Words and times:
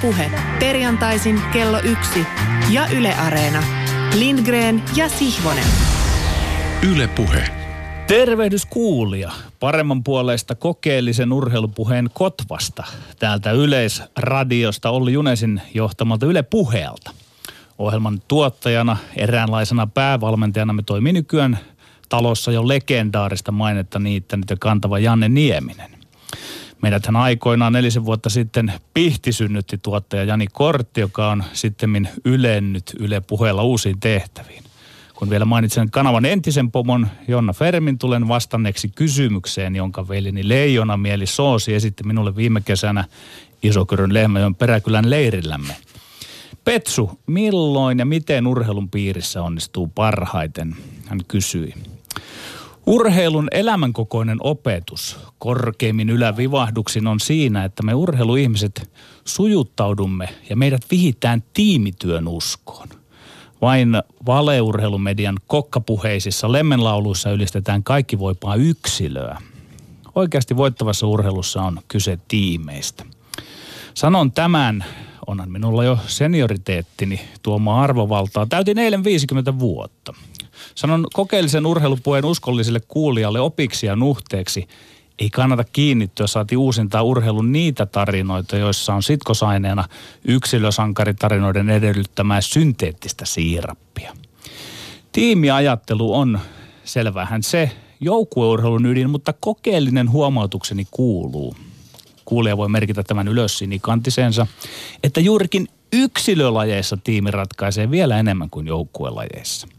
Puhe. 0.00 0.30
Perjantaisin 0.58 1.40
kello 1.52 1.78
yksi 1.78 2.26
ja 2.70 2.86
Yle 2.96 3.14
Areena. 3.14 3.62
Lindgren 4.18 4.82
ja 4.96 5.08
Sihvonen. 5.08 5.64
Yle 6.90 7.08
Puhe. 7.08 7.44
Tervehdys 8.06 8.66
kuulija. 8.66 9.32
Paremman 9.60 10.04
puolesta 10.04 10.54
kokeellisen 10.54 11.32
urheilupuheen 11.32 12.10
Kotvasta. 12.12 12.84
Täältä 13.18 13.50
Yleisradiosta 13.50 14.90
Olli 14.90 15.12
Junesin 15.12 15.60
johtamalta 15.74 16.26
Yle 16.26 16.42
Puheelta. 16.42 17.10
Ohjelman 17.78 18.22
tuottajana, 18.28 18.96
eräänlaisena 19.16 19.86
päävalmentajana 19.86 20.72
me 20.72 20.82
toimii 20.82 21.12
nykyään 21.12 21.58
talossa 22.08 22.52
jo 22.52 22.68
legendaarista 22.68 23.52
mainetta 23.52 23.98
niittänyt 23.98 24.50
ja 24.50 24.56
kantava 24.60 24.98
Janne 24.98 25.28
Nieminen. 25.28 25.97
Meidäthän 26.82 27.16
aikoinaan 27.16 27.72
nelisen 27.72 28.04
vuotta 28.04 28.30
sitten 28.30 28.72
pihti 28.94 29.32
synnytti 29.32 29.78
tuottaja 29.78 30.24
Jani 30.24 30.46
Kortti, 30.52 31.00
joka 31.00 31.30
on 31.30 31.44
sitten 31.52 32.08
ylennyt 32.24 32.92
Yle 32.98 33.20
puheella 33.20 33.62
uusiin 33.62 34.00
tehtäviin. 34.00 34.64
Kun 35.14 35.30
vielä 35.30 35.44
mainitsen 35.44 35.90
kanavan 35.90 36.24
entisen 36.24 36.70
pomon 36.70 37.08
Jonna 37.28 37.52
Fermin, 37.52 37.98
tulen 37.98 38.28
vastanneeksi 38.28 38.88
kysymykseen, 38.88 39.76
jonka 39.76 40.08
veljeni 40.08 40.48
Leijona 40.48 40.96
Mieli 40.96 41.26
Soosi 41.26 41.74
esitti 41.74 42.04
minulle 42.04 42.36
viime 42.36 42.60
kesänä 42.60 43.04
Isokyrön 43.62 44.14
Lehmäjön 44.14 44.54
peräkylän 44.54 45.10
leirillämme. 45.10 45.76
Petsu, 46.64 47.20
milloin 47.26 47.98
ja 47.98 48.04
miten 48.04 48.46
urheilun 48.46 48.90
piirissä 48.90 49.42
onnistuu 49.42 49.86
parhaiten? 49.86 50.76
Hän 51.06 51.20
kysyi. 51.28 51.74
Urheilun 52.88 53.48
elämänkokoinen 53.52 54.38
opetus 54.40 55.18
korkeimmin 55.38 56.10
ylävivahduksin 56.10 57.06
on 57.06 57.20
siinä, 57.20 57.64
että 57.64 57.82
me 57.82 57.94
urheiluihmiset 57.94 58.90
sujuttaudumme 59.24 60.28
ja 60.50 60.56
meidät 60.56 60.82
vihitään 60.90 61.42
tiimityön 61.52 62.28
uskoon. 62.28 62.88
Vain 63.60 64.02
valeurheilumedian 64.26 65.36
kokkapuheisissa 65.46 66.52
lemmenlauluissa 66.52 67.30
ylistetään 67.30 67.82
kaikki 67.82 68.18
voipaa 68.18 68.54
yksilöä. 68.54 69.38
Oikeasti 70.14 70.56
voittavassa 70.56 71.06
urheilussa 71.06 71.62
on 71.62 71.80
kyse 71.88 72.18
tiimeistä. 72.28 73.04
Sanon 73.94 74.32
tämän, 74.32 74.84
onhan 75.26 75.50
minulla 75.50 75.84
jo 75.84 75.98
senioriteettini 76.06 77.20
tuomaa 77.42 77.82
arvovaltaa. 77.82 78.46
Täytin 78.46 78.78
eilen 78.78 79.04
50 79.04 79.58
vuotta. 79.58 80.14
Sanon 80.78 81.06
kokeellisen 81.12 81.66
urheilupuheen 81.66 82.24
uskolliselle 82.24 82.80
kuulijalle 82.88 83.40
opiksi 83.40 83.86
ja 83.86 83.96
nuhteeksi. 83.96 84.68
Ei 85.18 85.30
kannata 85.30 85.64
kiinnittyä, 85.64 86.26
saati 86.26 86.56
uusintaa 86.56 87.02
urheilun 87.02 87.52
niitä 87.52 87.86
tarinoita, 87.86 88.56
joissa 88.56 88.94
on 88.94 89.02
sitkosaineena 89.02 89.84
yksilösankaritarinoiden 90.24 91.70
edellyttämää 91.70 92.40
synteettistä 92.40 93.24
siirappia. 93.24 94.12
Tiimiajattelu 95.12 96.14
on, 96.14 96.40
selvähän 96.84 97.42
se, 97.42 97.70
joukkueurheilun 98.00 98.86
ydin, 98.86 99.10
mutta 99.10 99.32
kokeellinen 99.40 100.10
huomautukseni 100.10 100.86
kuuluu. 100.90 101.56
Kuulija 102.24 102.56
voi 102.56 102.68
merkitä 102.68 103.02
tämän 103.02 103.28
ylös 103.28 103.58
sinikantisensa, 103.58 104.46
että 105.02 105.20
juurikin 105.20 105.68
yksilölajeissa 105.92 106.98
tiimi 107.04 107.30
ratkaisee 107.30 107.90
vielä 107.90 108.18
enemmän 108.18 108.50
kuin 108.50 108.66
joukkuelajeissa. 108.66 109.77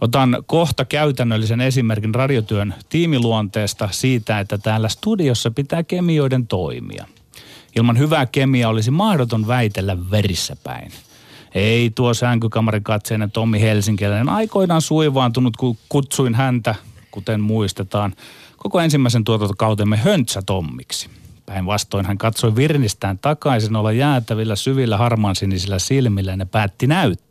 Otan 0.00 0.36
kohta 0.46 0.84
käytännöllisen 0.84 1.60
esimerkin 1.60 2.14
radiotyön 2.14 2.74
tiimiluonteesta 2.88 3.88
siitä, 3.92 4.40
että 4.40 4.58
täällä 4.58 4.88
studiossa 4.88 5.50
pitää 5.50 5.82
kemioiden 5.82 6.46
toimia. 6.46 7.06
Ilman 7.76 7.98
hyvää 7.98 8.26
kemiaa 8.26 8.70
olisi 8.70 8.90
mahdoton 8.90 9.46
väitellä 9.46 9.96
verissä 10.10 10.56
päin. 10.64 10.92
Ei 11.54 11.90
tuo 11.94 12.14
sänkykamarikatseinen 12.14 13.30
Tommi 13.30 13.60
Helsinkiläinen 13.60 14.28
aikoinaan 14.28 14.82
suivaantunut, 14.82 15.56
kun 15.56 15.76
kutsuin 15.88 16.34
häntä, 16.34 16.74
kuten 17.10 17.40
muistetaan, 17.40 18.14
koko 18.56 18.80
ensimmäisen 18.80 19.24
tuotantokautemme 19.24 19.96
Höntsä 19.96 20.42
Tommiksi. 20.46 21.10
Päinvastoin 21.46 22.06
hän 22.06 22.18
katsoi 22.18 22.56
virnistään 22.56 23.18
takaisin 23.18 23.76
olla 23.76 23.92
jäätävillä 23.92 24.56
syvillä 24.56 24.96
harmaansinisillä 24.96 25.78
silmillä 25.78 26.36
ja 26.38 26.46
päätti 26.46 26.86
näyttää 26.86 27.25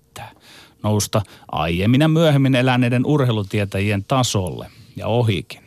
nousta 0.86 1.22
aiemmin 1.52 2.02
ja 2.02 2.08
myöhemmin 2.08 2.56
eläneiden 2.56 3.06
urheilutietäjien 3.06 4.04
tasolle 4.04 4.68
ja 4.96 5.08
ohikin. 5.08 5.60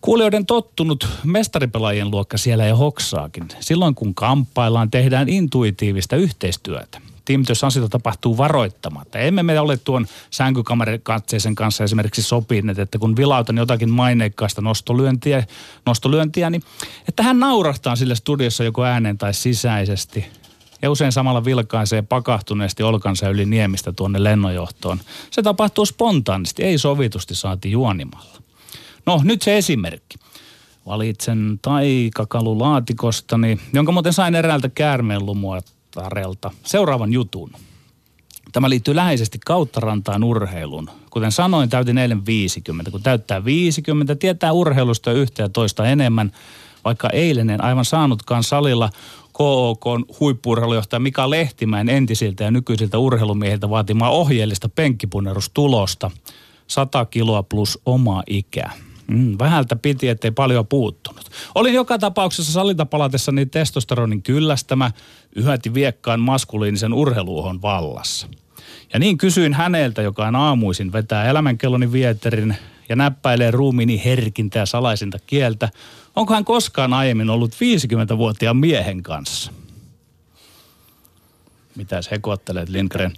Kuulijoiden 0.00 0.46
tottunut 0.46 1.08
mestaripelaajien 1.24 2.10
luokka 2.10 2.38
siellä 2.38 2.66
jo 2.66 2.76
hoksaakin. 2.76 3.48
Silloin 3.60 3.94
kun 3.94 4.14
kamppaillaan, 4.14 4.90
tehdään 4.90 5.28
intuitiivista 5.28 6.16
yhteistyötä. 6.16 7.00
Tiimitysasioita 7.24 7.88
tapahtuu 7.88 8.36
varoittamatta. 8.36 9.18
Emme 9.18 9.42
me 9.42 9.60
ole 9.60 9.76
tuon 9.76 10.06
sänkykamerikatseisen 10.30 11.54
kanssa 11.54 11.84
esimerkiksi 11.84 12.22
sopineet, 12.22 12.78
että 12.78 12.98
kun 12.98 13.16
vilautan 13.16 13.56
jotakin 13.56 13.90
maineikkaista 13.90 14.62
nostolyöntiä, 14.62 15.46
nostolyöntiä 15.86 16.50
niin 16.50 16.62
että 17.08 17.22
hän 17.22 17.40
naurahtaa 17.40 17.96
sille 17.96 18.14
studiossa 18.14 18.64
joko 18.64 18.84
ääneen 18.84 19.18
tai 19.18 19.34
sisäisesti– 19.34 20.24
ja 20.82 20.90
usein 20.90 21.12
samalla 21.12 21.44
vilkaisee 21.44 22.02
pakahtuneesti 22.02 22.82
olkansa 22.82 23.28
yli 23.28 23.44
niemistä 23.46 23.92
tuonne 23.92 24.24
lennonjohtoon. 24.24 25.00
Se 25.30 25.42
tapahtuu 25.42 25.86
spontaanisti, 25.86 26.62
ei 26.62 26.78
sovitusti 26.78 27.34
saati 27.34 27.70
juonimalla. 27.70 28.42
No 29.06 29.20
nyt 29.24 29.42
se 29.42 29.58
esimerkki. 29.58 30.18
Valitsen 30.86 31.58
taikakalulaatikostani, 31.62 33.58
jonka 33.72 33.92
muuten 33.92 34.12
sain 34.12 34.34
eräältä 34.34 34.68
käärmeenlumuotarelta, 34.68 36.50
seuraavan 36.64 37.12
jutun. 37.12 37.52
Tämä 38.52 38.70
liittyy 38.70 38.96
läheisesti 38.96 39.38
rantaan 39.76 40.24
urheiluun. 40.24 40.90
Kuten 41.10 41.32
sanoin, 41.32 41.68
täytin 41.68 41.98
eilen 41.98 42.26
50. 42.26 42.90
Kun 42.90 43.02
täyttää 43.02 43.44
50, 43.44 44.14
tietää 44.14 44.52
urheilusta 44.52 45.12
yhtä 45.12 45.42
ja 45.42 45.48
toista 45.48 45.86
enemmän, 45.86 46.32
vaikka 46.84 47.10
eilen 47.10 47.50
en 47.50 47.64
aivan 47.64 47.84
saanutkaan 47.84 48.42
salilla 48.42 48.90
KOK 49.32 49.84
huippuurheilujohtaja 50.20 51.00
Mika 51.00 51.30
Lehtimäen 51.30 51.88
entisiltä 51.88 52.44
ja 52.44 52.50
nykyisiltä 52.50 52.98
urheilumiehiltä 52.98 53.70
vaatimaa 53.70 54.10
ohjeellista 54.10 54.68
penkkipunnerustulosta. 54.68 56.10
100 56.66 57.04
kiloa 57.04 57.42
plus 57.42 57.78
oma 57.86 58.22
ikä. 58.26 58.70
Mm, 59.06 59.36
vähältä 59.38 59.76
piti, 59.76 60.08
ettei 60.08 60.30
paljon 60.30 60.66
puuttunut. 60.66 61.30
Olin 61.54 61.74
joka 61.74 61.98
tapauksessa 61.98 62.52
salita 62.52 62.86
palatessani 62.86 63.46
testosteronin 63.46 64.22
kyllästämä, 64.22 64.90
yhäti 65.36 65.74
viekkaan 65.74 66.20
maskuliinisen 66.20 66.92
urheiluuhon 66.92 67.62
vallassa. 67.62 68.26
Ja 68.92 68.98
niin 68.98 69.18
kysyin 69.18 69.54
häneltä, 69.54 70.02
joka 70.02 70.26
on 70.26 70.36
aamuisin 70.36 70.92
vetää 70.92 71.24
elämänkelloni 71.24 71.92
vieterin 71.92 72.56
ja 72.88 72.96
näppäilee 72.96 73.50
ruumiini 73.50 74.04
herkintä 74.04 74.58
ja 74.58 74.66
salaisinta 74.66 75.18
kieltä, 75.26 75.68
Onko 76.16 76.34
hän 76.34 76.44
koskaan 76.44 76.92
aiemmin 76.92 77.30
ollut 77.30 77.52
50-vuotiaan 77.52 78.56
miehen 78.56 79.02
kanssa? 79.02 79.52
Mitäs 81.76 82.10
hekoottelet, 82.10 82.68
Lindgren? 82.68 83.12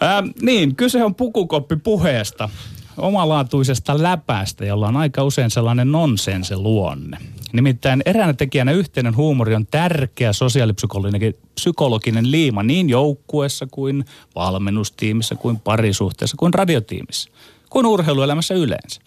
Ää, 0.00 0.22
niin, 0.42 0.76
kyse 0.76 1.04
on 1.04 1.14
pukukoppi 1.14 1.76
puheesta, 1.76 2.48
omalaatuisesta 2.96 4.02
läpästä, 4.02 4.64
jolla 4.64 4.88
on 4.88 4.96
aika 4.96 5.24
usein 5.24 5.50
sellainen 5.50 5.92
nonsense 5.92 6.56
luonne. 6.56 7.18
Nimittäin 7.52 8.02
eräänä 8.06 8.32
tekijänä 8.32 8.72
yhteinen 8.72 9.16
huumori 9.16 9.54
on 9.54 9.66
tärkeä 9.66 10.32
sosiaalipsykologinen 10.32 11.34
psykologinen 11.54 12.30
liima 12.30 12.62
niin 12.62 12.88
joukkueessa 12.88 13.66
kuin 13.70 14.04
valmennustiimissä, 14.34 15.34
kuin 15.34 15.60
parisuhteessa, 15.60 16.36
kuin 16.36 16.54
radiotiimissä, 16.54 17.30
kuin 17.70 17.86
urheiluelämässä 17.86 18.54
yleensä. 18.54 19.00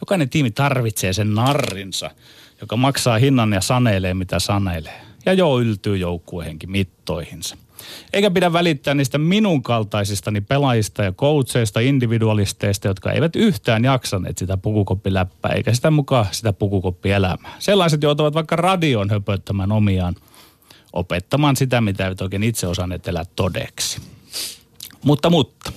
Jokainen 0.00 0.30
tiimi 0.30 0.50
tarvitsee 0.50 1.12
sen 1.12 1.34
narrinsa, 1.34 2.10
joka 2.60 2.76
maksaa 2.76 3.18
hinnan 3.18 3.52
ja 3.52 3.60
sanelee 3.60 4.14
mitä 4.14 4.38
sanelee. 4.38 5.00
Ja 5.26 5.32
jo 5.32 5.60
yltyy 5.60 5.96
joukkuehenkin 5.96 6.70
mittoihinsa. 6.70 7.56
Eikä 8.12 8.30
pidä 8.30 8.52
välittää 8.52 8.94
niistä 8.94 9.18
minun 9.18 9.62
kaltaisistani 9.62 10.40
pelaajista 10.40 11.02
ja 11.02 11.12
coacheista, 11.12 11.80
individualisteista, 11.80 12.88
jotka 12.88 13.12
eivät 13.12 13.36
yhtään 13.36 13.84
jaksaneet 13.84 14.38
sitä 14.38 14.56
pukukoppiläppää, 14.56 15.52
eikä 15.52 15.74
sitä 15.74 15.90
mukaan 15.90 16.26
sitä 16.30 16.52
pukukoppielämää. 16.52 17.56
Sellaiset 17.58 18.02
joutuvat 18.02 18.34
vaikka 18.34 18.56
radion 18.56 19.10
höpöttämään 19.10 19.72
omiaan, 19.72 20.14
opettamaan 20.92 21.56
sitä, 21.56 21.80
mitä 21.80 22.04
eivät 22.04 22.20
oikein 22.20 22.42
itse 22.42 22.66
osanneet 22.66 23.08
elää 23.08 23.24
todeksi. 23.36 24.00
Mutta, 25.04 25.30
mutta. 25.30 25.72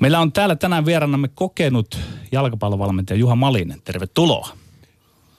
Meillä 0.00 0.20
on 0.20 0.32
täällä 0.32 0.56
tänään 0.56 0.86
vierannamme 0.86 1.28
kokenut 1.34 1.98
jalkapallovalmentaja 2.32 3.18
Juha 3.18 3.34
Malinen. 3.36 3.82
Tervetuloa. 3.84 4.59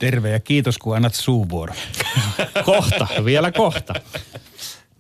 Terve 0.01 0.30
ja 0.30 0.39
kiitos, 0.39 0.77
kun 0.77 0.95
annat 0.95 1.13
suuvuoro. 1.13 1.74
kohta, 2.65 3.07
vielä 3.25 3.51
kohta. 3.51 3.94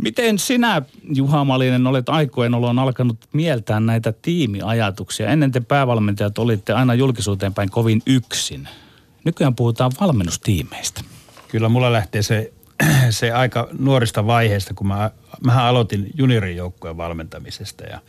Miten 0.01 0.39
sinä, 0.39 0.81
Juha 1.13 1.45
Malinen, 1.45 1.87
olet 1.87 2.09
aikojen 2.09 2.53
oloon 2.53 2.79
alkanut 2.79 3.17
mieltää 3.33 3.79
näitä 3.79 4.13
tiimiajatuksia? 4.21 5.29
Ennen 5.29 5.51
te 5.51 5.59
päävalmentajat 5.59 6.37
olitte 6.37 6.73
aina 6.73 6.93
julkisuuteen 6.93 7.53
päin 7.53 7.69
kovin 7.69 8.01
yksin. 8.05 8.67
Nykyään 9.23 9.55
puhutaan 9.55 9.91
valmennustiimeistä. 10.01 11.01
Kyllä 11.47 11.69
mulla 11.69 11.93
lähtee 11.93 12.21
se 12.21 12.53
se 13.09 13.31
aika 13.31 13.67
nuorista 13.79 14.27
vaiheista, 14.27 14.73
kun 14.73 14.87
mä, 14.87 15.11
mähän 15.45 15.65
aloitin 15.65 16.11
juniorijoukkueen 16.17 16.97
valmentamisesta 16.97 17.83
ja, 17.83 17.99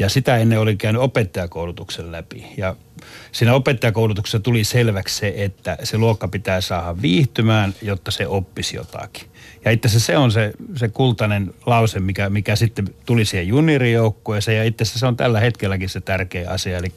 ja 0.00 0.08
sitä 0.08 0.36
ennen 0.36 0.58
olin 0.58 0.78
käynyt 0.78 1.02
opettajakoulutuksen 1.02 2.12
läpi. 2.12 2.46
Ja 2.56 2.76
siinä 3.32 3.54
opettajakoulutuksessa 3.54 4.40
tuli 4.40 4.64
selväksi 4.64 5.16
se, 5.16 5.34
että 5.36 5.78
se 5.82 5.98
luokka 5.98 6.28
pitää 6.28 6.60
saada 6.60 7.02
viihtymään, 7.02 7.74
jotta 7.82 8.10
se 8.10 8.26
oppisi 8.26 8.76
jotakin. 8.76 9.29
Ja 9.64 9.70
itse 9.70 9.88
asiassa 9.88 10.06
se 10.06 10.16
on 10.16 10.32
se, 10.32 10.52
se 10.76 10.88
kultainen 10.88 11.54
lause, 11.66 12.00
mikä, 12.00 12.30
mikä 12.30 12.56
sitten 12.56 12.94
tuli 13.06 13.24
siihen 13.24 13.48
juniorijoukkueeseen. 13.48 14.58
Ja 14.58 14.64
itse 14.64 14.82
asiassa 14.82 14.98
se 14.98 15.06
on 15.06 15.16
tällä 15.16 15.40
hetkelläkin 15.40 15.88
se 15.88 16.00
tärkeä 16.00 16.50
asia. 16.50 16.78
Eli 16.78 16.92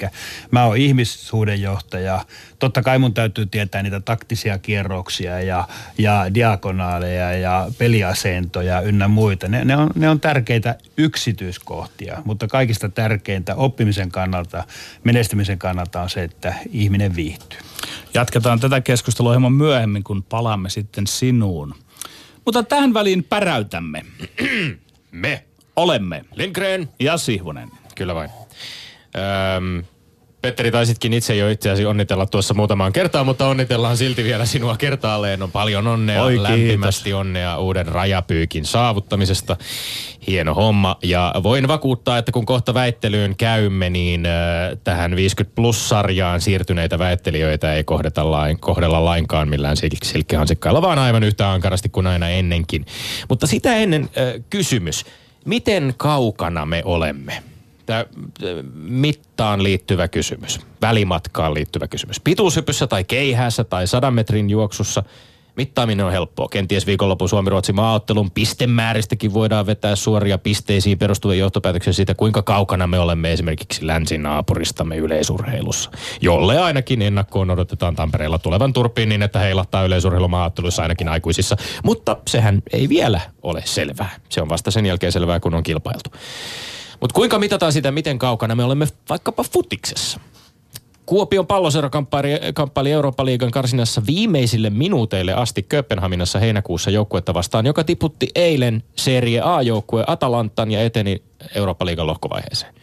mä 0.51 0.65
oon 0.65 0.77
ihmissuhdejohtaja. 0.77 2.25
Totta 2.59 2.81
kai 2.81 2.99
mun 2.99 3.13
täytyy 3.13 3.45
tietää 3.45 3.83
niitä 3.83 3.99
taktisia 3.99 4.57
kierroksia 4.57 5.41
ja, 5.41 5.67
ja 5.97 6.33
diagonaaleja 6.33 7.31
ja 7.31 7.67
peliasentoja 7.77 8.81
ynnä 8.81 9.07
muita. 9.07 9.47
Ne, 9.47 9.65
ne, 9.65 9.77
on, 9.77 9.89
ne 9.95 10.09
on 10.09 10.19
tärkeitä 10.19 10.75
yksityiskohtia, 10.97 12.21
mutta 12.25 12.47
kaikista 12.47 12.89
tärkeintä 12.89 13.55
oppimisen 13.55 14.11
kannalta, 14.11 14.63
menestymisen 15.03 15.59
kannalta 15.59 16.01
on 16.01 16.09
se, 16.09 16.23
että 16.23 16.53
ihminen 16.71 17.15
viihtyy. 17.15 17.59
Jatketaan 18.13 18.59
tätä 18.59 18.81
keskustelua 18.81 19.31
hieman 19.31 19.53
myöhemmin, 19.53 20.03
kun 20.03 20.23
palaamme 20.23 20.69
sitten 20.69 21.07
sinuun. 21.07 21.82
Mutta 22.45 22.63
tähän 22.63 22.93
väliin 22.93 23.23
päräytämme. 23.23 24.05
Me. 25.11 25.43
Olemme. 25.75 26.25
Lindgren. 26.35 26.89
Ja 26.99 27.17
Sihvonen. 27.17 27.69
Kyllä 27.95 28.15
vain. 28.15 28.29
Öm, 29.57 29.83
Petteri, 30.43 30.71
taisitkin 30.71 31.13
itse 31.13 31.35
jo 31.35 31.49
itseäsi 31.49 31.85
onnitella 31.85 32.25
tuossa 32.25 32.53
muutamaan 32.53 32.93
kertaan, 32.93 33.25
mutta 33.25 33.47
onnitellaan 33.47 33.97
silti 33.97 34.23
vielä 34.23 34.45
sinua 34.45 34.77
kertaalleen. 34.77 35.43
On 35.43 35.51
paljon 35.51 35.87
onnea, 35.87 36.23
Oi, 36.23 36.43
lämpimästi 36.43 37.03
kiitos. 37.03 37.19
onnea 37.19 37.57
uuden 37.57 37.85
rajapyykin 37.87 38.65
saavuttamisesta. 38.65 39.57
Hieno 40.27 40.53
homma. 40.53 40.97
Ja 41.03 41.33
voin 41.43 41.67
vakuuttaa, 41.67 42.17
että 42.17 42.31
kun 42.31 42.45
kohta 42.45 42.73
väittelyyn 42.73 43.35
käymme, 43.35 43.89
niin 43.89 44.25
äh, 44.25 44.31
tähän 44.83 45.15
50 45.15 45.55
plus-sarjaan 45.55 46.41
siirtyneitä 46.41 46.99
väittelijöitä 46.99 47.73
ei 47.73 47.83
kohdeta 47.83 48.31
lain, 48.31 48.59
kohdella 48.59 49.05
lainkaan 49.05 49.49
millään 49.49 49.77
sil- 49.81 50.03
silkkihansikkailla, 50.07 50.81
vaan 50.81 50.99
aivan 50.99 51.23
yhtä 51.23 51.51
ankarasti 51.51 51.89
kuin 51.89 52.07
aina 52.07 52.29
ennenkin. 52.29 52.85
Mutta 53.29 53.47
sitä 53.47 53.75
ennen 53.75 54.01
äh, 54.03 54.43
kysymys. 54.49 55.05
Miten 55.45 55.93
kaukana 55.97 56.65
me 56.65 56.81
olemme? 56.85 57.43
Tämä 57.85 58.05
mittaan 58.73 59.63
liittyvä 59.63 60.07
kysymys, 60.07 60.59
välimatkaan 60.81 61.53
liittyvä 61.53 61.87
kysymys. 61.87 62.19
Pituushypyssä 62.19 62.87
tai 62.87 63.03
keihäässä 63.03 63.63
tai 63.63 63.87
sadan 63.87 64.13
metrin 64.13 64.49
juoksussa 64.49 65.03
mittaaminen 65.55 66.05
on 66.05 66.11
helppoa. 66.11 66.47
Kenties 66.47 66.87
viikonlopun 66.87 67.29
Suomi-Ruotsin 67.29 67.75
maaottelun 67.75 68.31
pistemääristäkin 68.31 69.33
voidaan 69.33 69.65
vetää 69.65 69.95
suoria 69.95 70.37
pisteisiin 70.37 70.97
perustuvia 70.97 71.39
johtopäätöksiä 71.39 71.93
siitä, 71.93 72.15
kuinka 72.15 72.41
kaukana 72.41 72.87
me 72.87 72.99
olemme 72.99 73.33
esimerkiksi 73.33 73.87
länsinaapuristamme 73.87 74.97
yleisurheilussa. 74.97 75.91
Jolle 76.21 76.59
ainakin 76.59 77.01
ennakkoon 77.01 77.51
odotetaan 77.51 77.95
Tampereella 77.95 78.39
tulevan 78.39 78.73
turpiin 78.73 79.09
niin, 79.09 79.23
että 79.23 79.39
heilahtaa 79.39 79.83
yleisurheilumaaotteluissa 79.83 80.81
ainakin 80.81 81.09
aikuisissa. 81.09 81.57
Mutta 81.83 82.17
sehän 82.27 82.61
ei 82.73 82.89
vielä 82.89 83.21
ole 83.41 83.61
selvää. 83.65 84.09
Se 84.29 84.41
on 84.41 84.49
vasta 84.49 84.71
sen 84.71 84.85
jälkeen 84.85 85.11
selvää, 85.11 85.39
kun 85.39 85.53
on 85.53 85.63
kilpailtu. 85.63 86.09
Mutta 87.03 87.13
kuinka 87.13 87.39
mitataan 87.39 87.73
sitä, 87.73 87.91
miten 87.91 88.19
kaukana 88.19 88.55
me 88.55 88.63
olemme 88.63 88.87
vaikkapa 89.09 89.43
futiksessa? 89.53 90.19
Kuopion 91.05 91.47
palloseura 91.47 91.89
kamppaili, 91.89 92.29
kamppaili 92.53 92.91
Eurooppa-liigan 92.91 93.51
karsinassa 93.51 94.01
viimeisille 94.07 94.69
minuuteille 94.69 95.33
asti 95.33 95.63
Kööpenhaminassa 95.63 96.39
heinäkuussa 96.39 96.91
joukkuetta 96.91 97.33
vastaan, 97.33 97.65
joka 97.65 97.83
tiputti 97.83 98.27
eilen 98.35 98.83
Serie 98.95 99.41
A-joukkue 99.41 100.03
Atalantan 100.07 100.71
ja 100.71 100.81
eteni 100.81 101.23
Eurooppa-liigan 101.55 102.07
lohkovaiheeseen. 102.07 102.73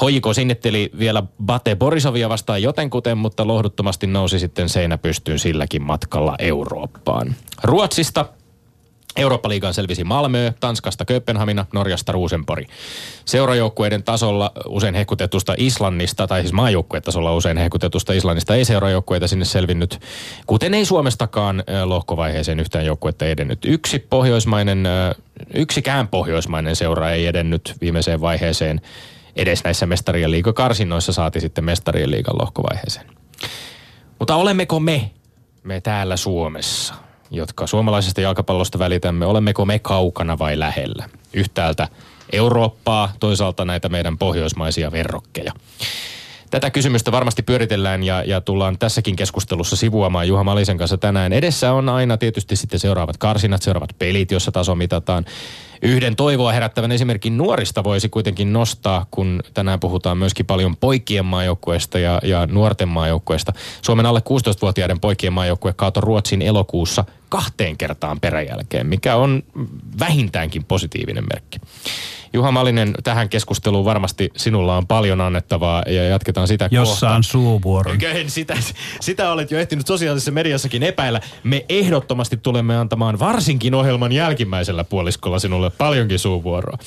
Hojiko 0.00 0.34
sinnetteli 0.34 0.90
vielä 0.98 1.22
Bate 1.44 1.76
Borisovia 1.76 2.28
vastaan 2.28 2.62
jotenkuten, 2.62 3.18
mutta 3.18 3.46
lohduttomasti 3.46 4.06
nousi 4.06 4.38
sitten 4.38 4.68
seinä 4.68 4.98
pystyyn 4.98 5.38
silläkin 5.38 5.82
matkalla 5.82 6.34
Eurooppaan. 6.38 7.34
Ruotsista 7.62 8.26
Eurooppa-liigaan 9.16 9.74
selvisi 9.74 10.04
Malmö, 10.04 10.52
Tanskasta 10.60 11.04
Kööpenhamina, 11.04 11.66
Norjasta 11.72 12.12
Rosenborg. 12.12 12.68
Seurajoukkueiden 13.24 14.02
tasolla 14.02 14.52
usein 14.66 14.94
hehkutetusta 14.94 15.54
Islannista, 15.56 16.26
tai 16.26 16.40
siis 16.40 16.52
maajoukkuetasolla 16.52 17.34
usein 17.34 17.56
hehkutetusta 17.56 18.12
Islannista 18.12 18.54
ei 18.54 18.64
seurajoukkueita 18.64 19.28
sinne 19.28 19.44
selvinnyt, 19.44 20.00
kuten 20.46 20.74
ei 20.74 20.84
Suomestakaan 20.84 21.64
lohkovaiheeseen 21.84 22.60
yhtään 22.60 22.84
joukkuetta 22.84 23.26
edennyt. 23.26 23.64
Yksi 23.64 23.98
pohjoismainen, 23.98 24.88
yksikään 25.54 26.08
pohjoismainen 26.08 26.76
seura 26.76 27.10
ei 27.10 27.26
edennyt 27.26 27.74
viimeiseen 27.80 28.20
vaiheeseen 28.20 28.80
edes 29.36 29.64
näissä 29.64 29.86
mestarien 29.86 30.30
liigakarsinnoissa 30.30 31.12
saati 31.12 31.40
sitten 31.40 31.64
mestarien 31.64 32.10
liigan 32.10 32.38
lohkovaiheeseen. 32.38 33.06
Mutta 34.18 34.34
olemmeko 34.34 34.80
me, 34.80 35.10
me 35.62 35.80
täällä 35.80 36.16
Suomessa, 36.16 36.94
jotka 37.30 37.66
suomalaisesta 37.66 38.20
jalkapallosta 38.20 38.78
välitämme, 38.78 39.26
olemmeko 39.26 39.64
me 39.64 39.78
kaukana 39.78 40.38
vai 40.38 40.58
lähellä? 40.58 41.08
Yhtäältä 41.32 41.88
Eurooppaa, 42.32 43.12
toisaalta 43.20 43.64
näitä 43.64 43.88
meidän 43.88 44.18
pohjoismaisia 44.18 44.92
verrokkeja. 44.92 45.52
Tätä 46.50 46.70
kysymystä 46.70 47.12
varmasti 47.12 47.42
pyöritellään 47.42 48.02
ja, 48.02 48.22
ja 48.24 48.40
tullaan 48.40 48.78
tässäkin 48.78 49.16
keskustelussa 49.16 49.76
sivuamaan 49.76 50.28
Juha 50.28 50.44
Malisen 50.44 50.78
kanssa 50.78 50.98
tänään. 50.98 51.32
Edessä 51.32 51.72
on 51.72 51.88
aina 51.88 52.16
tietysti 52.16 52.56
sitten 52.56 52.80
seuraavat 52.80 53.16
karsinat, 53.16 53.62
seuraavat 53.62 53.90
pelit, 53.98 54.30
jossa 54.30 54.52
taso 54.52 54.74
mitataan. 54.74 55.24
Yhden 55.82 56.16
toivoa 56.16 56.52
herättävän 56.52 56.92
esimerkin 56.92 57.36
nuorista 57.36 57.84
voisi 57.84 58.08
kuitenkin 58.08 58.52
nostaa, 58.52 59.06
kun 59.10 59.42
tänään 59.54 59.80
puhutaan 59.80 60.18
myöskin 60.18 60.46
paljon 60.46 60.76
poikien 60.76 61.24
maajoukkueesta 61.24 61.98
ja, 61.98 62.20
ja 62.22 62.46
nuorten 62.46 62.88
maajoukkueesta. 62.88 63.52
Suomen 63.82 64.06
alle 64.06 64.20
16-vuotiaiden 64.20 65.00
poikien 65.00 65.32
maajoukkue 65.32 65.72
kaatoi 65.72 66.00
Ruotsin 66.00 66.42
elokuussa 66.42 67.04
kahteen 67.28 67.76
kertaan 67.76 68.20
peräjälkeen, 68.20 68.86
mikä 68.86 69.16
on 69.16 69.42
vähintäänkin 70.00 70.64
positiivinen 70.64 71.24
merkki. 71.32 71.58
Juha 72.32 72.52
Malinen, 72.52 72.94
tähän 73.04 73.28
keskusteluun 73.28 73.84
varmasti 73.84 74.30
sinulla 74.36 74.76
on 74.76 74.86
paljon 74.86 75.20
annettavaa 75.20 75.82
ja 75.86 76.04
jatketaan 76.04 76.48
sitä 76.48 76.68
Jossa 76.70 77.06
kohta. 77.06 77.16
on 77.16 77.24
suuvuoro. 77.24 77.92
En, 78.02 78.30
sitä, 78.30 78.56
sitä 79.00 79.32
olet 79.32 79.50
jo 79.50 79.58
ehtinyt 79.58 79.86
sosiaalisessa 79.86 80.30
mediassakin 80.30 80.82
epäillä. 80.82 81.20
Me 81.44 81.64
ehdottomasti 81.68 82.36
tulemme 82.36 82.76
antamaan 82.76 83.18
varsinkin 83.18 83.74
ohjelman 83.74 84.12
jälkimmäisellä 84.12 84.84
puoliskolla 84.84 85.38
sinulle 85.38 85.70
paljonkin 85.70 86.18
suuvuoroa. 86.18 86.78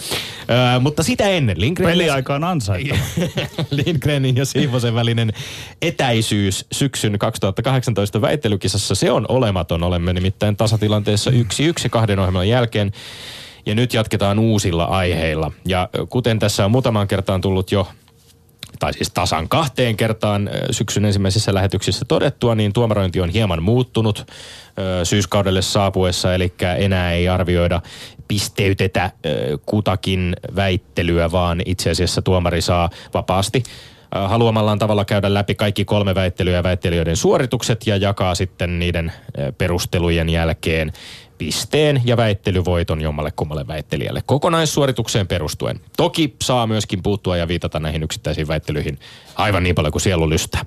Ö, 0.76 0.80
mutta 0.80 1.04
sitä 1.04 1.30
ennen, 1.30 1.62
Lindgren... 1.62 1.90
Peliaika 1.90 2.36
on 2.36 2.44
ansaittava. 2.44 3.00
Lindgrenin 3.86 4.36
ja 4.36 4.46
Siivosen 4.46 4.96
välinen 4.96 5.34
etäisyys 5.82 6.66
syksyn 6.72 7.20
2018 7.20 8.22
väittelykisassa, 8.22 8.96
se 8.96 9.12
on 9.12 9.26
olematon. 9.30 9.84
Olemme 9.84 10.14
nimittäin 10.14 10.58
tasatilanteessa 10.58 11.32
yksi 11.32 11.64
yksi 11.64 11.90
kahden 11.90 12.20
ohjelman 12.20 12.50
jälkeen. 12.50 12.92
Ja 13.66 13.76
nyt 13.76 13.94
jatketaan 13.94 14.40
uusilla 14.40 14.84
aiheilla. 14.84 15.52
Ja 15.66 15.90
kuten 16.10 16.40
tässä 16.40 16.66
on 16.66 16.72
muutamaan 16.72 17.08
kertaan 17.08 17.42
tullut 17.42 17.72
jo 17.72 17.88
tai 18.80 18.94
siis 18.94 19.12
tasan 19.12 19.50
kahteen 19.50 19.98
kertaan 19.98 20.50
syksyn 20.72 21.06
ensimmäisissä 21.06 21.54
lähetyksissä 21.54 22.06
todettua, 22.08 22.56
niin 22.56 22.74
tuomarointi 22.74 23.22
on 23.22 23.30
hieman 23.30 23.64
muuttunut 23.64 24.32
syyskaudelle 25.04 25.62
saapuessa, 25.62 26.34
eli 26.36 26.54
enää 26.78 27.12
ei 27.12 27.30
arvioida 27.30 27.82
pisteytetä 28.28 29.12
kutakin 29.66 30.36
väittelyä, 30.56 31.32
vaan 31.32 31.62
itse 31.66 31.90
asiassa 31.90 32.22
tuomari 32.22 32.62
saa 32.62 32.90
vapaasti 33.14 33.64
haluamallaan 34.12 34.80
tavalla 34.80 35.06
käydä 35.06 35.34
läpi 35.34 35.56
kaikki 35.56 35.86
kolme 35.86 36.16
väittelyä 36.16 36.56
ja 36.56 36.64
väittelijöiden 36.64 37.16
suoritukset 37.16 37.88
ja 37.88 37.98
jakaa 37.98 38.36
sitten 38.36 38.80
niiden 38.80 39.12
perustelujen 39.58 40.30
jälkeen 40.30 40.92
pisteen 41.42 42.02
ja 42.06 42.18
väittelyvoiton 42.18 43.02
jommalle 43.02 43.32
kummalle 43.36 43.68
väittelijälle 43.68 44.22
kokonaissuoritukseen 44.26 45.28
perustuen. 45.28 45.80
Toki 45.98 46.36
saa 46.42 46.68
myöskin 46.68 47.04
puuttua 47.04 47.38
ja 47.38 47.48
viitata 47.48 47.80
näihin 47.80 48.04
yksittäisiin 48.04 48.48
väittelyihin 48.48 49.00
aivan 49.36 49.64
niin 49.64 49.76
paljon 49.76 49.92
kuin 49.92 50.02
sielu 50.02 50.30
lystää. 50.30 50.66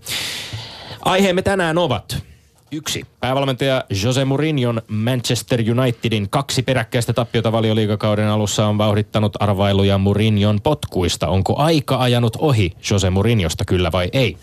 Aiheemme 1.00 1.42
tänään 1.42 1.78
ovat 1.78 2.22
Yksi. 2.72 3.02
Päävalmentaja 3.20 3.84
Jose 4.02 4.24
Mourinhon 4.24 4.82
Manchester 4.88 5.60
Unitedin 5.78 6.30
kaksi 6.30 6.62
peräkkäistä 6.62 7.12
tappiota 7.12 7.52
valioliigakauden 7.52 8.28
alussa 8.28 8.66
on 8.66 8.78
vauhdittanut 8.78 9.42
arvailuja 9.42 9.98
Mourinhon 9.98 10.60
potkuista. 10.60 11.28
Onko 11.28 11.56
aika 11.56 11.98
ajanut 11.98 12.36
ohi 12.36 12.72
Jose 12.90 13.10
Mourinhosta 13.10 13.64
kyllä 13.64 13.92
vai 13.92 14.08
ei? 14.12 14.36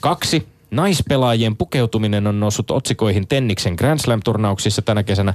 Kaksi. 0.00 0.52
Naispelaajien 0.70 1.56
pukeutuminen 1.56 2.26
on 2.26 2.40
noussut 2.40 2.70
otsikoihin 2.70 3.28
Tenniksen 3.28 3.74
Grand 3.74 4.00
Slam-turnauksissa 4.00 4.82
tänä 4.82 5.02
kesänä. 5.02 5.34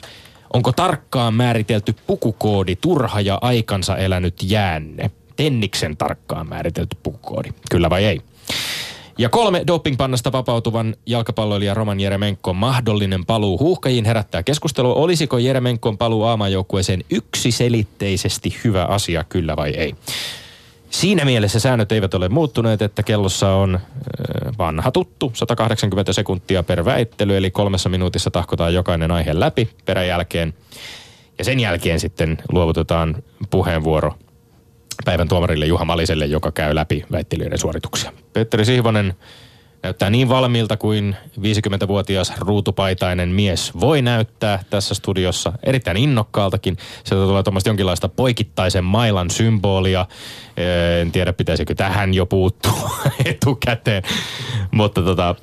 Onko 0.54 0.72
tarkkaan 0.72 1.34
määritelty 1.34 1.96
pukukoodi 2.08 2.75
turha 2.75 3.22
ja 3.22 3.39
aikansa 3.42 3.98
elänyt 3.98 4.36
jäänne? 4.44 5.12
Tenniksen 5.36 5.98
tarkkaan 5.98 6.50
määritelty 6.50 6.98
pukukoodi, 7.04 7.50
kyllä 7.72 7.89
vai 7.89 8.06
ei? 8.06 8.22
Ja 9.18 9.30
kolme 9.30 9.63
dopingpannasta 9.68 10.32
vapautuvan 10.32 10.96
jalkapalloilija 11.06 11.74
Roman 11.74 12.00
Jeremenkon 12.00 12.56
mahdollinen 12.56 13.25
paluu 13.25 13.60
huuhkajiin 13.60 14.06
herättää 14.06 14.44
keskustelua. 14.44 14.94
Olisiko 14.94 15.38
Jeremenkon 15.38 15.98
paluu 15.98 16.24
aamajoukkueeseen 16.24 17.04
yksiselitteisesti 17.10 18.58
hyvä 18.63 18.84
asia, 18.84 19.24
kyllä 19.24 19.56
vai 19.56 19.70
ei? 19.70 19.96
Siinä 20.89 21.25
mielessä 21.25 21.60
säännöt 21.60 21.91
eivät 21.91 22.13
ole 22.13 22.29
muuttuneet, 22.29 22.82
että 22.82 23.03
kellossa 23.03 23.51
on 23.51 23.75
äh, 23.75 23.82
vanha 24.58 24.91
tuttu 24.91 25.32
180 25.34 26.13
sekuntia 26.13 26.63
per 26.63 26.86
väittely, 26.86 27.38
eli 27.38 27.51
kolmessa 27.51 27.89
minuutissa 27.89 28.32
tahkotaan 28.32 28.74
jokainen 28.74 29.12
aihe 29.12 29.39
läpi 29.39 29.70
peräjälkeen. 29.86 30.53
Ja 31.38 31.46
sen 31.46 31.60
jälkeen 31.60 32.00
sitten 32.00 32.38
luovutetaan 32.51 33.24
puheenvuoro 33.50 34.13
päivän 35.06 35.27
tuomarille 35.27 35.65
Juha 35.65 35.86
Maliselle, 35.86 36.25
joka 36.25 36.51
käy 36.51 36.75
läpi 36.75 37.06
väittelijöiden 37.12 37.60
suorituksia. 37.60 38.12
Petteri 38.34 38.65
Sihvonen 38.65 39.13
näyttää 39.88 40.10
niin 40.10 40.29
valmiilta 40.29 40.77
kuin 40.77 41.15
50-vuotias 41.39 42.34
ruutupaitainen 42.38 43.29
mies 43.29 43.72
voi 43.79 44.01
näyttää 44.01 44.63
tässä 44.70 44.96
studiossa. 44.96 45.53
Erittäin 45.63 45.98
innokkaaltakin. 45.98 46.77
Sieltä 47.03 47.25
tulee 47.25 47.44
tuommoista 47.44 47.70
jonkinlaista 47.70 48.10
poikittaisen 48.10 48.84
mailan 48.84 49.29
symbolia. 49.29 50.06
En 51.01 51.12
tiedä, 51.12 51.34
pitäisikö 51.34 51.75
tähän 51.75 52.13
jo 52.13 52.25
puuttua 52.25 52.89
etukäteen. 53.25 54.03
Mutta 54.72 55.01
tota, 55.01 55.36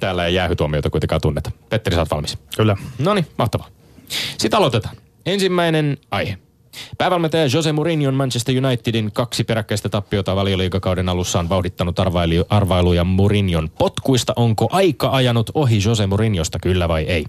täällä 0.00 0.26
ei 0.26 0.34
jäähytuomioita 0.34 0.90
kuitenkaan 0.90 1.20
tunneta. 1.20 1.50
Petteri, 1.68 1.94
sä 1.94 2.00
oot 2.00 2.10
valmis. 2.10 2.38
Kyllä. 2.56 2.76
No 2.98 3.14
niin, 3.14 3.26
mahtavaa. 3.38 3.68
Sitten 4.38 4.58
aloitetaan. 4.58 4.96
Ensimmäinen 5.26 5.96
aihe. 6.10 6.38
Päävalmentaja 6.98 7.46
Jose 7.54 7.72
Mourinho 7.72 8.12
Manchester 8.12 8.54
Unitedin 8.66 9.12
kaksi 9.12 9.44
peräkkäistä 9.44 9.88
tappiota 9.88 10.36
valioliikakauden 10.36 11.08
alussa 11.08 11.38
on 11.38 11.48
vauhdittanut 11.48 11.98
arvailu, 11.98 12.44
arvailuja 12.48 13.04
Mourinhon 13.04 13.70
potkuista. 13.78 14.32
Onko 14.36 14.68
aika 14.70 15.10
ajanut 15.10 15.50
ohi 15.54 15.78
Jose 15.84 16.06
Mourinhosta, 16.06 16.58
kyllä 16.58 16.88
vai 16.88 17.02
ei? 17.02 17.24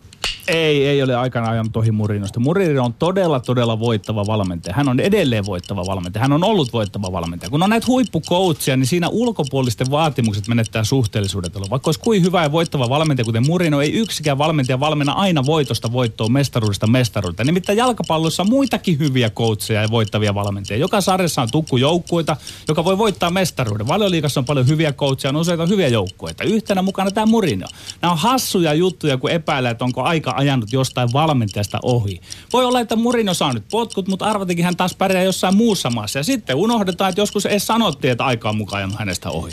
Ei, 0.47 0.87
ei 0.87 1.03
ole 1.03 1.15
aikana 1.15 1.49
ajanut 1.49 1.77
ohi 1.77 1.91
Murinosta. 1.91 2.39
Murino 2.39 2.85
on 2.85 2.93
todella, 2.93 3.39
todella 3.39 3.79
voittava 3.79 4.27
valmentaja. 4.27 4.75
Hän 4.75 4.89
on 4.89 4.99
edelleen 4.99 5.45
voittava 5.45 5.85
valmentaja. 5.85 6.21
Hän 6.21 6.33
on 6.33 6.43
ollut 6.43 6.73
voittava 6.73 7.11
valmentaja. 7.11 7.49
Kun 7.49 7.63
on 7.63 7.69
näitä 7.69 7.87
huippukoutsia, 7.87 8.77
niin 8.77 8.87
siinä 8.87 9.09
ulkopuolisten 9.09 9.91
vaatimukset 9.91 10.47
menettää 10.47 10.83
suhteellisuudet. 10.83 11.53
Vaikka 11.69 11.87
olisi 11.87 11.99
kuin 11.99 12.23
hyvä 12.23 12.43
ja 12.43 12.51
voittava 12.51 12.89
valmentaja, 12.89 13.25
kuten 13.25 13.45
Murino, 13.47 13.81
ei 13.81 13.91
yksikään 13.93 14.37
valmentaja 14.37 14.79
valmenna 14.79 15.13
aina 15.13 15.45
voitosta 15.45 15.91
voittoon, 15.91 16.31
mestaruudesta 16.31 16.87
mestaruudesta. 16.87 17.43
Nimittäin 17.43 17.77
jalkapallossa 17.77 18.43
on 18.43 18.49
muitakin 18.49 18.99
hyviä 18.99 19.29
coachia 19.29 19.81
ja 19.81 19.91
voittavia 19.91 20.35
valmentajia. 20.35 20.81
Joka 20.81 21.01
sarjassa 21.01 21.41
on 21.41 21.51
tukkujoukkuita, 21.51 22.37
joka 22.67 22.83
voi 22.83 22.97
voittaa 22.97 23.29
mestaruuden. 23.29 23.87
Valioliikassa 23.87 24.39
on 24.39 24.45
paljon 24.45 24.67
hyviä 24.67 24.93
coachia, 24.93 25.29
on 25.29 25.35
useita 25.35 25.65
hyviä 25.65 25.87
joukkueita. 25.87 26.43
Yhtenä 26.43 26.81
mukana 26.81 27.11
tämä 27.11 27.25
Murino. 27.25 27.67
Nämä 28.01 28.11
on 28.11 28.17
hassuja 28.17 28.73
juttuja, 28.73 29.17
kun 29.17 29.31
epäilee, 29.31 29.71
että 29.71 29.85
onko 29.85 30.03
aika 30.03 30.36
ajanut 30.37 30.73
jostain 30.73 31.13
valmentajasta 31.13 31.79
ohi. 31.83 32.21
Voi 32.53 32.65
olla, 32.65 32.79
että 32.79 32.95
Murino 32.95 33.33
saa 33.33 33.53
nyt 33.53 33.63
potkut, 33.71 34.07
mutta 34.07 34.25
arvatinkin 34.25 34.65
hän 34.65 34.77
taas 34.77 34.95
pärjää 34.95 35.23
jossain 35.23 35.55
muussa 35.55 35.89
maassa. 35.89 36.19
Ja 36.19 36.23
sitten 36.23 36.55
unohdetaan, 36.55 37.09
että 37.09 37.21
joskus 37.21 37.45
edes 37.45 37.67
sanottiin, 37.67 38.11
että 38.11 38.25
aika 38.25 38.49
on 38.49 38.57
mukaan 38.57 38.93
hänestä 38.99 39.29
ohi. 39.29 39.51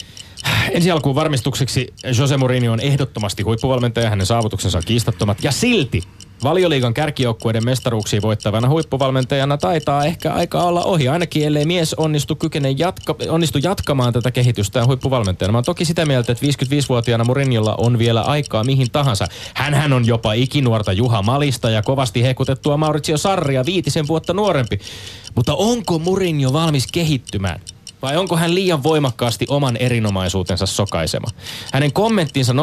Ensi 0.70 0.90
alkuun 0.90 1.14
varmistukseksi 1.14 1.86
Jose 2.18 2.36
Mourinho 2.36 2.72
on 2.72 2.80
ehdottomasti 2.80 3.42
huippuvalmentaja, 3.42 4.10
hänen 4.10 4.26
saavutuksensa 4.26 4.78
on 4.78 4.84
kiistattomat. 4.86 5.44
Ja 5.44 5.52
silti 5.52 6.02
Valioliigan 6.44 6.94
kärkijoukkueiden 6.94 7.64
mestaruuksia 7.64 8.22
voittavana 8.22 8.68
huippuvalmentajana 8.68 9.58
taitaa 9.58 10.04
ehkä 10.04 10.32
aika 10.32 10.62
olla 10.62 10.84
ohi, 10.84 11.08
ainakin 11.08 11.46
ellei 11.46 11.64
mies 11.64 11.94
onnistu, 11.94 12.36
kykene 12.36 12.70
jatka, 12.70 13.16
onnistu 13.28 13.58
jatkamaan 13.62 14.12
tätä 14.12 14.30
kehitystä 14.30 14.78
ja 14.78 14.86
huippuvalmentajana. 14.86 15.52
Mä 15.52 15.58
oon 15.58 15.64
toki 15.64 15.84
sitä 15.84 16.06
mieltä, 16.06 16.32
että 16.32 16.46
55-vuotiaana 16.46 17.24
Mourinholla 17.24 17.74
on 17.74 17.98
vielä 17.98 18.20
aikaa 18.22 18.64
mihin 18.64 18.90
tahansa. 18.90 19.26
Hänhän 19.54 19.92
on 19.92 20.06
jopa 20.06 20.32
ikinuorta 20.32 20.92
Juha 20.92 21.22
Malista 21.22 21.70
ja 21.70 21.82
kovasti 21.82 22.22
hekutettua 22.22 22.76
Maurizio 22.76 23.18
Sarria 23.18 23.64
viitisen 23.66 24.06
vuotta 24.06 24.32
nuorempi. 24.32 24.78
Mutta 25.34 25.54
onko 25.54 25.98
Mourinho 25.98 26.52
valmis 26.52 26.86
kehittymään? 26.92 27.60
Vai 28.04 28.16
onko 28.16 28.36
hän 28.36 28.54
liian 28.54 28.82
voimakkaasti 28.82 29.46
oman 29.48 29.76
erinomaisuutensa 29.76 30.66
sokaisema? 30.66 31.28
Hänen 31.72 31.92
kommenttinsa 31.92 32.52
0-3 32.52 32.56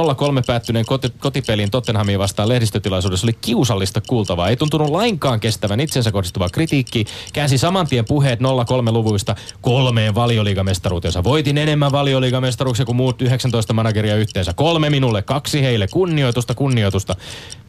päättyneen 0.48 0.86
koti- 0.86 1.13
kotipeliin 1.19 1.71
Tottenhamia 1.71 2.19
vastaan 2.19 2.50
lehdistötilaisuudessa 2.50 3.25
oli 3.25 3.38
kiusallista 3.41 4.01
kuultavaa. 4.01 4.50
Ei 4.50 4.55
tuntunut 4.55 4.89
lainkaan 4.89 5.39
kestävän 5.39 5.79
itsensä 5.79 6.12
kohdistuvaa 6.12 6.50
kritiikkiä. 6.50 7.05
Käänsi 7.33 7.57
saman 7.57 7.88
tien 7.88 8.05
puheet 8.05 8.39
0-3 8.39 8.43
luvuista 8.91 9.36
kolmeen 9.62 10.15
valioliigamestaruutensa. 10.15 11.24
Voitin 11.24 11.57
enemmän 11.57 11.91
valioliigamestaruuksia 11.91 12.86
kuin 12.86 12.95
muut 12.95 13.21
19 13.21 13.74
manageria 13.74 14.15
yhteensä. 14.15 14.53
Kolme 14.53 14.89
minulle, 14.89 15.21
kaksi 15.21 15.62
heille. 15.62 15.88
Kunnioitusta, 15.88 16.55
kunnioitusta. 16.55 17.15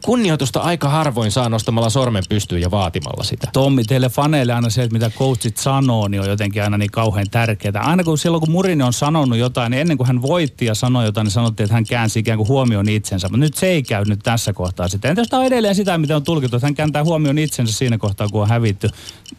Kunnioitusta 0.05 0.59
aika 0.59 0.89
harvoin 0.89 1.31
saa 1.31 1.49
nostamalla 1.49 1.89
sormen 1.89 2.23
pystyyn 2.29 2.61
ja 2.61 2.71
vaatimalla 2.71 3.23
sitä. 3.23 3.47
Tommi, 3.53 3.83
teille 3.83 4.09
faneille 4.09 4.53
aina 4.53 4.69
se, 4.69 4.83
että 4.83 4.93
mitä 4.93 5.09
coachit 5.09 5.57
sanoo, 5.57 6.07
niin 6.07 6.21
on 6.21 6.29
jotenkin 6.29 6.63
aina 6.63 6.77
niin 6.77 6.91
kauhean 6.91 7.29
tärkeää. 7.31 7.62
Aina 7.75 8.03
kun 8.03 8.17
silloin, 8.17 8.41
kun 8.41 8.51
Murino 8.51 8.85
on 8.85 8.93
sanonut 8.93 9.37
jotain, 9.37 9.71
niin 9.71 9.81
ennen 9.81 9.97
kuin 9.97 10.07
hän 10.07 10.21
voitti 10.21 10.65
ja 10.65 10.75
sanoi 10.75 11.05
jotain, 11.05 11.25
niin 11.25 11.31
sanottiin, 11.31 11.65
että 11.65 11.73
hän 11.73 11.85
käänsi 11.85 12.19
ikään 12.19 12.37
kuin 12.37 12.47
huomioon 12.47 12.89
itsensä. 12.89 13.27
Mutta 13.27 13.37
nyt 13.37 13.53
se 13.53 13.67
ei 13.67 13.83
käy 13.83 14.03
nyt 14.05 14.19
tässä 14.23 14.53
kohtaa 14.53 14.87
sitten. 14.87 15.09
Entä 15.09 15.21
jos 15.21 15.27
tämä 15.27 15.39
on 15.39 15.47
edelleen 15.47 15.75
sitä, 15.75 15.97
mitä 15.97 16.15
on 16.15 16.23
tulkittu, 16.23 16.57
että 16.57 16.67
hän 16.67 16.75
kääntää 16.75 17.03
huomioon 17.03 17.37
itsensä 17.37 17.73
siinä 17.73 17.97
kohtaa, 17.97 18.27
kun 18.27 18.41
on 18.41 18.49
hävitty. 18.49 18.89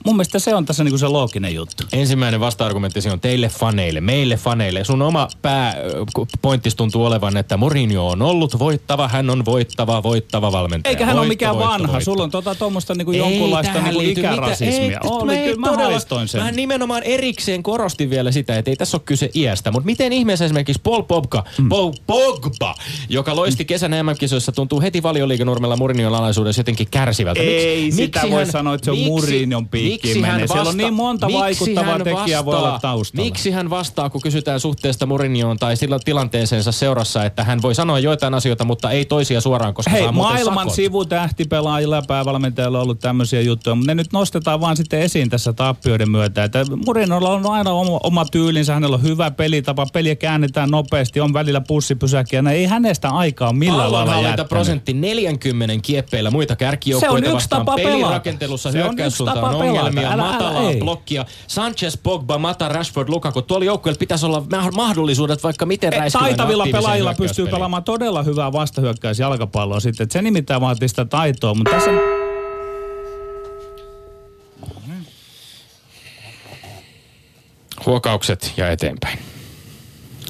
Mun 0.05 0.17
mielestä 0.17 0.39
se 0.39 0.55
on 0.55 0.67
tässä 0.67 0.85
niin 0.85 0.93
kuin 0.93 1.01
se 1.01 1.09
looginen 1.09 1.55
juttu. 1.55 1.85
Ensimmäinen 1.93 2.41
vasta-argumentti 2.41 3.09
on 3.13 3.21
teille 3.21 3.49
faneille, 3.49 4.01
meille 4.01 4.37
faneille. 4.37 4.85
Sun 4.85 5.03
oma 5.03 5.29
pääpointtis 5.43 6.75
tuntuu 6.75 7.05
olevan, 7.05 7.37
että 7.37 7.57
Mourinho 7.57 8.09
on 8.09 8.23
ollut 8.23 8.59
voittava, 8.59 9.09
hän 9.09 9.31
on 9.31 9.45
voittava, 9.45 10.03
voittava 10.03 10.53
valmentaja. 10.53 10.91
Eikä 10.91 11.07
hän 11.07 11.17
voitto, 11.17 11.21
ole 11.21 11.29
mikään 11.29 11.55
voitto, 11.55 11.71
vanha. 11.71 11.93
Voitto. 11.93 12.05
Sulla 12.05 12.25
on 12.25 12.31
tota, 12.31 12.55
tuommoista 12.55 12.95
niin 12.95 13.07
kuin 13.07 13.19
jonkunlaista 13.19 13.81
niin 13.81 13.95
kuin 13.95 14.11
ikärasismia. 14.11 15.01
Oli, 15.05 15.37
kyllä 15.37 15.57
mä 15.57 15.73
haistoin 15.73 16.29
sen. 16.29 16.43
Mä 16.43 16.51
nimenomaan 16.51 17.03
erikseen 17.03 17.63
korostin 17.63 18.11
vielä 18.15 18.33
sitä, 18.33 18.59
että 18.59 18.71
ei 18.71 18.77
tässä 18.77 18.97
ole 18.97 19.03
kyse 19.05 19.31
iästä. 19.35 19.73
Mutta 19.73 19.87
miten 19.87 20.13
ihmeessä 20.13 20.45
esimerkiksi 20.45 20.81
Paul 20.83 21.03
Pogba, 21.03 21.45
mm. 21.59 21.69
Paul 21.69 21.93
Pogba, 22.07 22.75
joka 23.09 23.37
loisti 23.37 23.65
kesän 23.65 23.91
MM-kisoissa, 23.91 24.53
tuntuu 24.53 24.81
heti 24.81 25.03
valioliiganurmella 25.03 25.77
Mourinhon 25.77 26.15
alaisuudessa 26.15 26.61
jotenkin 26.61 26.87
kärsivältä. 26.91 27.41
Ei 27.41 27.83
miksi, 27.83 27.97
sitä 27.97 28.23
voi 28.31 28.47
sanoa, 28.47 28.75
että 28.75 28.85
se 28.85 28.91
on 28.91 28.99
Mourinhon 28.99 29.69
piikki 29.69 30.21
menee. 30.21 30.47
Siellä 30.47 30.71
on 30.71 30.77
niin 30.77 30.95
monta 30.95 31.33
vaikuttavaa 31.33 31.99
tekijää 31.99 32.45
voi 32.45 32.57
olla 32.57 32.79
taustalla. 32.83 33.25
Miksi 33.25 33.51
hän 33.51 33.71
vastaa, 33.71 34.11
kun 34.11 34.21
kysytään 34.21 34.61
suhteesta 34.61 35.07
Mourinhoon 35.07 35.57
tai 35.57 35.77
sillä 35.77 35.99
tilanteeseensa 36.05 36.73
seurassa, 36.73 37.25
että 37.25 37.45
hän 37.45 37.63
voi 37.63 37.75
sanoa 37.75 37.99
joitain 37.99 38.35
asioita, 38.35 38.65
mutta 38.65 38.91
ei 38.91 39.05
toisia 39.05 39.41
suoraan, 39.41 39.75
koska 39.75 39.91
Hei, 39.91 40.03
saa 40.03 40.13
maailman 40.13 40.55
sakot. 40.55 40.75
sivutähtipelaajilla 40.75 41.97
ja 41.97 42.03
päävalmentajilla 42.09 42.79
on 42.79 42.83
ollut 42.85 43.01
tämmöisiä 43.01 43.41
juttuja, 43.41 43.75
mutta 43.75 43.91
ne 43.91 43.95
nyt 43.95 44.13
nostetaan 44.13 44.61
vaan 44.61 44.77
sitten 44.77 45.01
esiin 45.01 45.31
tässä 45.31 45.53
tappioiden 45.53 46.11
myötä. 46.11 46.45
Että 46.45 46.65
Mourinholla 46.87 47.31
on 47.31 47.47
aina 47.47 47.73
oma, 47.73 48.01
oma 48.05 48.25
tyylinsä, 48.25 48.75
hänellä 48.75 48.95
on 48.95 49.03
hyvä 49.03 49.31
pelitapa, 49.31 49.87
peliä 49.93 50.17
käännetään 50.17 50.71
nopeasti, 50.71 51.21
on 51.21 51.33
välillä 51.33 51.61
pussipysäkkiä. 51.61 52.43
No 52.43 52.51
ei 52.51 52.67
hänestä 52.67 53.09
aikaa 53.09 53.53
millään 53.53 53.93
lailla 53.93 54.21
jättänyt. 54.21 54.49
prosentti 54.49 54.93
40 54.93 55.75
kieppeillä 55.83 56.31
muita 56.31 56.57
kärkijoukkoita 56.57 57.33
vastaan. 57.33 57.61
tapa. 57.61 57.77
Pelirakentelussa 57.77 58.71
hyökkäyssuuntaan 58.71 59.45
on 59.45 59.55
ongelmia. 59.55 60.11
Älä- 60.11 60.13
älä- 60.13 60.33
matalaa 60.33 60.71
ei. 60.71 60.79
blokkia. 60.79 61.25
Sanchez, 61.47 61.99
Pogba, 62.03 62.39
Mata, 62.39 62.69
Rashford, 62.69 63.09
Lukaku. 63.09 63.43
Tuolla 63.43 63.65
joukkueella 63.65 63.99
pitäisi 63.99 64.27
olla 64.27 64.43
ma- 64.51 64.71
mahdollisuudet 64.71 65.43
vaikka 65.43 65.67
miten 65.67 65.93
räiskivän 65.93 66.25
Taitavilla 66.27 66.67
pelaajilla 66.73 67.15
pystyy 67.15 67.47
pelaamaan 67.47 67.85
todella 67.85 68.23
hyvää 68.23 68.53
vastahyökkäysjalkapalloa 68.53 69.81
sitten. 69.81 70.05
Et 70.05 70.11
se 70.11 70.23
nimittäin 70.23 70.61
vaatii 70.61 70.89
sitä 70.89 71.05
taitoa, 71.05 71.55
mutta 71.55 71.71
tässä... 71.71 72.14
Huokaukset 77.87 78.53
ja 78.57 78.71
eteenpäin. 78.71 79.19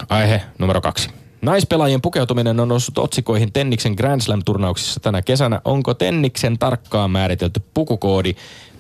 Aihe 0.09 0.43
numero 0.59 0.81
kaksi. 0.81 1.11
Naispelaajien 1.43 2.01
pukeutuminen 2.01 2.61
on 2.61 2.69
noussut 2.69 2.99
otsikoihin 2.99 3.53
Tenniksen 3.53 3.95
Grand 3.95 4.21
Slam-turnauksissa 4.21 5.01
tänä 5.01 5.23
kesänä. 5.23 5.61
Onko 5.65 5.95
Tenniksen 5.95 6.59
tarkkaan 6.59 7.11
määritelty 7.11 7.61
pukukoodi 7.75 8.35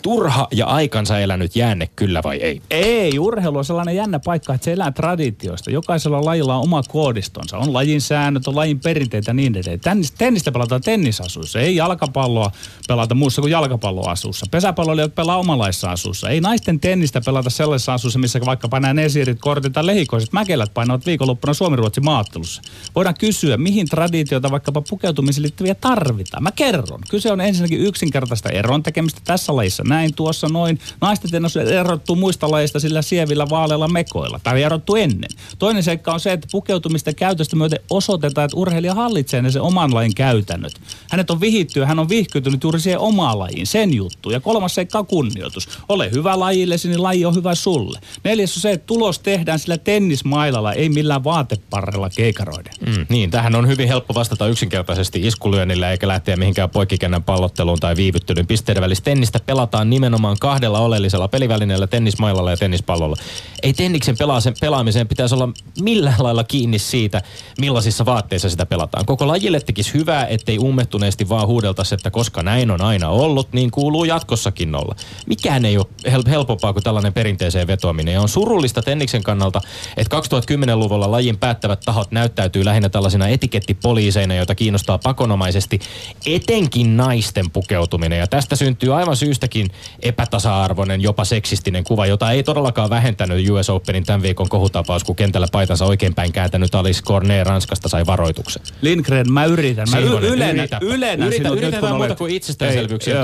turha 0.04 0.49
ja 0.52 0.66
aikansa 0.66 1.18
elänyt 1.18 1.56
jäänne 1.56 1.88
kyllä 1.96 2.20
vai 2.25 2.37
ei? 2.37 2.62
Ei, 2.70 3.18
urheilu 3.18 3.58
on 3.58 3.64
sellainen 3.64 3.96
jännä 3.96 4.20
paikka, 4.25 4.54
että 4.54 4.64
se 4.64 4.73
elää 4.73 4.92
traditioista. 4.92 5.70
Jokaisella 5.70 6.25
lajilla 6.25 6.56
on 6.56 6.62
oma 6.62 6.82
koodistonsa. 6.82 7.58
On 7.58 7.73
lajin 7.73 8.00
säännöt, 8.00 8.49
on 8.49 8.56
lajin 8.56 8.80
perinteitä 8.80 9.30
ja 9.30 9.34
niin 9.34 9.56
edelleen. 9.56 9.80
Tennis, 9.80 10.12
tennistä 10.12 10.52
pelataan 10.52 10.80
tennisasuissa. 10.80 11.61
Ei 11.61 11.76
jalkapalloa 11.76 12.50
pelata 12.88 13.14
muussa 13.14 13.40
kuin 13.42 13.50
jalkapalloasussa. 13.50 14.46
Pesäpalloilijat 14.50 15.14
pelaa 15.14 15.37
omanlaissa 15.37 15.90
asussa. 15.90 16.28
Ei 16.28 16.40
naisten 16.40 16.80
tennistä 16.80 17.20
pelata 17.25 17.50
sellaisessa 17.50 17.94
asussa, 17.94 18.18
missä 18.18 18.40
vaikkapa 18.46 18.80
nämä 18.80 19.00
esirit, 19.00 19.38
kortit 19.40 19.73
tai 19.73 19.87
lehikoiset 19.87 20.32
mäkelät 20.32 20.75
painavat 20.75 21.06
viikonloppuna 21.06 21.54
Suomi-Ruotsin 21.54 22.04
maattelussa. 22.04 22.62
Voidaan 22.94 23.14
kysyä, 23.20 23.56
mihin 23.56 23.88
traditiota 23.88 24.50
vaikkapa 24.50 24.82
pukeutumiseen 24.88 25.42
liittyviä 25.42 25.75
tarvitaan. 25.75 26.42
Mä 26.42 26.52
kerron. 26.52 27.00
Kyse 27.11 27.32
on 27.32 27.40
ensinnäkin 27.40 27.80
yksinkertaista 27.80 28.49
eron 28.49 28.82
tekemistä 28.82 29.20
tässä 29.25 29.56
lajissa. 29.56 29.84
Näin 29.95 30.15
tuossa 30.15 30.49
noin. 30.49 30.79
Naisten 31.01 31.31
tennis 31.31 31.57
erottuu 31.57 32.17
muista 32.17 32.51
lajeista 32.51 32.81
sillä 32.81 33.03
sievillä 33.03 33.47
vaaleilla 33.51 33.89
mekoilla, 33.89 34.41
tai 34.43 34.63
erottu 34.63 34.97
ennen. 34.97 35.31
Toinen 35.59 35.83
seikka 35.83 36.13
on 36.13 36.21
se, 36.21 36.33
että 36.33 36.49
pukeutumista 36.53 37.13
käytöstä 37.13 37.57
myöten 37.57 37.81
osoitetaan, 37.91 38.45
että 38.45 38.57
urheilija 38.57 38.95
hallitsee 38.95 39.43
ne 39.43 39.51
sen 39.51 39.63
oman 39.63 39.95
lajin 39.95 40.15
käytännöt. 40.15 40.73
Hänet 41.11 41.31
on 41.31 41.41
vihitty 41.41 41.81
ja 41.81 41.87
hän 41.87 41.99
on 41.99 42.09
vihkytynyt 42.09 42.63
juuri 42.63 42.81
siihen 42.81 42.99
omaan 42.99 43.39
lajiin, 43.39 43.67
sen 43.67 43.95
juttu. 43.95 44.31
Ja 44.31 44.41
kolmas 44.41 44.75
seikka 44.75 44.99
on 44.99 45.07
kunnioitus. 45.07 45.69
Ole 45.89 46.11
hyvä 46.11 46.41
lajillesi, 46.41 46.89
niin 46.89 47.03
laji 47.03 47.25
on 47.25 47.35
hyvä 47.35 47.55
sulle. 47.55 47.99
Neljäs 48.25 48.57
on 48.57 48.61
se, 48.61 48.73
että 48.73 48.87
tulos 48.87 49.19
tehdään 49.19 49.59
sillä 49.59 49.79
tennismailalla, 49.79 50.73
ei 50.73 50.89
millään 50.89 51.25
vaateparrella 51.25 52.11
keikaroiden. 52.11 52.73
Mm, 52.87 53.07
niin, 53.09 53.31
tähän 53.31 53.55
on 53.55 53.69
hyvin 53.69 53.89
helppo 53.89 54.15
vastata 54.15 54.47
yksinkertaisesti 54.49 55.27
iskulyönnillä 55.27 55.91
eikä 55.91 56.09
lähteä 56.09 56.37
mihinkään 56.37 56.71
poikkikennän 56.71 57.23
pallotteluun 57.23 57.81
tai 57.81 57.97
viivyttelyyn. 57.97 58.47
Pisteiden 58.47 58.83
välistä 58.83 59.05
tennistä 59.05 59.41
pelataan 59.47 59.84
nimenomaan 59.91 60.37
kahdella 60.41 60.79
oleellisella 60.79 61.29
pelivälineellä, 61.29 61.87
tennismailalla 61.87 62.50
ja 62.50 62.57
tennispallolla. 62.57 63.17
Ei 63.62 63.73
tenniksen 63.73 64.17
pelaamiseen 64.61 65.09
pitäisi 65.09 65.35
olla 65.35 65.49
millään 65.81 66.23
lailla 66.23 66.45
kiinni 66.45 66.79
siitä, 66.79 67.23
millaisissa 67.61 68.05
vaatteissa 68.05 68.50
sitä 68.50 68.67
pelataan. 68.67 69.07
Koko 69.07 69.29
lajille 69.29 69.61
tekisi 69.61 69.95
hyvää, 69.95 70.26
ettei 70.26 70.59
ummehtuneesti 70.59 71.29
vaan 71.29 71.47
huudeltaisi, 71.47 71.95
että 71.95 72.11
koska 72.11 72.43
näin 72.43 72.71
on 72.71 72.81
aina 72.81 73.09
ollut, 73.09 73.53
niin 73.53 73.71
kuuluu 73.71 74.05
jatkossakin 74.05 74.75
olla. 74.75 74.95
Mikään 75.26 75.64
ei 75.64 75.79
ole 75.79 75.87
hel- 76.07 76.31
helpompaa 76.31 76.73
kuin 76.73 76.83
tällainen 76.83 77.12
perinteeseen 77.12 77.67
vetoaminen. 77.67 78.14
Ja 78.14 78.21
on 78.21 78.29
surullista 78.29 78.83
tenniksen 78.83 79.23
kannalta, 79.23 79.61
että 79.97 80.17
2010-luvulla 80.17 81.11
lajin 81.11 81.38
päättävät 81.38 81.81
tahot 81.85 82.12
näyttäytyy 82.12 82.64
lähinnä 82.64 82.88
tällaisina 82.88 83.29
etikettipoliiseina, 83.29 84.35
joita 84.35 84.55
kiinnostaa 84.55 84.99
pakonomaisesti 84.99 85.81
etenkin 86.26 86.97
naisten 86.97 87.50
pukeutuminen. 87.50 88.19
Ja 88.19 88.26
tästä 88.26 88.57
syntyy 88.57 88.95
aivan 88.95 89.17
syystäkin 89.17 89.63
epätasa-arvoinen, 90.02 91.00
jopa 91.00 91.25
seksistinen 91.25 91.85
kuva, 91.85 92.06
jota 92.06 92.30
ei 92.30 92.42
todellakaan 92.42 92.90
vähentänyt 92.90 93.50
US 93.50 93.71
Openin 93.71 94.04
tämän 94.04 94.23
viikon 94.23 94.49
kohutapaus, 94.49 95.04
kun 95.04 95.16
kentällä 95.16 95.47
paitansa 95.52 95.85
oikeinpäin 95.85 96.33
kääntänyt 96.33 96.75
Alice 96.75 97.02
Cornet 97.02 97.47
Ranskasta 97.47 97.88
sai 97.88 98.06
varoituksen. 98.06 98.62
Lindgren, 98.83 99.33
mä 99.33 99.44
yritän. 99.44 99.87
Mä 99.90 99.97
Simonen, 99.97 100.25
y- 100.25 100.26
ylennän, 100.35 100.56
yritäpä. 100.59 100.87
ylennän 100.87 101.28
Yritä- 101.28 101.37
sinut 101.37 101.52
yritetään 101.59 101.83
nyt, 101.83 101.90
kun 101.90 101.99
muuta 101.99 102.14
kuin 102.14 102.33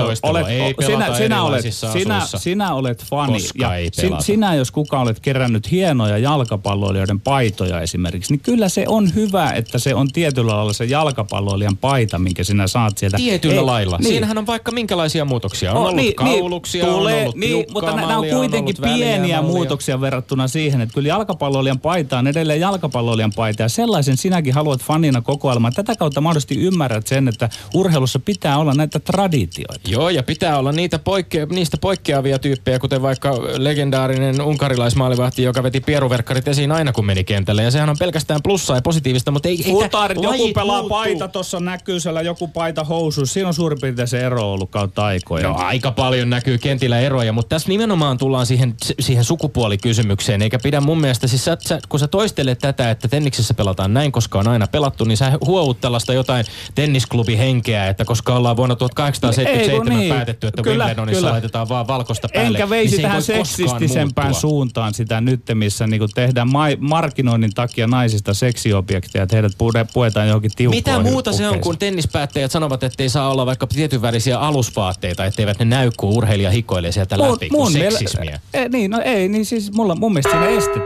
toistelua. 0.05 0.39
olet- 0.39 0.47
Ei 0.47 0.75
sinä, 0.85 1.15
sinä, 1.17 1.43
olet, 1.43 1.65
sinä, 1.93 2.21
sinä 2.37 2.73
olet 2.73 3.03
fani. 3.05 3.33
Koska 3.33 3.75
ei 3.75 3.89
sin- 3.93 4.21
sinä, 4.21 4.55
jos 4.55 4.71
kuka 4.71 4.99
olet 4.99 5.19
kerännyt 5.19 5.71
hienoja 5.71 6.17
jalkapalloilijoiden 6.17 7.19
paitoja 7.19 7.81
esimerkiksi, 7.81 8.33
niin 8.33 8.39
kyllä 8.41 8.69
se 8.69 8.85
on 8.87 9.15
hyvä, 9.15 9.51
että 9.51 9.79
se 9.79 9.95
on 9.95 10.07
tietyllä 10.13 10.55
lailla 10.55 10.73
se 10.73 10.85
jalkapalloilijan 10.85 11.77
paita, 11.77 12.19
minkä 12.19 12.43
sinä 12.43 12.67
saat 12.67 12.97
sieltä. 12.97 13.17
Tietyllä 13.17 13.55
Ei, 13.55 13.61
lailla. 13.65 13.97
Niin. 13.97 14.07
Siinähän 14.07 14.37
on 14.37 14.47
vaikka 14.47 14.71
minkälaisia 14.71 15.25
muutoksia. 15.25 15.71
On 15.71 15.77
Oh, 15.77 15.83
ollut 15.83 15.95
niin, 15.95 16.15
niin, 16.31 16.85
tulee, 16.85 17.15
on 17.15 17.21
ollut 17.21 17.35
niin, 17.35 17.65
mutta 17.73 17.95
nämä 17.95 18.17
on 18.17 18.25
kuitenkin 18.27 18.75
väliä 18.81 18.95
pieniä 18.95 19.35
mallia. 19.37 19.41
muutoksia 19.41 20.01
verrattuna 20.01 20.47
siihen, 20.47 20.81
että 20.81 20.93
kyllä 20.93 21.07
jalkapalloilijan 21.07 21.79
paita 21.79 22.17
on 22.19 22.27
edelleen 22.27 22.59
jalkapalloilijan 22.59 23.31
paita 23.35 23.63
ja 23.63 23.69
sellaisen 23.69 24.17
sinäkin 24.17 24.53
haluat 24.53 24.83
fanina 24.83 25.21
kokoelmaan. 25.21 25.73
Tätä 25.73 25.95
kautta 25.95 26.21
mahdollisesti 26.21 26.57
ymmärrät 26.59 27.07
sen, 27.07 27.27
että 27.27 27.49
urheilussa 27.73 28.19
pitää 28.19 28.57
olla 28.57 28.73
näitä 28.73 28.99
traditioita. 28.99 29.89
Joo, 29.89 30.09
ja 30.09 30.23
pitää 30.23 30.57
olla 30.57 30.71
niitä 30.71 30.97
poikke- 30.97 31.53
niistä 31.55 31.77
poikkeavia 31.77 32.39
tyyppejä, 32.39 32.79
kuten 32.79 33.01
vaikka 33.01 33.33
legendaarinen 33.57 34.41
unkarilaismaalivahti, 34.41 35.43
joka 35.43 35.63
veti 35.63 35.79
pieruverkkarit 35.79 36.47
esiin 36.47 36.71
aina 36.71 36.91
kun 36.93 37.05
meni 37.05 37.23
kentälle. 37.23 37.63
Ja 37.63 37.71
sehän 37.71 37.89
on 37.89 37.97
pelkästään 37.99 38.41
plussaa 38.43 38.77
ja 38.77 38.81
positiivista, 38.81 39.31
mutta 39.31 39.49
ei, 39.49 39.57
tää- 39.91 40.07
joku 40.09 40.27
lajit 40.27 40.53
pelaa 40.53 40.77
muuttuu. 40.77 40.97
paita 40.97 41.27
tuossa 41.27 41.59
näkyisellä, 41.59 42.21
joku 42.21 42.47
paita 42.47 42.83
housu. 42.83 43.25
Siinä 43.25 43.47
on 43.47 43.53
suurin 43.53 43.81
piirtein 43.81 44.07
se 44.07 44.21
ero 44.25 44.53
ollut 44.53 44.71
kautta 44.71 45.05
aikoja. 45.05 45.47
No 45.47 45.55
aika 45.57 45.91
paljon 45.91 46.20
näkyy 46.29 46.57
kentillä 46.57 46.99
eroja, 46.99 47.33
mutta 47.33 47.55
tässä 47.55 47.69
nimenomaan 47.69 48.17
tullaan 48.17 48.45
siihen, 48.45 48.75
siihen 48.99 49.23
sukupuolikysymykseen, 49.23 50.41
eikä 50.41 50.59
pidä 50.59 50.81
mun 50.81 51.01
mielestä, 51.01 51.27
siis 51.27 51.45
sä, 51.45 51.57
sä, 51.59 51.79
kun 51.89 51.99
sä 51.99 52.07
toistelet 52.07 52.59
tätä, 52.59 52.91
että 52.91 53.07
tenniksessä 53.07 53.53
pelataan 53.53 53.93
näin, 53.93 54.11
koska 54.11 54.39
on 54.39 54.47
aina 54.47 54.67
pelattu, 54.67 55.05
niin 55.05 55.17
sä 55.17 55.31
huout 55.45 55.81
tällaista 55.81 56.13
jotain 56.13 56.45
tennisklubihenkeä, 56.75 57.87
että 57.87 58.05
koska 58.05 58.35
ollaan 58.35 58.57
vuonna 58.57 58.75
1877 58.75 59.73
Ei, 59.73 59.79
kun 59.79 59.99
niin. 59.99 60.13
päätetty, 60.15 60.47
että 60.47 60.63
Kyllä, 60.63 60.85
Wimbledonissa 60.85 61.19
kyllä. 61.19 61.31
laitetaan 61.31 61.69
vaan 61.69 61.87
valkoista 61.87 62.27
päälle. 62.33 62.57
Enkä 62.57 62.69
veisi 62.69 62.91
niin 62.91 62.97
se 62.97 63.01
tähän 63.01 63.23
seksistisempään 63.23 64.27
muuttua. 64.27 64.41
suuntaan 64.41 64.93
sitä 64.93 65.21
nyt, 65.21 65.41
missä 65.53 65.87
niinku 65.87 66.07
tehdään 66.07 66.51
mai- 66.51 66.77
markkinoinnin 66.79 67.51
takia 67.51 67.87
naisista 67.87 68.33
seksiobjekteja, 68.33 69.23
että 69.23 69.35
heidät 69.35 69.51
pu- 69.51 69.87
puetaan 69.93 70.27
johonkin 70.27 70.51
tiukkoihin 70.55 70.83
Mitä 70.99 71.11
muuta 71.11 71.33
se 71.33 71.47
on, 71.47 71.59
kun 71.59 71.77
tennispäättäjät 71.77 72.51
sanovat, 72.51 72.83
että 72.83 73.03
ei 73.03 73.09
saa 73.09 73.31
olla 73.31 73.45
vaikka 73.45 73.67
tietyn 73.67 74.01
värisiä 74.01 74.39
alusvaatteita, 74.39 75.25
etteivät 75.25 75.59
ne 75.59 75.65
näy, 75.65 75.91
kun 76.11 76.17
urheilija 76.17 76.51
hikoilee 76.51 76.91
sieltä 76.91 77.19
läpi, 77.19 77.49
kun 77.49 77.71
miele- 77.73 77.97
seksismiä. 77.97 78.39
E, 78.53 78.69
niin, 78.69 78.91
no 78.91 79.01
ei, 79.05 79.29
niin 79.29 79.45
siis 79.45 79.71
mulla, 79.73 79.95
mun 79.95 80.13
mielestä 80.13 80.31
siinä 80.31 80.49
este. 80.49 80.79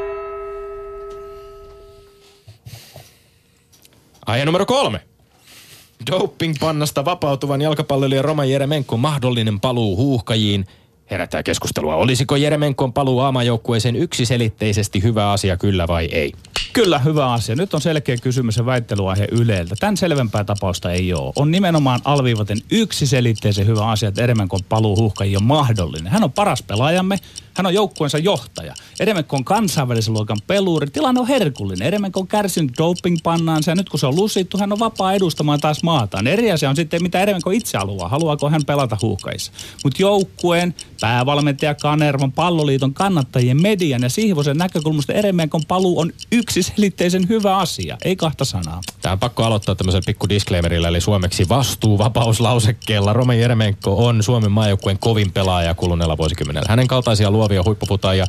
Aihe 4.26 4.46
numero 4.46 4.66
kolme. 4.66 5.02
Doping-pannasta 6.12 7.06
vapautuvan 7.06 7.62
jalkapalloilijan 7.62 8.26
Roman 8.26 8.50
Jeremenko 8.50 8.98
mahdollinen 8.98 9.60
paluu 9.60 9.98
huuhkajiin. 9.98 10.66
Herättää 11.12 11.44
keskustelua. 11.44 11.96
Olisiko 11.96 12.36
Jeremenkon 12.36 12.94
paluu 12.94 13.20
aamajoukkueeseen 13.20 13.96
yksiselitteisesti 13.96 15.04
hyvä 15.04 15.32
asia, 15.32 15.58
kyllä 15.58 15.88
vai 15.88 16.06
ei? 16.06 16.32
Kyllä, 16.74 17.00
hyvä 17.00 17.34
asia. 17.34 17.56
Nyt 17.56 17.74
on 17.74 17.82
selkeä 17.82 18.18
kysymys 18.18 18.58
ja 18.58 18.66
väittelyaihe 18.66 19.28
Yleltä. 19.32 19.76
Tämän 19.80 19.98
selvempää 19.98 20.44
tapausta 20.44 20.92
ei 20.92 21.14
ole. 21.14 21.34
On 21.36 21.52
nimenomaan 21.52 22.00
alviivaten 22.06 22.58
yksiselitteisen 22.72 23.68
hyvä 23.68 23.90
asia, 23.90 24.10
että 24.10 24.24
Eremenkon 24.24 24.60
paluu 24.70 24.96
huuhkajiin 24.96 25.38
on 25.38 25.44
mahdollinen. 25.44 26.12
Hän 26.12 26.24
on 26.24 26.32
paras 26.32 26.64
pelaajamme, 26.64 27.20
hän 27.54 27.66
on 27.66 27.74
joukkueensa 27.74 28.18
johtaja. 28.18 28.74
Eremenko 29.00 29.36
on 29.36 29.44
kansainvälisen 29.44 30.14
luokan 30.14 30.38
peluuri. 30.48 30.88
Tilanne 30.88 31.22
on 31.22 31.28
herkullinen. 31.28 31.88
Eremenko 31.88 32.20
on 32.20 32.28
kärsinyt 32.28 32.72
dopingpannaansa 32.78 33.72
ja 33.72 33.76
nyt 33.76 33.90
kun 33.90 34.00
se 34.00 34.08
on 34.08 34.16
lusittu, 34.16 34.58
hän 34.58 34.74
on 34.74 34.80
vapaa 34.80 35.14
edustamaan 35.14 35.60
taas 35.60 35.84
maataan. 35.84 36.28
Eri 36.28 36.52
asia 36.52 36.70
on 36.70 36.76
sitten, 36.76 37.04
mitä 37.04 37.22
Eremenko 37.22 37.52
itse 37.52 37.78
haluaa. 37.78 38.10
Haluaako 38.10 38.50
hän 38.50 38.66
pelata 38.66 38.98
huuhkajissa. 39.02 39.52
Mutta 39.84 40.02
joukkueen, 40.02 40.76
päävalmentaja 41.06 41.76
Kanervon, 41.76 42.32
palloliiton 42.32 42.94
kannattajien 42.94 43.62
median 43.62 44.02
ja 44.02 44.10
siivoisen 44.10 44.58
näkökulmasta 44.58 45.14
Eremenkon 45.14 45.62
paluu 45.68 46.00
on 46.00 46.12
yksiselitteisen 46.32 47.30
hyvä 47.30 47.58
asia. 47.58 47.98
Ei 48.06 48.16
kahta 48.16 48.46
sanaa. 48.46 48.82
Tämä 49.02 49.14
on 49.14 49.20
pakko 49.20 49.44
aloittaa 49.44 49.76
tämmöisellä 49.76 50.06
pikku 50.06 50.30
disclaimerilla, 50.30 50.88
eli 50.88 51.02
suomeksi 51.02 51.50
vastuuvapauslausekkeella. 51.50 53.14
Roman 53.14 53.40
Jeremenko 53.40 54.06
on 54.06 54.24
Suomen 54.24 54.52
maajoukkueen 54.52 55.00
kovin 55.00 55.32
pelaaja 55.32 55.74
kuluneella 55.74 56.18
vuosikymmenellä. 56.18 56.70
Hänen 56.70 56.88
kaltaisia 56.88 57.32
luovia 57.32 57.64
huippuputaajia 57.66 58.26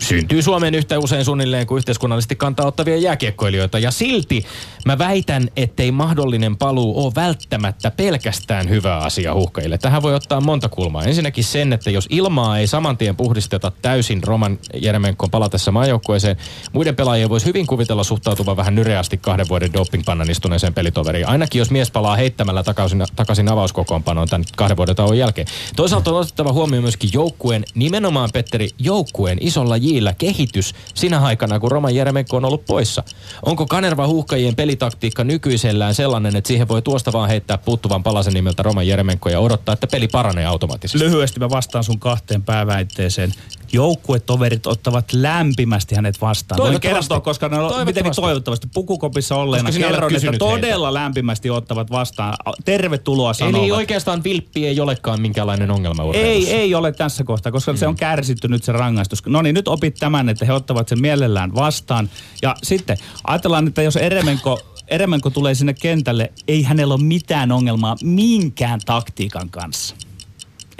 syntyy 0.00 0.42
Suomeen 0.42 0.74
yhtä 0.74 0.98
usein 0.98 1.24
suunnilleen 1.24 1.66
kuin 1.66 1.76
yhteiskunnallisesti 1.78 2.36
kantaa 2.36 2.66
ottavia 2.66 2.96
jääkiekkoilijoita. 2.96 3.78
Ja 3.78 3.90
silti 3.90 4.44
mä 4.84 4.98
väitän, 4.98 5.48
ettei 5.56 5.92
mahdollinen 5.92 6.56
paluu 6.56 7.04
ole 7.04 7.12
välttämättä 7.14 7.90
pelkästään 7.90 8.68
hyvä 8.68 8.96
asia 8.96 9.34
huhkajille. 9.34 9.78
Tähän 9.78 10.02
voi 10.02 10.14
ottaa 10.14 10.40
monta 10.40 10.68
kulmaa. 10.68 11.04
Ensinnäkin 11.04 11.44
sen, 11.44 11.72
että 11.72 11.90
jos 11.90 12.06
ilmaa 12.10 12.58
ei 12.58 12.66
saman 12.66 12.98
tien 12.98 13.16
puhdisteta 13.16 13.72
täysin 13.82 14.22
Roman 14.22 14.58
Jeremenkon 14.74 15.30
palatessa 15.30 15.72
maajoukkueeseen, 15.72 16.36
muiden 16.72 16.96
pelaajien 16.96 17.28
voisi 17.28 17.46
hyvin 17.46 17.66
kuvitella 17.66 18.04
suhtautuvan 18.04 18.56
vähän 18.56 18.74
nyreästi 18.74 19.16
kahden 19.16 19.48
vuoden 19.48 19.72
dopingpannan 19.72 20.30
istuneeseen 20.30 20.74
pelitoveriin. 20.74 21.28
Ainakin 21.28 21.58
jos 21.58 21.70
mies 21.70 21.90
palaa 21.90 22.16
heittämällä 22.16 22.62
takaisin, 22.62 23.04
takaisin 23.16 23.48
avauskokoonpanoon 23.52 24.28
tämän 24.28 24.44
kahden 24.56 24.76
vuoden 24.76 24.96
tauon 24.96 25.18
jälkeen. 25.18 25.46
Toisaalta 25.76 26.10
on 26.10 26.20
otettava 26.20 26.52
huomioon 26.52 26.84
myöskin 26.84 27.10
joukkueen, 27.12 27.64
nimenomaan 27.74 28.30
Petteri, 28.32 28.68
joukkueen 28.78 29.38
isolla 29.40 29.76
jillä 29.76 30.14
kehitys 30.14 30.74
sinä 30.94 31.18
aikana, 31.18 31.60
kun 31.60 31.70
Roman 31.70 31.94
Jeremenko 31.94 32.36
on 32.36 32.44
ollut 32.44 32.66
poissa. 32.66 33.02
Onko 33.46 33.66
Kanerva 33.66 34.06
huuhkajien 34.06 34.56
pelitaktiikka 34.56 35.24
nykyisellään 35.24 35.94
sellainen, 35.94 36.36
että 36.36 36.48
siihen 36.48 36.68
voi 36.68 36.82
tuosta 36.82 37.12
vaan 37.12 37.28
heittää 37.28 37.58
puuttuvan 37.58 38.02
palasen 38.02 38.34
nimeltä 38.34 38.62
Roman 38.62 38.88
Jeremenko 38.88 39.28
ja 39.28 39.40
odottaa, 39.40 39.72
että 39.72 39.86
peli 39.86 40.08
paranee 40.08 40.46
automaattisesti? 40.46 41.04
Lyhyesti 41.04 41.40
mä 41.40 41.50
vastaan 41.50 41.84
sun 41.90 42.00
kahteen 42.00 42.42
pääväitteeseen. 42.42 43.32
Joukkuetoverit 43.72 44.66
ottavat 44.66 45.12
lämpimästi 45.12 45.94
hänet 45.94 46.20
vastaan. 46.20 46.58
Voin 46.58 46.66
Toivottavasti. 46.66 47.08
kertoa, 47.08 47.20
koska 47.20 47.48
ne 47.48 47.58
on, 47.58 47.64
miten 47.64 47.76
niin 47.76 47.84
Toivottavasti. 47.94 48.20
toivottavasti 48.22 48.68
pukukopissa 48.74 49.36
olleena 49.36 49.72
kerron, 49.72 50.14
että 50.14 50.38
todella 50.38 50.94
lämpimästi 50.94 51.50
ottavat 51.50 51.90
vastaan. 51.90 52.34
Tervetuloa 52.64 53.32
sanovat. 53.32 53.62
Eli 53.62 53.72
oikeastaan 53.72 54.24
vilppi 54.24 54.66
ei 54.66 54.80
olekaan 54.80 55.20
minkälainen 55.20 55.70
ongelma 55.70 56.02
Ei, 56.02 56.08
urheilussa. 56.08 56.54
ei 56.54 56.74
ole 56.74 56.92
tässä 56.92 57.24
kohtaa, 57.24 57.52
koska 57.52 57.72
mm. 57.72 57.78
se 57.78 57.86
on 57.86 57.96
kärsitty 57.96 58.48
nyt 58.48 58.64
se 58.64 58.72
rangaistus. 58.72 59.26
No 59.26 59.42
niin, 59.42 59.54
nyt 59.54 59.68
opit 59.68 59.94
tämän, 59.94 60.28
että 60.28 60.44
he 60.44 60.52
ottavat 60.52 60.88
sen 60.88 61.00
mielellään 61.00 61.54
vastaan. 61.54 62.10
Ja 62.42 62.54
sitten 62.62 62.96
ajatellaan, 63.26 63.66
että 63.66 63.82
jos 63.82 63.96
Eremenko, 63.96 64.60
Eremenko 64.88 65.30
tulee 65.30 65.54
sinne 65.54 65.74
kentälle, 65.74 66.32
ei 66.48 66.62
hänellä 66.62 66.94
ole 66.94 67.02
mitään 67.02 67.52
ongelmaa 67.52 67.96
minkään 68.02 68.80
taktiikan 68.86 69.50
kanssa. 69.50 69.96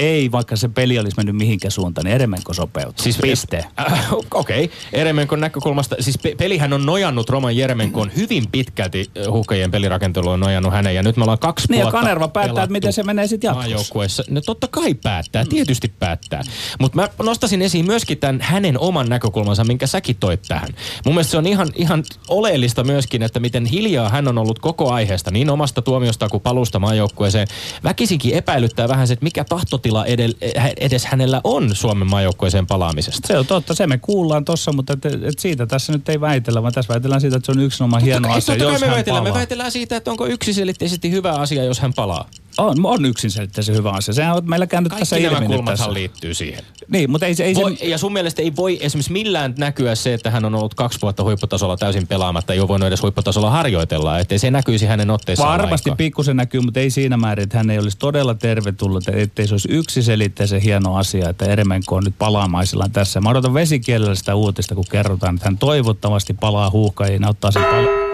Ei, 0.00 0.32
vaikka 0.32 0.56
se 0.56 0.68
peli 0.68 0.98
olisi 0.98 1.16
mennyt 1.16 1.36
mihinkään 1.36 1.72
suuntaan, 1.72 2.04
niin 2.04 2.14
Eremenko 2.14 2.54
sopeutuu. 2.54 3.02
Siis 3.02 3.18
Piste. 3.22 3.64
Äh, 3.80 4.12
Okei, 4.34 4.64
okay. 4.64 4.76
Eremenkon 4.92 5.40
näkökulmasta, 5.40 5.96
siis 6.00 6.18
pe- 6.18 6.34
pelihän 6.34 6.72
on 6.72 6.86
nojannut 6.86 7.30
Roman 7.30 7.56
Jeremenkoon 7.56 8.10
hyvin 8.16 8.44
pitkälti 8.52 9.10
huhkajien 9.30 9.70
pelirakentelu 9.70 10.28
on 10.28 10.40
nojannut 10.40 10.72
hänen 10.72 10.94
ja 10.94 11.02
nyt 11.02 11.16
me 11.16 11.22
ollaan 11.22 11.38
kaksi 11.38 11.66
Niin 11.70 11.78
ja 11.78 11.84
vuotta 11.84 11.98
Kanerva 11.98 12.28
päättää, 12.28 12.64
että 12.64 12.72
miten 12.72 12.92
se 12.92 13.02
menee 13.02 13.26
sitten 13.26 13.54
jatkossa. 13.68 14.22
No 14.30 14.40
totta 14.40 14.68
kai 14.70 14.94
päättää, 14.94 15.44
tietysti 15.44 15.92
päättää. 15.98 16.42
Mutta 16.78 16.96
mä 16.96 17.08
nostasin 17.22 17.62
esiin 17.62 17.86
myöskin 17.86 18.18
tämän 18.18 18.40
hänen 18.40 18.78
oman 18.78 19.08
näkökulmansa, 19.08 19.64
minkä 19.64 19.86
säkin 19.86 20.16
toit 20.16 20.42
tähän. 20.48 20.68
Mun 21.04 21.14
mielestä 21.14 21.30
se 21.30 21.38
on 21.38 21.46
ihan, 21.46 21.68
ihan 21.74 22.04
oleellista 22.28 22.84
myöskin, 22.84 23.22
että 23.22 23.40
miten 23.40 23.66
hiljaa 23.66 24.08
hän 24.08 24.28
on 24.28 24.38
ollut 24.38 24.58
koko 24.58 24.92
aiheesta, 24.92 25.30
niin 25.30 25.50
omasta 25.50 25.82
tuomiosta 25.82 26.28
kuin 26.28 26.42
palusta 26.42 26.78
maajoukkueeseen. 26.78 27.48
Väkisinkin 27.84 28.34
epäilyttää 28.34 28.88
vähän 28.88 29.06
se, 29.06 29.12
että 29.12 29.24
mikä 29.24 29.44
tahtotila 29.44 29.89
edel, 30.05 30.35
edes 30.81 31.05
hänellä 31.05 31.40
on 31.44 31.76
Suomen 31.76 32.09
maajoukkueeseen 32.11 32.66
palaamisesta. 32.66 33.29
Se 33.29 33.38
on 33.38 33.46
totta, 33.46 33.74
se 33.74 33.87
me 33.87 33.98
kuullaan 33.98 34.44
tossa, 34.44 34.72
mutta 34.72 34.92
et, 34.92 35.05
et 35.05 35.38
siitä 35.38 35.66
tässä 35.66 35.92
nyt 35.92 36.09
ei 36.09 36.20
väitellä, 36.20 36.62
vaan 36.62 36.72
tässä 36.72 36.92
väitellään 36.94 37.20
siitä, 37.20 37.37
että 37.37 37.46
se 37.46 37.59
on 37.59 37.64
yksinomaan 37.64 38.03
hieno 38.03 38.29
kai- 38.29 38.38
asia, 38.38 38.55
jos 38.57 38.81
me 38.81 38.87
hän 38.87 38.94
väitellään. 38.94 39.22
palaa. 39.24 39.35
Me 39.35 39.38
väitellään 39.38 39.72
siitä, 39.72 39.96
että 39.96 40.11
onko 40.11 40.26
yksiselitteisesti 40.26 41.11
hyvä 41.11 41.33
asia, 41.33 41.64
jos 41.64 41.81
hän 41.81 41.94
palaa. 41.94 42.29
On, 42.60 42.76
on 42.84 43.04
yksinselitteisen 43.04 43.74
hyvä 43.74 43.90
asia. 43.90 44.14
Sehän 44.14 44.36
on 44.36 44.50
meillä 44.50 44.66
käynyt 44.66 44.92
tässä 44.98 45.16
Kaikki 45.16 45.28
nämä 45.28 45.36
ilmi 45.36 45.46
kulmathan 45.46 45.76
tässä. 45.76 45.94
liittyy 45.94 46.34
siihen. 46.34 46.64
Niin, 46.88 47.10
mutta 47.10 47.26
ei 47.26 47.34
se... 47.34 47.44
Ei 47.44 47.54
Voi, 47.54 47.76
se 47.76 47.84
ja 47.84 47.98
sun 47.98 48.12
mielestä 48.12 48.42
ei 48.42 48.52
voi 48.56 48.78
esimerkiksi 48.80 49.12
millään 49.12 49.54
näkyä 49.58 49.94
se, 49.94 50.14
että 50.14 50.30
hän 50.30 50.44
on 50.44 50.54
ollut 50.54 50.74
kaksi 50.74 50.98
vuotta 51.02 51.22
huipputasolla 51.22 51.76
täysin 51.76 52.06
pelaamatta, 52.06 52.52
ei 52.52 52.60
ole 52.60 52.68
voinut 52.68 52.86
edes 52.86 53.02
huipputasolla 53.02 53.50
harjoitella, 53.50 54.18
ettei 54.18 54.38
se 54.38 54.50
näkyisi 54.50 54.86
hänen 54.86 55.10
otteissaan 55.10 55.58
Varmasti 55.58 55.90
pikkusen 55.96 56.36
näkyy, 56.36 56.60
mutta 56.60 56.80
ei 56.80 56.90
siinä 56.90 57.16
määrin, 57.16 57.42
että 57.42 57.56
hän 57.56 57.70
ei 57.70 57.78
olisi 57.78 57.98
todella 57.98 58.34
tervetullut, 58.34 59.08
ettei 59.08 59.46
se 59.46 59.54
olisi 59.54 59.68
yksiselitteisen 59.72 60.60
hieno 60.60 60.96
asia, 60.96 61.28
että 61.28 61.44
Eremenko 61.44 61.96
on 61.96 62.04
nyt 62.04 62.14
palaamaisillaan 62.18 62.90
tässä. 62.90 63.20
Mä 63.20 63.30
odotan 63.30 63.54
vesikielellä 63.54 64.14
sitä 64.14 64.34
uutista, 64.34 64.74
kun 64.74 64.84
kerrotaan, 64.90 65.34
että 65.34 65.46
hän 65.46 65.58
toivottavasti 65.58 66.34
palaa 66.34 66.70
huuhkajiin 66.70 67.22
ja 67.22 67.28
ottaa 67.28 67.50
sen 67.50 67.64
pal- 67.64 68.09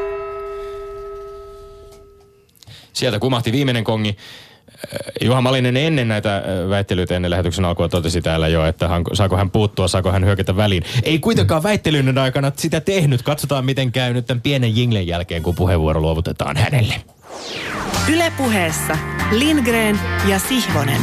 Sieltä 2.97 3.19
kumahti 3.19 3.53
viimeinen 3.53 3.85
kongi. 3.85 4.09
Äh, 4.09 4.99
Juha 5.21 5.41
Malinen 5.41 5.77
ennen 5.77 6.09
näitä 6.09 6.37
äh, 6.37 6.43
väittelyitä 6.69 7.17
ennen 7.17 7.31
lähetyksen 7.31 7.65
alkua 7.65 7.89
totesi 7.89 8.23
täällä 8.23 8.49
jo, 8.49 8.67
että 8.67 8.89
hän, 8.89 9.03
saako 9.13 9.37
hän 9.37 9.51
puuttua, 9.51 9.89
saako 9.89 10.13
hän 10.13 10.25
hyökätä 10.25 10.57
väliin. 10.57 10.83
Ei 11.03 11.19
kuitenkaan 11.19 11.63
väittelyiden 11.63 12.19
aikana 12.19 12.53
sitä 12.57 12.81
tehnyt. 12.81 13.23
Katsotaan 13.23 13.65
miten 13.65 13.93
käy 13.93 14.13
nyt 14.13 14.27
tämän 14.27 14.41
pienen 14.41 14.77
jinglen 14.77 15.07
jälkeen, 15.07 15.43
kun 15.43 15.55
puheenvuoro 15.55 16.01
luovutetaan 16.01 16.57
hänelle. 16.57 16.95
Ylepuheessa 18.13 18.99
Lindgren 19.31 20.01
ja 20.29 20.39
Sihvonen. 20.39 21.01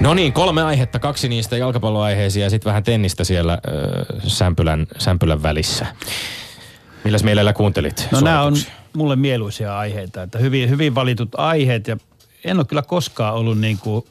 No 0.00 0.14
niin, 0.14 0.32
kolme 0.32 0.62
aihetta, 0.62 0.98
kaksi 0.98 1.28
niistä 1.28 1.56
jalkapalloaiheisia 1.56 2.44
ja 2.44 2.50
sitten 2.50 2.70
vähän 2.70 2.82
tennistä 2.82 3.24
siellä 3.24 3.52
äh, 3.52 3.60
sämpylän, 4.26 4.86
sämpylän 4.98 5.42
välissä. 5.42 5.86
Milläs 7.04 7.24
mielellä 7.24 7.52
kuuntelit 7.52 8.08
No 8.10 8.20
nämä 8.20 8.42
on? 8.42 8.56
Mulle 8.92 9.16
mieluisia 9.16 9.78
aiheita, 9.78 10.22
että 10.22 10.38
hyvin, 10.38 10.70
hyvin 10.70 10.94
valitut 10.94 11.28
aiheet 11.36 11.88
ja 11.88 11.96
en 12.44 12.56
ole 12.56 12.64
kyllä 12.64 12.82
koskaan 12.82 13.34
ollut 13.34 13.58
niin 13.58 13.78
kuin 13.78 14.04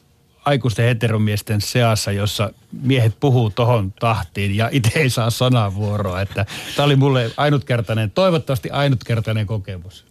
aikuisten 0.44 0.84
heteromiesten 0.84 1.60
seassa, 1.60 2.12
jossa 2.12 2.50
miehet 2.82 3.20
puhuu 3.20 3.50
tohon 3.50 3.92
tahtiin 3.92 4.56
ja 4.56 4.68
itse 4.72 4.98
ei 4.98 5.10
saa 5.10 5.30
sanavuoroa. 5.30 6.20
Että 6.20 6.46
tämä 6.76 6.86
oli 6.86 6.96
mulle 6.96 7.30
ainutkertainen, 7.36 8.10
toivottavasti 8.10 8.70
ainutkertainen 8.70 9.46
kokemus. 9.46 10.04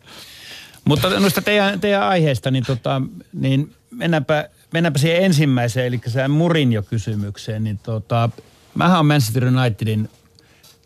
Mutta 0.86 1.20
noista 1.20 1.42
teidän, 1.42 1.80
teidän 1.80 2.04
aiheesta, 2.04 2.52
niin, 2.52 2.64
tota, 2.66 3.02
niin 3.34 3.76
mennäänpä, 3.92 4.50
mennäänpä 4.74 5.00
siihen 5.00 5.24
ensimmäiseen, 5.24 5.88
eli 5.88 6.02
se 6.08 6.28
Murinjo-kysymykseen. 6.28 7.64
Niin 7.64 7.78
tota, 7.78 8.30
mähän 8.76 9.00
on 9.00 9.06
Manchester 9.06 9.46
Unitedin 9.46 10.10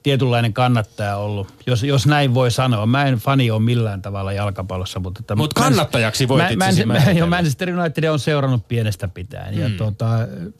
tietynlainen 0.04 0.54
kannattaja 0.54 1.18
ollut, 1.18 1.54
jos, 1.68 1.84
jos 1.84 2.08
näin 2.08 2.34
voi 2.34 2.52
sanoa. 2.52 2.86
Mä 2.86 3.06
en 3.06 3.16
fani 3.16 3.52
ole 3.52 3.62
millään 3.62 4.02
tavalla 4.02 4.34
jalkapallossa, 4.34 5.00
mutta... 5.00 5.20
että 5.20 5.36
Mut 5.36 5.54
kannattajaksi 5.54 6.28
voit 6.28 6.44
mä, 6.44 6.56
mä, 6.56 6.70
itsesi 6.70 6.86
mä, 6.86 7.12
jo, 7.12 7.28
Manchester 7.28 7.80
United 7.80 8.04
on 8.04 8.20
seurannut 8.20 8.68
pienestä 8.68 9.08
pitäen 9.08 9.58
ja 9.58 9.70
tota, 9.78 10.06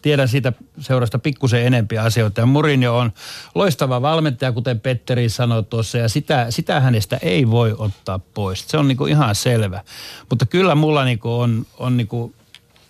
tiedän 0.02 0.28
siitä 0.28 0.54
seurasta 0.80 1.20
pikkusen 1.20 1.66
enempiä 1.66 2.04
asioita. 2.04 2.42
Ja 2.42 2.46
Mourinho 2.46 2.98
on 2.98 3.12
loistava 3.56 4.02
valmentaja, 4.02 4.52
kuten 4.52 4.80
Petteri 4.80 5.30
sanoi 5.30 5.64
tuossa, 5.64 5.98
ja 5.98 6.10
sitä, 6.10 6.46
sitä 6.50 6.80
hänestä 6.80 7.20
ei 7.22 7.50
voi 7.50 7.76
ottaa 7.78 8.20
pois. 8.20 8.66
Se 8.68 8.78
on 8.78 8.88
niinku 8.88 9.06
ihan 9.06 9.36
selvä. 9.36 9.82
Mutta 10.30 10.46
kyllä 10.46 10.76
mulla 10.76 11.06
niinku 11.06 11.34
on, 11.40 11.66
on 11.78 11.98
niinku, 11.98 12.34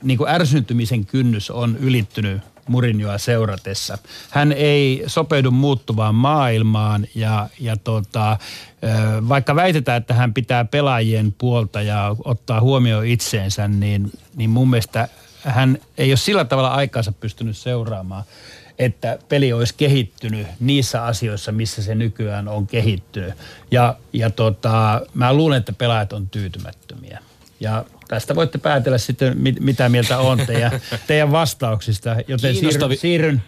niinku 0.04 0.28
ärsyntymisen 0.28 1.06
kynnys 1.06 1.52
on 1.52 1.78
ylittynyt 1.80 2.42
Mourinhoa 2.67 3.17
seuratessa. 3.17 3.97
Hän 4.30 4.52
ei 4.52 5.04
sopeudu 5.08 5.52
muuttuvaan 5.52 6.15
maailmaan 6.15 7.08
ja, 7.15 7.49
ja 7.60 7.78
tota, 7.78 8.38
vaikka 9.30 9.56
väitetään, 9.56 9.97
että 9.97 10.13
hän 10.13 10.34
pitää 10.34 10.65
pelaajien 10.65 11.36
puolta 11.38 11.82
ja 11.82 12.15
ottaa 12.26 12.62
huomioon 12.62 13.06
itseensä, 13.06 13.67
niin, 13.67 14.12
niin 14.36 14.49
mun 14.49 14.69
mielestä 14.69 15.08
hän 15.43 15.78
ei 15.97 16.12
ole 16.12 16.17
sillä 16.17 16.45
tavalla 16.45 16.69
aikaansa 16.69 17.12
pystynyt 17.12 17.58
seuraamaan, 17.58 18.23
että 18.80 19.17
peli 19.30 19.54
olisi 19.54 19.73
kehittynyt 19.78 20.47
niissä 20.60 21.06
asioissa, 21.06 21.52
missä 21.52 21.84
se 21.84 21.95
nykyään 21.95 22.47
on 22.47 22.67
kehittynyt. 22.67 23.34
Ja, 23.71 23.95
ja 24.13 24.30
tota, 24.30 25.02
mä 25.13 25.34
luulen, 25.34 25.58
että 25.58 25.73
pelaajat 25.73 26.13
on 26.13 26.30
tyytymättömiä. 26.30 27.19
Ja 27.60 27.86
tästä 28.13 28.36
voitte 28.36 28.58
päätellä 28.58 28.97
sitten, 28.97 29.38
mit, 29.38 29.60
mitä 29.60 29.89
mieltä 29.89 30.17
on 30.17 30.38
teidän, 30.47 30.71
teidän 31.08 31.32
vastauksista, 31.32 32.15
joten 32.28 32.56
siirryn, 32.56 32.97
siirryn, 32.97 33.43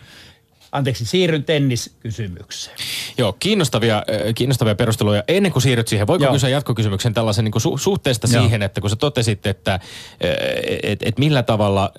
anteeksi, 0.76 1.06
siirryn 1.06 1.44
tenniskysymykseen. 1.44 2.78
Joo, 3.18 3.34
kiinnostavia, 3.40 4.04
kiinnostavia 4.36 4.76
perusteluja. 4.76 5.24
Ennen 5.28 5.52
kuin 5.52 5.64
siirryt 5.64 5.88
siihen, 5.88 6.08
voiko 6.08 6.24
Joo. 6.24 6.34
kysyä 6.34 6.50
jatkokysymyksen 6.50 7.14
tällaisen 7.14 7.46
niin 7.46 7.52
kuin 7.52 7.62
su- 7.62 7.78
suhteesta 7.78 8.28
Joo. 8.32 8.42
siihen, 8.42 8.62
että 8.62 8.82
kun 8.82 8.90
sä 8.90 8.96
totesit, 8.96 9.48
että 9.48 9.80
et, 10.84 11.04
et 11.04 11.20
millä 11.20 11.44
tavalla, 11.44 11.92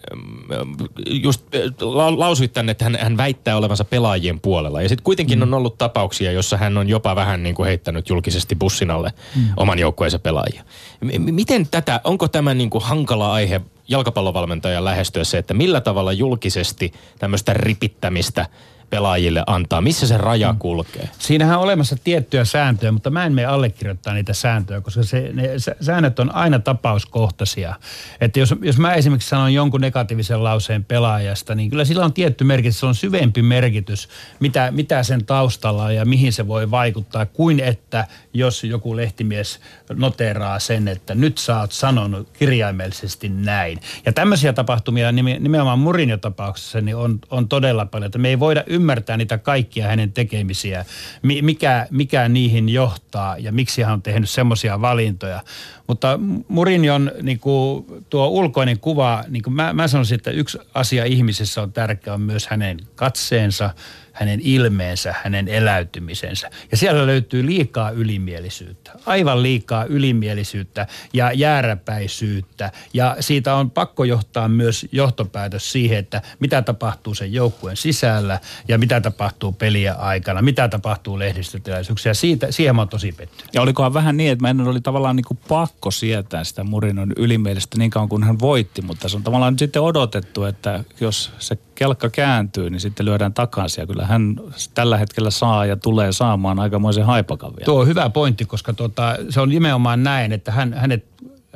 just 1.06 1.42
la- 1.80 2.18
lausuit 2.18 2.52
tänne, 2.52 2.72
että 2.72 2.84
hän, 2.84 2.98
hän 3.00 3.16
väittää 3.16 3.56
olevansa 3.56 3.84
pelaajien 3.84 4.40
puolella. 4.40 4.82
Ja 4.82 4.88
sitten 4.88 5.04
kuitenkin 5.04 5.38
mm. 5.38 5.42
on 5.42 5.54
ollut 5.54 5.78
tapauksia, 5.78 6.32
jossa 6.32 6.56
hän 6.56 6.78
on 6.78 6.88
jopa 6.88 7.16
vähän 7.16 7.42
niin 7.42 7.54
kuin 7.54 7.66
heittänyt 7.66 8.08
julkisesti 8.08 8.56
bussin 8.56 8.90
alle 8.90 9.12
mm. 9.36 9.42
oman 9.56 9.78
joukkueensa 9.78 10.18
pelaajia. 10.18 10.62
M- 11.00 11.34
miten 11.34 11.68
tätä, 11.68 12.00
onko 12.04 12.28
tämä 12.28 12.54
niin 12.54 12.70
kuin 12.70 12.84
hankala 12.84 13.32
aihe 13.32 13.60
jalkapallovalmentajan 13.88 14.84
lähestyessä, 14.84 15.38
että 15.38 15.54
millä 15.54 15.80
tavalla 15.80 16.12
julkisesti 16.12 16.92
tämmöistä 17.18 17.54
ripittämistä 17.54 18.46
pelaajille 18.90 19.42
antaa? 19.46 19.80
Missä 19.80 20.06
se 20.06 20.16
raja 20.16 20.52
Mm. 20.52 20.58
kulkee? 20.58 21.08
Siinähän 21.18 21.56
on 21.58 21.64
olemassa 21.64 21.96
tiettyjä 22.04 22.44
sääntöjä, 22.44 22.92
mutta 22.92 23.10
mä 23.10 23.24
en 23.26 23.32
mene 23.32 23.46
allekirjoittaa 23.46 24.14
niitä 24.14 24.32
sääntöjä, 24.32 24.80
koska 24.80 25.02
se, 25.02 25.30
ne 25.32 25.58
sä- 25.58 25.76
säännöt 25.80 26.18
on 26.18 26.34
aina 26.34 26.58
tapauskohtaisia. 26.58 27.74
Että 28.20 28.38
jos, 28.40 28.54
jos 28.62 28.78
mä 28.78 28.94
esimerkiksi 28.94 29.28
sanon 29.28 29.54
jonkun 29.54 29.80
negatiivisen 29.80 30.44
lauseen 30.44 30.84
pelaajasta, 30.84 31.54
niin 31.54 31.70
kyllä 31.70 31.84
sillä 31.84 32.04
on 32.04 32.12
tietty 32.12 32.44
merkitys, 32.44 32.80
se 32.80 32.86
on 32.86 32.94
syvempi 32.94 33.42
merkitys, 33.42 34.08
mitä, 34.40 34.70
mitä 34.70 35.02
sen 35.02 35.24
taustalla 35.26 35.84
on 35.84 35.94
ja 35.94 36.04
mihin 36.04 36.32
se 36.32 36.48
voi 36.48 36.70
vaikuttaa, 36.70 37.26
kuin 37.26 37.60
että 37.60 38.06
jos 38.34 38.64
joku 38.64 38.96
lehtimies 38.96 39.60
noteraa 39.94 40.58
sen, 40.58 40.88
että 40.88 41.14
nyt 41.14 41.38
sä 41.38 41.60
oot 41.60 41.72
sanonut 41.72 42.28
kirjaimellisesti 42.38 43.28
näin. 43.28 43.80
Ja 44.06 44.12
tämmöisiä 44.12 44.52
tapahtumia 44.52 45.10
nime- 45.12 45.38
nimenomaan 45.38 45.78
Mourinho-tapauksessa 45.78 46.80
niin 46.80 46.96
on, 46.96 47.18
on 47.30 47.48
todella 47.48 47.86
paljon, 47.86 48.06
että 48.06 48.18
me 48.18 48.28
ei 48.28 48.40
voida 48.40 48.64
ymmärtää 48.76 49.16
niitä 49.16 49.38
kaikkia 49.38 49.86
hänen 49.86 50.12
tekemisiä, 50.12 50.84
mi- 51.22 51.42
mikä, 51.42 51.86
mikä 51.90 52.28
niihin 52.28 52.68
johtaa 52.68 53.38
ja 53.38 53.52
miksi 53.52 53.82
hän 53.82 53.92
on 53.92 54.02
tehnyt 54.02 54.30
semmoisia 54.30 54.80
valintoja. 54.80 55.42
Mutta 55.86 56.18
Mourinhon 56.48 57.12
niin 57.22 57.40
kuin, 57.40 57.86
tuo 58.10 58.26
ulkoinen 58.26 58.80
kuva, 58.80 59.24
niin 59.28 59.42
kuin 59.42 59.54
mä, 59.54 59.72
mä 59.72 59.88
sanoisin, 59.88 60.14
että 60.14 60.30
yksi 60.30 60.58
asia 60.74 61.04
ihmisessä 61.04 61.62
on 61.62 61.72
tärkeä, 61.72 62.14
on 62.14 62.20
myös 62.20 62.46
hänen 62.46 62.78
katseensa, 62.94 63.70
hänen 64.16 64.40
ilmeensä, 64.42 65.14
hänen 65.22 65.48
eläytymisensä. 65.48 66.50
Ja 66.70 66.76
siellä 66.76 67.06
löytyy 67.06 67.46
liikaa 67.46 67.90
ylimielisyyttä, 67.90 68.92
aivan 69.06 69.42
liikaa 69.42 69.84
ylimielisyyttä 69.84 70.86
ja 71.12 71.32
jääräpäisyyttä. 71.32 72.72
Ja 72.94 73.16
siitä 73.20 73.54
on 73.54 73.70
pakko 73.70 74.04
johtaa 74.04 74.48
myös 74.48 74.86
johtopäätös 74.92 75.72
siihen, 75.72 75.98
että 75.98 76.22
mitä 76.40 76.62
tapahtuu 76.62 77.14
sen 77.14 77.32
joukkueen 77.32 77.76
sisällä 77.76 78.40
ja 78.68 78.78
mitä 78.78 79.00
tapahtuu 79.00 79.52
peliä 79.52 79.94
aikana, 79.94 80.42
mitä 80.42 80.68
tapahtuu 80.68 81.18
lehdistötilaisuuksia. 81.18 82.14
Siitä, 82.14 82.52
siihen 82.52 82.76
mä 82.76 82.80
oon 82.80 82.88
tosi 82.88 83.12
pettynyt. 83.12 83.54
Ja 83.54 83.62
olikohan 83.62 83.94
vähän 83.94 84.16
niin, 84.16 84.32
että 84.32 84.42
meidän 84.42 84.68
oli 84.68 84.80
tavallaan 84.80 85.16
niin 85.16 85.24
kuin 85.24 85.38
pakko 85.48 85.90
sietää 85.90 86.44
sitä 86.44 86.64
Murinon 86.64 87.12
ylimielistä 87.16 87.78
niin 87.78 87.90
kauan 87.90 88.08
kuin 88.08 88.22
hän 88.22 88.40
voitti, 88.40 88.82
mutta 88.82 89.08
se 89.08 89.16
on 89.16 89.22
tavallaan 89.22 89.52
nyt 89.52 89.58
sitten 89.58 89.82
odotettu, 89.82 90.44
että 90.44 90.84
jos 91.00 91.32
se 91.38 91.58
kelkka 91.76 92.10
kääntyy, 92.10 92.70
niin 92.70 92.80
sitten 92.80 93.06
lyödään 93.06 93.34
takaisin. 93.34 93.82
Ja 93.82 93.86
kyllä 93.86 94.06
hän 94.06 94.36
tällä 94.74 94.98
hetkellä 94.98 95.30
saa 95.30 95.66
ja 95.66 95.76
tulee 95.76 96.12
saamaan 96.12 96.58
aikamoisen 96.58 97.06
haipakan 97.06 97.50
vielä. 97.50 97.64
Tuo 97.64 97.80
on 97.80 97.86
hyvä 97.86 98.10
pointti, 98.10 98.44
koska 98.44 98.72
tota, 98.72 99.16
se 99.30 99.40
on 99.40 99.48
nimenomaan 99.48 100.02
näin, 100.02 100.32
että 100.32 100.52
hän, 100.52 100.74
hänet 100.74 101.04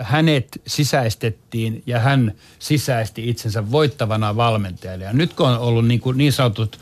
hänet 0.01 0.61
sisäistettiin 0.67 1.83
ja 1.87 1.99
hän 1.99 2.33
sisäisti 2.59 3.29
itsensä 3.29 3.71
voittavana 3.71 4.37
valmentajana. 4.37 5.05
Ja 5.05 5.13
nyt 5.13 5.35
kun 5.35 5.49
on 5.49 5.59
ollut 5.59 5.87
niin, 5.87 6.01
kuin 6.01 6.19
niin 6.19 6.33
sanotut 6.33 6.79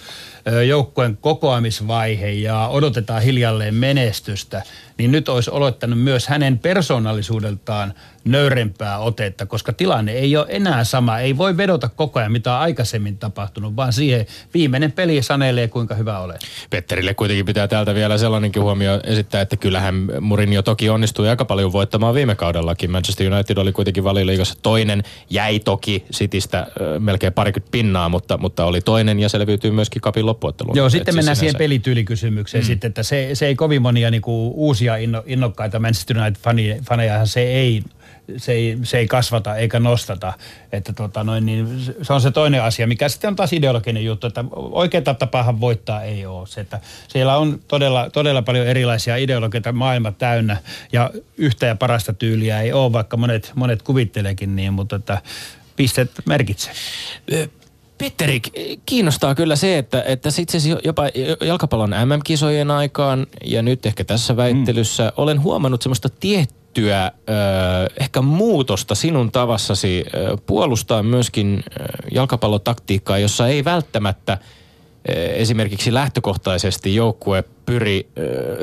joukkueen 0.66 1.18
kokoamisvaihe 1.20 2.31
ja 2.31 2.68
odotetaan 2.68 3.22
hiljalleen 3.22 3.74
menestystä, 3.74 4.62
niin 4.98 5.12
nyt 5.12 5.29
olisi 5.29 5.51
olottanut 5.51 5.98
myös 5.98 6.27
hänen 6.27 6.59
persoonallisuudeltaan 6.59 7.94
nöyrempää 8.30 8.98
otetta, 8.98 9.46
koska 9.46 9.72
tilanne 9.72 10.12
ei 10.12 10.36
ole 10.36 10.46
enää 10.48 10.84
sama. 10.84 11.18
Ei 11.18 11.36
voi 11.36 11.56
vedota 11.56 11.88
koko 11.88 12.18
ajan, 12.18 12.32
mitä 12.32 12.54
on 12.54 12.60
aikaisemmin 12.60 13.18
tapahtunut, 13.18 13.76
vaan 13.76 13.92
siihen 13.92 14.26
viimeinen 14.54 14.92
peli 14.92 15.22
sanelee, 15.22 15.68
kuinka 15.68 15.94
hyvä 15.94 16.18
olet. 16.18 16.40
Petterille 16.70 17.14
kuitenkin 17.14 17.46
pitää 17.46 17.68
täältä 17.68 17.94
vielä 17.94 18.18
sellainenkin 18.18 18.62
huomio 18.62 19.00
esittää, 19.04 19.40
että 19.40 19.56
kyllähän 19.56 19.94
Mourinho 20.20 20.62
toki 20.62 20.88
onnistui 20.90 21.28
aika 21.28 21.44
paljon 21.44 21.72
voittamaan 21.72 22.14
viime 22.14 22.34
kaudellakin. 22.34 22.90
Manchester 22.90 23.32
United 23.32 23.56
oli 23.56 23.72
kuitenkin 23.72 24.04
valiliigassa 24.04 24.54
toinen, 24.62 25.02
jäi 25.30 25.60
toki 25.60 26.04
Citystä 26.12 26.66
melkein 26.98 27.32
parikymmentä 27.32 27.70
pinnaa, 27.70 28.08
mutta, 28.08 28.38
mutta 28.38 28.64
oli 28.64 28.80
toinen 28.80 29.20
ja 29.20 29.28
selviytyi 29.28 29.70
myöskin 29.70 30.02
kapin 30.02 30.26
loppuotteluun. 30.26 30.76
Joo, 30.76 30.90
sitten 30.90 31.14
mennään 31.14 31.36
siis 31.36 31.40
siihen 31.40 31.58
pelityylikysymykseen 31.58 32.64
mm. 32.64 32.66
sitten, 32.66 32.88
että 32.88 33.02
se, 33.02 33.30
se 33.32 33.46
ei 33.46 33.54
kovin 33.54 33.82
monia 33.82 34.10
niin 34.10 34.22
kuin, 34.22 34.52
uusia 34.54 34.96
inno, 34.96 35.22
innokkaita 35.26 35.78
Manchester 35.78 36.16
United-faneja, 36.16 37.26
se 37.26 37.40
ei 37.40 37.82
se 38.36 38.52
ei, 38.52 38.78
se 38.82 38.98
ei 38.98 39.06
kasvata 39.06 39.56
eikä 39.56 39.80
nostata. 39.80 40.32
Että 40.72 40.92
tota 40.92 41.24
noin, 41.24 41.46
niin 41.46 41.80
se 42.02 42.12
on 42.12 42.20
se 42.20 42.30
toinen 42.30 42.62
asia, 42.62 42.86
mikä 42.86 43.08
sitten 43.08 43.28
on 43.28 43.36
taas 43.36 43.52
ideologinen 43.52 44.04
juttu, 44.04 44.26
että 44.26 44.44
oikeaa 44.52 45.14
tapaahan 45.14 45.60
voittaa 45.60 46.02
ei 46.02 46.26
ole. 46.26 46.46
Se, 46.46 46.60
että 46.60 46.80
siellä 47.08 47.36
on 47.36 47.60
todella, 47.68 48.10
todella 48.10 48.42
paljon 48.42 48.66
erilaisia 48.66 49.16
ideologioita 49.16 49.72
maailma 49.72 50.12
täynnä 50.12 50.56
ja 50.92 51.10
yhtä 51.36 51.66
ja 51.66 51.76
parasta 51.76 52.12
tyyliä 52.12 52.60
ei 52.60 52.72
ole, 52.72 52.92
vaikka 52.92 53.16
monet, 53.16 53.52
monet 53.54 53.82
kuvitteleekin 53.82 54.56
niin, 54.56 54.72
mutta 54.72 54.96
että 54.96 55.22
pisteet 55.76 56.10
merkitsee. 56.26 56.74
Petteri, 57.98 58.40
kiinnostaa 58.86 59.34
kyllä 59.34 59.56
se, 59.56 59.78
että, 59.78 60.02
että 60.06 60.28
itse 60.38 60.56
asiassa 60.56 60.80
jopa 60.84 61.02
jalkapallon 61.46 61.90
MM-kisojen 61.90 62.70
aikaan 62.70 63.26
ja 63.44 63.62
nyt 63.62 63.86
ehkä 63.86 64.04
tässä 64.04 64.36
väittelyssä 64.36 65.04
mm. 65.04 65.12
olen 65.16 65.42
huomannut 65.42 65.82
semmoista 65.82 66.08
tiettyä 66.08 66.58
tiettyä 66.78 67.12
ehkä 68.00 68.22
muutosta 68.22 68.94
sinun 68.94 69.32
tavassasi 69.32 70.04
puolustaa 70.46 71.02
myöskin 71.02 71.64
jalkapallotaktiikkaa, 72.10 73.18
jossa 73.18 73.48
ei 73.48 73.64
välttämättä 73.64 74.38
esimerkiksi 75.34 75.94
lähtökohtaisesti 75.94 76.94
joukkue 76.94 77.44
pyri 77.66 78.08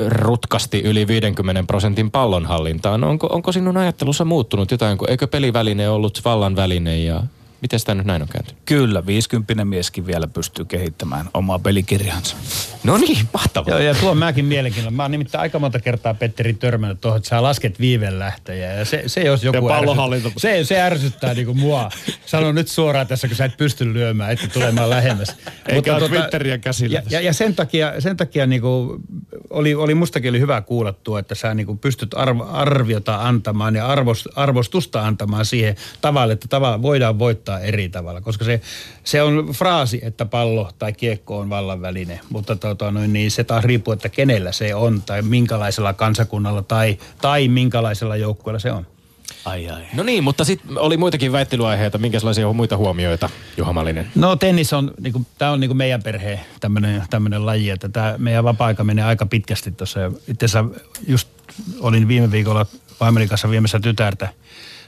rutkasti 0.08 0.80
yli 0.80 1.06
50 1.06 1.64
prosentin 1.66 2.10
pallonhallintaan. 2.10 3.04
Onko, 3.04 3.26
onko 3.26 3.52
sinun 3.52 3.76
ajattelussa 3.76 4.24
muuttunut 4.24 4.70
jotain, 4.70 4.98
eikö 5.08 5.26
peliväline 5.26 5.88
ollut 5.88 6.20
vallan 6.24 6.56
väline 6.56 6.98
ja 6.98 7.22
Miten 7.66 7.80
tämä 7.84 7.94
nyt 7.94 8.06
näin 8.06 8.22
on 8.22 8.28
kääntynyt? 8.28 8.62
Kyllä, 8.64 9.06
50 9.06 9.64
mieskin 9.64 10.06
vielä 10.06 10.26
pystyy 10.26 10.64
kehittämään 10.64 11.28
omaa 11.34 11.58
pelikirjansa. 11.58 12.36
No 12.84 12.96
niin, 12.96 13.28
mahtavaa. 13.32 13.70
Joo, 13.70 13.78
ja 13.78 13.94
tuo 13.94 14.14
mäkin 14.14 14.44
mielenkiinnolla. 14.44 14.96
Mä 14.96 15.02
oon 15.02 15.10
nimittäin 15.10 15.42
aika 15.42 15.58
monta 15.58 15.80
kertaa 15.80 16.14
Petteri 16.14 16.54
törmännyt 16.54 17.00
tuohon, 17.00 17.16
että 17.16 17.28
sä 17.28 17.42
lasket 17.42 17.80
viivelähtöjä. 17.80 18.72
Ja 18.72 18.84
se, 18.84 19.02
se 19.06 19.20
jos 19.20 19.44
joku 19.44 19.70
ärsyttää, 19.70 20.30
se, 20.36 20.64
se 20.64 20.80
ärsyttää 20.80 21.34
niinku 21.34 21.54
mua. 21.54 21.90
Sano 22.26 22.52
nyt 22.52 22.68
suoraan 22.68 23.06
tässä, 23.06 23.28
kun 23.28 23.36
sä 23.36 23.44
et 23.44 23.56
pysty 23.56 23.92
lyömään, 23.92 24.32
että 24.32 24.48
tulemaan 24.48 24.90
lähemmäs. 24.90 25.36
Eikä 25.68 25.92
ole 25.92 26.00
tuota, 26.00 26.14
Twitteriä 26.14 26.58
käsillä. 26.58 26.94
Ja, 26.94 27.02
ja, 27.10 27.20
ja, 27.20 27.32
sen 27.32 27.54
takia, 27.54 28.00
sen 28.00 28.16
takia 28.16 28.46
niinku, 28.46 29.00
oli, 29.50 29.74
oli 29.74 29.94
mustakin 29.94 30.30
oli 30.30 30.40
hyvä 30.40 30.60
kuulla 30.60 30.92
tuo, 30.92 31.18
että 31.18 31.34
sä 31.34 31.54
niinku 31.54 31.76
pystyt 31.76 32.14
arv, 32.14 32.40
arviota 32.40 33.16
antamaan 33.16 33.74
ja 33.74 33.86
arvost, 33.86 34.26
arvostusta 34.36 35.06
antamaan 35.06 35.44
siihen 35.44 35.76
tavalle, 36.00 36.32
että 36.32 36.48
tavalla 36.48 36.82
voidaan 36.82 37.18
voittaa 37.18 37.55
voittaa 37.56 37.68
eri 37.68 37.88
tavalla, 37.88 38.20
koska 38.20 38.44
se, 38.44 38.60
se 39.04 39.22
on 39.22 39.48
fraasi, 39.52 40.00
että 40.02 40.24
pallo 40.24 40.70
tai 40.78 40.92
kiekko 40.92 41.38
on 41.38 41.50
vallan 41.50 41.80
väline, 41.80 42.20
mutta 42.30 42.56
tota, 42.56 42.90
noin, 42.90 43.12
niin 43.12 43.30
se 43.30 43.44
taas 43.44 43.64
riippuu, 43.64 43.92
että 43.92 44.08
kenellä 44.08 44.52
se 44.52 44.74
on 44.74 45.02
tai 45.02 45.22
minkälaisella 45.22 45.92
kansakunnalla 45.92 46.62
tai, 46.62 46.98
tai 47.20 47.48
minkälaisella 47.48 48.16
joukkueella 48.16 48.58
se 48.58 48.72
on. 48.72 48.86
Ai 49.44 49.68
ai. 49.68 49.82
No 49.94 50.02
niin, 50.02 50.24
mutta 50.24 50.44
sitten 50.44 50.78
oli 50.78 50.96
muitakin 50.96 51.32
väittelyaiheita. 51.32 51.98
Minkälaisia 51.98 52.52
muita 52.52 52.76
huomioita, 52.76 53.30
Juha 53.56 53.72
Malinen? 53.72 54.06
No 54.14 54.36
tennis 54.36 54.72
on, 54.72 54.90
niinku, 55.00 55.22
tämä 55.38 55.50
on 55.50 55.60
niinku 55.60 55.74
meidän 55.74 56.02
perheen 56.02 56.40
tämmöinen 57.10 57.46
laji, 57.46 57.70
että 57.70 57.88
tämä 57.88 58.14
meidän 58.18 58.44
vapaa-aika 58.44 58.84
menee 58.84 59.04
aika 59.04 59.26
pitkästi 59.26 59.70
tuossa. 59.70 60.00
Itse 60.28 60.44
asiassa 60.44 60.64
just 61.08 61.28
olin 61.80 62.08
viime 62.08 62.30
viikolla 62.30 62.66
vaimoni 63.00 63.28
kanssa 63.28 63.50
viemässä 63.50 63.80
tytärtä– 63.80 64.28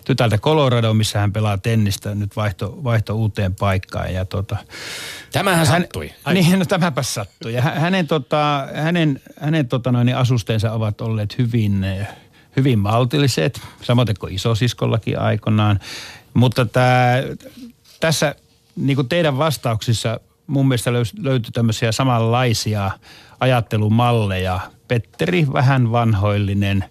tytältä 0.09 0.39
Colorado, 0.39 0.95
missä 0.95 1.19
hän 1.19 1.33
pelaa 1.33 1.59
tennistä, 1.59 2.15
nyt 2.15 2.37
vaihto, 2.37 2.79
vaihto 2.85 3.15
uuteen 3.15 3.55
paikkaan. 3.55 4.15
Ja 4.15 4.25
tota, 4.25 4.57
Tämähän 5.33 5.67
hän, 5.67 5.83
sattui. 5.83 6.13
Ai. 6.25 6.35
Niin, 6.39 6.59
no 6.59 6.65
tämäpä 6.65 7.03
sattui. 7.03 7.55
Ja 7.55 7.63
hänen, 7.63 8.07
tota, 8.07 8.69
hänen, 8.75 9.21
hänen 9.41 9.69
tota 9.69 9.93
noin, 9.93 10.17
asusteensa 10.17 10.73
ovat 10.73 11.01
olleet 11.01 11.39
hyvin, 11.39 11.87
hyvin 12.57 12.79
maltilliset, 12.79 13.61
samoin 13.83 14.09
kuin 14.19 14.35
isosiskollakin 14.35 15.19
aikanaan. 15.19 15.81
Mutta 16.35 16.65
tää, 16.65 17.23
tässä 18.01 18.35
niin 18.77 18.97
kuin 18.97 19.09
teidän 19.09 19.39
vastauksissa 19.39 20.21
mun 20.47 20.69
mielestä 20.69 20.93
löytyi 21.19 21.53
tämmöisiä 21.53 21.93
samanlaisia 21.93 22.91
ajattelumalleja. 23.41 24.61
Petteri 24.89 25.47
vähän 25.53 25.93
vanhoillinen 25.93 26.85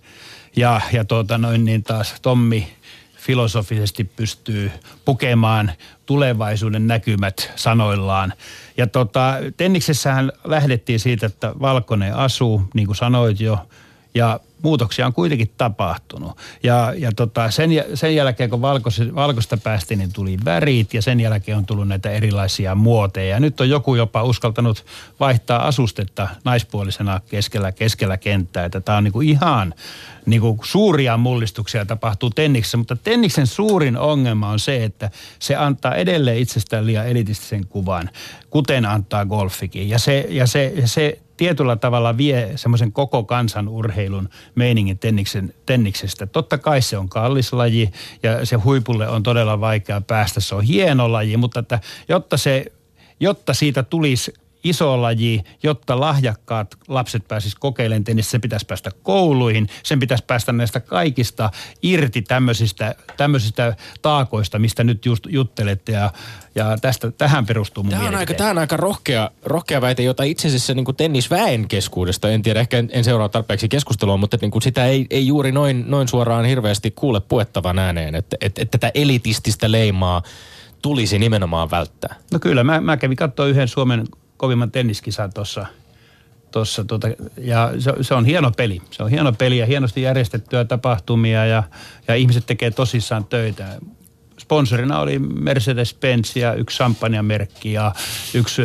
ja, 0.56 0.82
ja 0.92 1.06
tuota 1.06 1.38
noin 1.38 1.66
niin 1.66 1.84
taas 1.84 2.16
Tommi 2.22 2.77
filosofisesti 3.18 4.04
pystyy 4.04 4.72
pukemaan 5.06 5.72
tulevaisuuden 6.06 6.88
näkymät 6.88 7.52
sanoillaan. 7.56 8.34
Ja 8.78 8.88
tota, 8.88 9.34
tenniksessähän 9.58 10.32
lähdettiin 10.44 11.00
siitä, 11.00 11.26
että 11.26 11.54
valkoinen 11.62 12.16
asuu, 12.16 12.64
niin 12.74 12.86
kuin 12.86 12.96
sanoit 12.96 13.40
jo, 13.40 13.68
ja 14.14 14.40
muutoksia 14.62 15.06
on 15.06 15.14
kuitenkin 15.14 15.52
tapahtunut. 15.58 16.38
Ja, 16.64 16.94
ja 16.98 17.12
tota, 17.16 17.52
sen, 17.52 17.70
sen 17.94 18.16
jälkeen, 18.16 18.50
kun 18.50 18.62
valkoista, 18.62 19.04
valkoista 19.16 19.58
päästi, 19.58 19.96
niin 19.96 20.14
tuli 20.14 20.38
värit 20.46 20.94
ja 20.94 21.02
sen 21.02 21.20
jälkeen 21.20 21.58
on 21.58 21.66
tullut 21.66 21.88
näitä 21.88 22.10
erilaisia 22.10 22.76
muoteja. 22.76 23.30
Ja 23.30 23.40
nyt 23.40 23.62
on 23.62 23.70
joku 23.70 23.96
jopa 23.96 24.24
uskaltanut 24.24 24.86
vaihtaa 25.20 25.68
asustetta 25.68 26.28
naispuolisena 26.44 27.22
keskellä, 27.30 27.72
keskellä 27.72 28.18
kenttää. 28.18 28.66
Että 28.66 28.82
tämä 28.82 28.98
on 28.98 29.04
niinku 29.04 29.22
ihan 29.22 29.74
niinku 30.26 30.60
suuria 30.64 31.18
mullistuksia 31.18 31.86
tapahtuu 31.86 32.30
tenniksessä, 32.30 32.78
mutta 32.78 32.96
tenniksen 32.96 33.48
suurin 33.48 33.98
ongelma 33.98 34.50
on 34.50 34.60
se, 34.60 34.84
että 34.84 35.10
se 35.40 35.56
antaa 35.56 35.96
edelleen 35.96 36.38
itsestään 36.38 36.86
liian 36.86 37.08
elitistisen 37.08 37.68
kuvan, 37.68 38.10
kuten 38.50 38.86
antaa 38.86 39.26
golfikin. 39.26 39.90
Ja 39.90 40.00
se, 40.00 40.26
ja 40.30 40.48
se, 40.48 40.74
se 40.86 41.20
tietyllä 41.38 41.76
tavalla 41.76 42.18
vie 42.18 42.52
semmoisen 42.56 42.92
koko 42.92 43.24
kansan 43.24 43.68
urheilun 43.68 44.30
meiningin 44.56 45.00
tenniksen, 45.00 45.54
tenniksestä. 45.66 46.28
Totta 46.28 46.58
kai 46.58 46.82
se 46.82 46.98
on 46.98 47.10
kallis 47.10 47.54
laji 47.54 47.92
ja 48.24 48.46
se 48.46 48.56
huipulle 48.56 49.08
on 49.08 49.24
todella 49.24 49.60
vaikea 49.60 50.02
päästä. 50.02 50.40
Se 50.40 50.56
on 50.56 50.64
hieno 50.64 51.12
laji, 51.12 51.38
mutta 51.38 51.60
että 51.60 51.80
jotta, 52.10 52.38
se, 52.38 52.66
jotta 53.20 53.54
siitä 53.54 53.84
tulisi 53.84 54.34
iso 54.64 55.02
laji, 55.02 55.44
jotta 55.64 56.00
lahjakkaat 56.00 56.76
lapset 56.88 57.28
pääsis 57.28 57.56
kokeilemaan 57.56 58.04
tennistä, 58.04 58.32
se 58.32 58.40
pitäisi 58.40 58.66
päästä 58.66 58.92
kouluihin, 59.04 59.68
sen 59.84 60.00
pitäisi 60.00 60.24
päästä 60.28 60.52
näistä 60.52 60.80
kaikista 60.80 61.50
irti 61.82 62.22
tämmöisistä, 62.22 62.96
tämmöisistä 63.18 63.76
taakoista, 64.02 64.60
mistä 64.60 64.84
nyt 64.84 65.06
just 65.06 65.24
juttelette 65.30 65.92
ja, 65.92 66.12
ja 66.56 66.78
tästä, 66.82 67.12
tähän 67.12 67.46
perustuu 67.46 67.84
mun 67.84 67.92
tämä 67.92 68.08
on, 68.08 68.16
aika, 68.16 68.34
tämä 68.34 68.50
on 68.50 68.58
aika 68.58 68.78
rohkea, 68.78 69.32
rohkea 69.46 69.82
väite, 69.82 70.04
jota 70.04 70.24
itse 70.24 70.48
asiassa 70.48 70.74
niin 70.74 70.86
kuin 70.86 70.98
tennisväen 70.98 71.68
keskuudesta, 71.68 72.30
en 72.30 72.42
tiedä, 72.42 72.60
ehkä 72.60 72.78
en, 72.78 72.90
en 72.92 73.04
seuraa 73.04 73.30
tarpeeksi 73.30 73.70
keskustelua, 73.70 74.18
mutta 74.18 74.38
niin 74.42 74.52
kuin 74.52 74.62
sitä 74.62 74.86
ei, 74.86 75.06
ei 75.10 75.28
juuri 75.28 75.52
noin, 75.52 75.84
noin 75.88 76.08
suoraan 76.08 76.46
hirveästi 76.46 76.92
kuule 76.92 77.20
puettavan 77.20 77.80
ääneen, 77.80 78.16
että, 78.16 78.38
että, 78.42 78.62
että 78.62 78.78
tätä 78.78 78.92
elitististä 78.94 79.72
leimaa 79.72 80.22
tulisi 80.82 81.20
nimenomaan 81.20 81.72
välttää. 81.72 82.16
No 82.34 82.40
kyllä, 82.40 82.64
mä, 82.64 82.82
mä 82.82 82.98
kävin 82.98 83.18
katsoa 83.18 83.46
yhden 83.46 83.68
Suomen 83.68 84.06
kovimman 84.38 84.72
tenniskisan 84.72 85.34
tuossa. 85.34 85.66
Tossa, 86.52 86.84
tota, 86.84 87.08
ja 87.38 87.74
se, 87.80 87.94
se, 88.02 88.14
on 88.14 88.26
hieno 88.26 88.52
peli. 88.52 88.82
Se 88.92 89.04
on 89.04 89.10
hieno 89.10 89.34
peli 89.34 89.58
ja 89.58 89.66
hienosti 89.66 90.02
järjestettyä 90.02 90.66
tapahtumia 90.66 91.46
ja, 91.46 91.64
ja 92.08 92.16
ihmiset 92.16 92.46
tekee 92.46 92.72
tosissaan 92.72 93.26
töitä. 93.26 93.80
Sponsorina 94.40 95.00
oli 95.00 95.20
Mercedes-Benz 95.20 96.40
ja 96.40 96.54
yksi 96.54 96.78
champagne-merkki 96.78 97.74
ja 97.74 97.92
yksi 98.34 98.62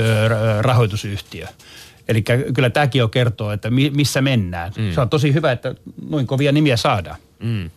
rahoitusyhtiö. 0.61 1.48
Eli 2.12 2.22
kyllä 2.55 2.70
tämäkin 2.70 2.98
jo 2.98 3.09
kertoo, 3.09 3.53
että 3.53 3.70
missä 3.70 4.22
mennään. 4.22 4.72
Mm. 4.79 4.92
Se 4.92 5.01
on 5.01 5.09
tosi 5.09 5.35
hyvä, 5.35 5.53
että 5.53 5.75
noin 6.11 6.27
kovia 6.27 6.53
nimiä 6.53 6.77
saadaan. 6.77 7.16
Mm. 7.42 7.70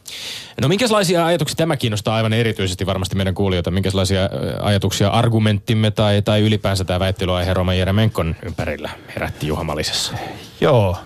No 0.61 0.67
minkälaisia 0.67 1.25
ajatuksia 1.25 1.55
tämä 1.55 1.77
kiinnostaa 1.77 2.15
aivan 2.15 2.33
erityisesti 2.33 2.85
varmasti 2.85 3.15
meidän 3.15 3.35
kuulijoita? 3.35 3.71
Minkälaisia 3.71 4.29
ajatuksia 4.61 5.09
argumenttimme 5.09 5.91
tai, 5.91 6.21
tai 6.21 6.41
ylipäänsä 6.41 6.83
tämä 6.83 6.99
väittelyaihe 6.99 7.53
Roman 7.53 7.77
Jeremenkon 7.77 8.35
ympärillä 8.45 8.89
herätti 9.15 9.47
Juha 9.47 9.63
Malisessa? 9.63 10.13
Joo, 10.61 10.97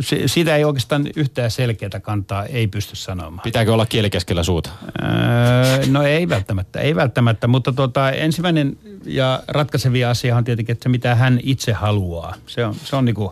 se, 0.00 0.22
siitä 0.26 0.56
ei 0.56 0.64
oikeastaan 0.64 1.06
yhtään 1.16 1.50
selkeää 1.50 2.00
kantaa 2.02 2.46
ei 2.46 2.66
pysty 2.66 2.96
sanomaan. 2.96 3.40
Pitääkö 3.40 3.72
olla 3.72 3.86
kieli 3.86 4.10
keskellä 4.10 4.42
suuta? 4.42 4.70
Öö, 5.02 5.86
no 5.86 6.02
ei 6.02 6.28
välttämättä, 6.28 6.80
ei 6.80 6.94
välttämättä, 6.94 7.46
mutta 7.46 7.72
tuota, 7.72 8.10
ensimmäinen 8.10 8.78
ja 9.04 9.42
ratkaisevia 9.48 10.10
asia 10.10 10.36
on 10.36 10.44
tietenkin, 10.44 10.72
että 10.72 10.82
se 10.82 10.88
mitä 10.88 11.14
hän 11.14 11.40
itse 11.42 11.72
haluaa. 11.72 12.34
Se 12.46 12.64
on, 12.64 12.74
se 12.74 12.96
on 12.96 13.04
niin 13.04 13.14
kuin 13.14 13.30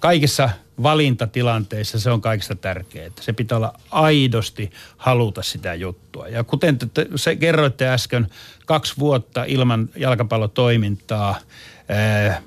kaikissa 0.00 0.50
valintatilanteissa 0.82 2.00
se 2.00 2.10
on 2.10 2.20
kaikista 2.20 2.54
tärkeää. 2.54 3.10
Se 3.20 3.32
pitää 3.32 3.58
olla 3.58 3.74
aidosti 3.90 4.70
haluta 4.96 5.42
sitä 5.42 5.74
juttua. 5.74 6.28
Ja 6.28 6.44
kuten 6.44 6.78
te, 6.78 6.86
te 6.94 7.06
se 7.16 7.36
kerroitte 7.36 7.88
äsken, 7.88 8.26
kaksi 8.66 8.94
vuotta 8.98 9.44
ilman 9.44 9.88
jalkapallotoimintaa, 9.96 11.36
ää, 11.88 12.42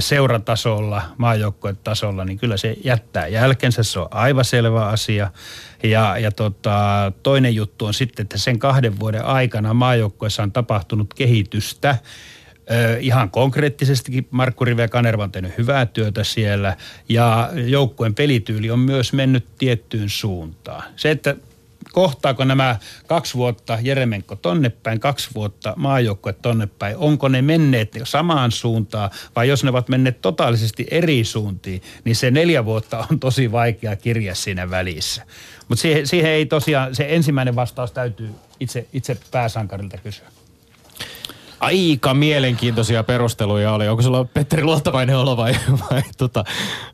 seuratasolla, 0.00 1.02
maajoukkuetasolla, 1.18 2.24
niin 2.24 2.38
kyllä 2.38 2.56
se 2.56 2.76
jättää 2.84 3.26
jälkensä, 3.26 3.82
se 3.82 3.98
on 3.98 4.08
aivan 4.10 4.44
selvä 4.44 4.86
asia. 4.86 5.30
Ja, 5.82 6.18
ja 6.18 6.32
tota, 6.32 7.12
toinen 7.22 7.54
juttu 7.54 7.86
on 7.86 7.94
sitten, 7.94 8.22
että 8.22 8.38
sen 8.38 8.58
kahden 8.58 9.00
vuoden 9.00 9.24
aikana 9.24 9.74
maajoukkueessa 9.74 10.42
on 10.42 10.52
tapahtunut 10.52 11.14
kehitystä. 11.14 11.98
Ihan 13.00 13.30
konkreettisestikin 13.30 14.28
Markku 14.30 14.64
Rive 14.64 14.88
Kanerva 14.88 15.24
on 15.24 15.32
tehnyt 15.32 15.58
hyvää 15.58 15.86
työtä 15.86 16.24
siellä 16.24 16.76
ja 17.08 17.50
joukkueen 17.54 18.14
pelityyli 18.14 18.70
on 18.70 18.78
myös 18.78 19.12
mennyt 19.12 19.46
tiettyyn 19.58 20.08
suuntaan. 20.08 20.82
Se, 20.96 21.10
että 21.10 21.36
kohtaako 21.96 22.44
nämä 22.44 22.76
kaksi 23.06 23.34
vuotta 23.34 23.78
Jeremenko 23.82 24.36
tonnepäin, 24.36 25.00
kaksi 25.00 25.30
vuotta 25.34 25.74
maajoukkue 25.76 26.32
tonnepäin, 26.32 26.96
onko 26.96 27.28
ne 27.28 27.42
menneet 27.42 27.98
samaan 28.04 28.52
suuntaan 28.52 29.10
vai 29.36 29.48
jos 29.48 29.64
ne 29.64 29.70
ovat 29.70 29.88
menneet 29.88 30.20
totaalisesti 30.20 30.86
eri 30.90 31.24
suuntiin, 31.24 31.82
niin 32.04 32.16
se 32.16 32.30
neljä 32.30 32.64
vuotta 32.64 33.06
on 33.10 33.20
tosi 33.20 33.52
vaikea 33.52 33.96
kirja 33.96 34.34
siinä 34.34 34.70
välissä. 34.70 35.22
Mutta 35.68 35.82
siihen, 35.82 36.06
siihen 36.06 36.30
ei 36.30 36.46
tosiaan, 36.46 36.94
se 36.94 37.06
ensimmäinen 37.08 37.56
vastaus 37.56 37.92
täytyy 37.92 38.30
itse, 38.60 38.86
itse 38.92 39.16
pääsankarilta 39.30 39.98
kysyä. 39.98 40.35
Aika 41.60 42.14
mielenkiintoisia 42.14 43.04
perusteluja 43.04 43.72
oli. 43.72 43.88
Onko 43.88 44.02
sulla 44.02 44.24
Petteri 44.24 44.64
luottavainen 44.64 45.16
olo 45.16 45.36
vai, 45.36 45.54
vai, 45.90 46.02
tota, 46.18 46.44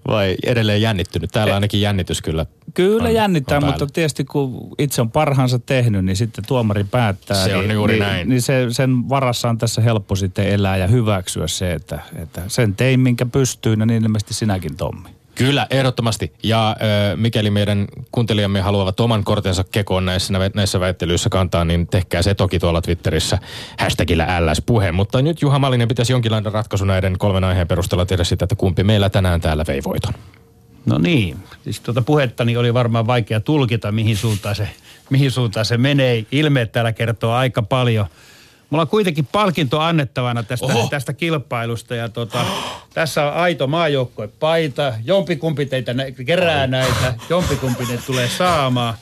vai 0.09 0.37
edelleen 0.47 0.83
jännittynyt? 0.83 1.31
Täällä 1.33 1.55
ainakin 1.55 1.81
jännitys 1.81 2.23
kyllä 2.23 2.47
Kyllä 2.75 3.09
on, 3.09 3.15
jännittää, 3.15 3.59
on 3.59 3.65
mutta 3.65 3.87
tietysti 3.87 4.25
kun 4.25 4.69
itse 4.79 5.01
on 5.01 5.11
parhaansa 5.11 5.59
tehnyt, 5.59 6.05
niin 6.05 6.17
sitten 6.17 6.45
tuomari 6.47 6.85
päättää. 6.85 7.45
Se 7.45 7.57
on 7.57 7.69
niin, 7.69 7.75
juuri 7.75 7.93
niin, 7.95 8.01
näin. 8.01 8.29
Niin 8.29 8.43
se, 8.43 8.67
sen 8.71 9.09
varassa 9.09 9.49
on 9.49 9.59
tässä 9.59 9.81
helppo 9.81 10.17
sitten 10.17 10.49
elää 10.49 10.77
ja 10.77 10.87
hyväksyä 10.87 11.47
se, 11.47 11.73
että, 11.73 12.01
että 12.17 12.43
sen 12.49 12.75
tein 12.75 13.01
minkä 13.01 13.27
pystyy, 13.27 13.75
ja 13.75 13.87
niin 13.87 14.03
ilmeisesti 14.03 14.35
sinäkin 14.35 14.77
Tommi. 14.77 15.22
Kyllä, 15.43 15.67
ehdottomasti. 15.71 16.33
Ja 16.43 16.71
äh, 16.71 16.77
mikäli 17.17 17.51
meidän 17.51 17.87
kuuntelijamme 18.13 18.61
haluavat 18.61 19.01
oman 19.01 19.25
kortensa 19.25 19.65
kekoon 19.65 20.05
näissä, 20.05 20.35
näissä 20.55 20.81
väittelyissä 20.81 21.31
kantaa, 21.31 21.65
niin 21.65 21.87
tehkää 21.87 22.23
se 22.23 22.35
toki 22.35 22.59
tuolla 22.59 22.83
Twitterissä 22.83 23.39
hashtagillä 23.79 24.27
LS-puhe. 24.41 24.93
Mutta 24.93 25.23
nyt 25.23 25.43
Juha 25.43 25.59
Malinen 25.59 25.89
pitäisi 25.89 26.13
jonkinlainen 26.13 26.53
ratkaisu 26.53 26.85
näiden 26.85 27.19
kolmen 27.19 27.45
aiheen 27.45 27.69
perusteella 27.69 28.07
tehdä 28.07 28.25
sitä, 28.25 28.45
että 28.45 28.55
kumpi 28.55 28.85
meillä 28.85 29.11
tänään 29.11 29.41
täällä 29.41 29.65
vei 29.69 29.81
voiton. 29.85 30.15
No 30.87 30.99
niin, 30.99 31.37
siis 31.65 31.81
tuota 31.81 32.03
puhettani 32.03 32.57
oli 32.57 32.75
varmaan 32.75 33.07
vaikea 33.07 33.41
tulkita, 33.41 33.93
mihin 33.93 34.17
suuntaan 34.17 34.55
se, 34.55 34.69
mihin 35.11 35.31
suuntaan 35.31 35.67
se 35.67 35.77
menee. 35.77 36.27
Ilmeet 36.33 36.73
täällä 36.73 36.93
kertoo 36.93 37.33
aika 37.33 37.63
paljon. 37.63 38.07
Mulla 38.73 38.83
on 38.83 38.89
kuitenkin 38.89 39.29
palkinto 39.33 39.81
annettavana 39.81 40.43
tästä, 40.43 40.67
Oho. 40.67 40.89
tästä 40.91 41.13
kilpailusta 41.13 41.95
ja 41.95 42.09
tota, 42.09 42.45
tässä 42.95 43.25
on 43.25 43.33
aito 43.33 43.67
maajoukkoepaita. 43.67 44.95
Jompikumpi 45.05 45.67
teitä 45.67 45.95
nä- 45.95 46.11
kerää 46.27 46.67
näitä, 46.67 47.15
jompikumpi 47.31 47.85
ne 47.85 47.99
tulee 48.07 48.29
saamaan. 48.29 48.95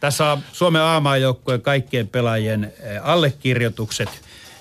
Tässä 0.00 0.32
on 0.32 0.38
Suomen 0.52 0.82
A-maajoukkojen 0.82 1.62
kaikkien 1.62 2.08
pelaajien 2.08 2.64
eh, 2.64 3.00
allekirjoitukset 3.02 4.08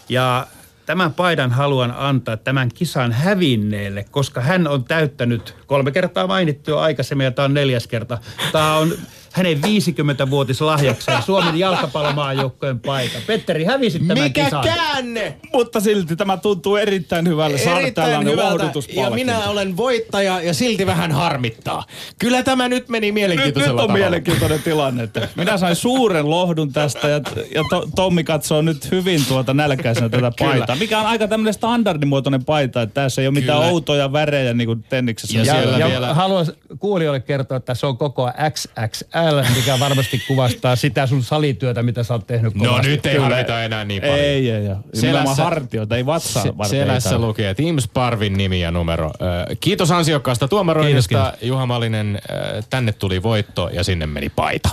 ja 0.10 0.48
tämän 0.86 1.14
paidan 1.14 1.52
haluan 1.52 1.94
antaa 1.98 2.38
tämän 2.38 2.70
kisan 2.74 3.12
hävinneelle, 3.12 4.06
koska 4.12 4.42
hän 4.42 4.68
on 4.68 4.84
täyttänyt 4.84 5.56
kolme 5.68 5.92
kertaa 5.92 6.28
mainittua 6.28 6.82
aikaisemmin 6.84 7.26
ja 7.26 7.32
tämä 7.32 7.46
on 7.46 7.54
neljäs 7.54 7.88
kerta. 7.88 8.18
Tämä 8.52 8.78
on 8.78 8.94
hänen 9.32 9.58
50-vuotislahjakseen 9.58 11.22
Suomen 11.24 11.58
jalkapallomaajoukkojen 11.60 12.80
paita. 12.80 13.18
Petteri, 13.28 13.64
hävisit 13.64 14.08
tämän 14.08 14.24
Mikä 14.24 14.44
kisan. 14.44 14.64
käänne! 14.64 15.38
Mutta 15.54 15.80
silti 15.80 16.16
tämä 16.16 16.38
tuntuu 16.38 16.76
erittäin 16.76 17.28
hyvälle 17.28 17.58
saada 17.58 17.80
Erittäin 17.80 18.26
hyvältä. 18.26 18.72
Ja 18.94 19.10
minä 19.10 19.40
olen 19.50 19.78
voittaja 19.78 20.42
ja 20.42 20.54
silti 20.54 20.86
vähän 20.86 21.12
harmittaa. 21.12 21.84
Kyllä 22.20 22.44
tämä 22.44 22.70
nyt 22.70 22.90
meni 22.90 23.08
nyt, 23.08 23.14
mielenkiintoisella 23.14 23.74
nyt 23.74 23.80
on 23.82 23.88
tavalla. 23.88 24.04
mielenkiintoinen 24.04 24.64
tilanne. 24.64 25.04
Että 25.04 25.28
minä 25.36 25.58
sain 25.58 25.76
suuren 25.76 26.30
lohdun 26.30 26.74
tästä 26.74 27.08
ja, 27.08 27.22
ja 27.56 27.64
to, 27.70 27.88
Tommi 27.96 28.24
katsoo 28.24 28.62
nyt 28.62 28.92
hyvin 28.92 29.26
tuota 29.28 29.54
nälkäisenä 29.54 30.10
tätä 30.10 30.32
paitaa. 30.40 30.76
Mikä 30.76 31.00
on 31.00 31.06
aika 31.06 31.28
tämmöinen 31.28 31.54
standardimuotoinen 31.54 32.46
paita, 32.46 32.82
että 32.82 33.02
tässä 33.02 33.22
ei 33.22 33.28
ole 33.28 33.34
mitään 33.34 33.60
Kyllä. 33.60 33.72
outoja 33.72 34.14
värejä 34.14 34.54
niin 34.54 34.68
kuin 34.68 34.84
tenniksessä. 34.90 35.38
Ja 35.38 35.44
Ja, 35.44 35.54
siellä 35.54 35.78
ja 35.78 35.88
vielä- 35.88 36.14
haluan 36.14 36.46
kuulijoille 36.80 37.20
kertoa, 37.20 37.58
että 37.58 37.74
se 37.76 37.86
on 37.86 37.98
koko 37.98 38.32
XXL, 38.50 39.21
mikä 39.56 39.80
varmasti 39.80 40.22
kuvastaa 40.28 40.76
sitä 40.76 41.08
sun 41.08 41.24
salityötä, 41.24 41.84
mitä 41.84 42.04
sä 42.04 42.14
oot 42.14 42.28
tehnyt 42.28 42.56
No 42.56 42.66
kovasti. 42.70 42.88
nyt 42.90 43.06
ei 43.06 43.14
Kyllä. 43.16 43.26
harvita 43.28 43.64
enää 43.64 43.86
niin 43.86 44.02
paljon. 44.02 44.20
Ei, 44.20 44.52
ei, 44.52 44.68
ei. 44.68 44.76
Selässä- 44.94 45.44
hartioita, 45.44 45.98
ei 45.98 46.06
vatsaa 46.06 46.44
Se, 46.44 46.54
selässä 46.70 47.18
lukee 47.18 47.54
Team 47.54 47.80
Sparvin 47.80 48.34
nimi 48.38 48.62
ja 48.62 48.72
numero. 48.72 49.12
Kiitos 49.60 49.92
ansiokkaasta 49.92 50.48
tuomaroinnista. 50.48 51.34
Juha 51.42 51.66
Malinen, 51.66 52.22
tänne 52.70 52.92
tuli 52.92 53.24
voitto 53.24 53.70
ja 53.74 53.84
sinne 53.84 54.06
meni 54.08 54.30
paita. 54.30 54.70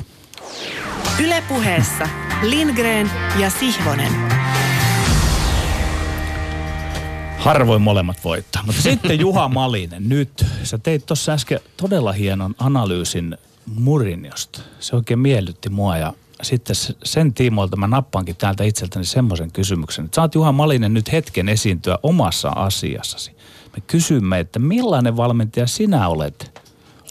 Ylepuheessa 1.24 2.08
Lindgren 2.42 3.10
ja 3.38 3.50
Sihvonen. 3.50 4.12
Harvoin 7.38 7.82
molemmat 7.82 8.24
voittaa. 8.24 8.62
Mutta 8.66 8.82
sitten 8.82 9.20
Juha 9.20 9.48
Malinen, 9.48 10.08
nyt. 10.08 10.46
Sä 10.62 10.78
teit 10.78 11.06
tuossa 11.06 11.32
äsken 11.32 11.60
todella 11.76 12.12
hienon 12.12 12.54
analyysin 12.58 13.36
Murinjosta. 13.74 14.60
Se 14.80 14.96
oikein 14.96 15.18
miellytti 15.18 15.68
mua 15.68 15.96
ja 15.96 16.12
sitten 16.42 16.76
se- 16.76 16.94
sen 17.04 17.34
tiimoilta 17.34 17.76
mä 17.76 17.86
nappaankin 17.86 18.36
täältä 18.36 18.64
itseltäni 18.64 19.04
semmoisen 19.04 19.52
kysymyksen, 19.52 20.04
että 20.04 20.14
saat 20.14 20.34
Juha 20.34 20.52
Malinen 20.52 20.94
nyt 20.94 21.12
hetken 21.12 21.48
esiintyä 21.48 21.98
omassa 22.02 22.48
asiassasi. 22.48 23.30
Me 23.76 23.82
kysymme, 23.86 24.40
että 24.40 24.58
millainen 24.58 25.16
valmentaja 25.16 25.66
sinä 25.66 26.08
olet 26.08 26.60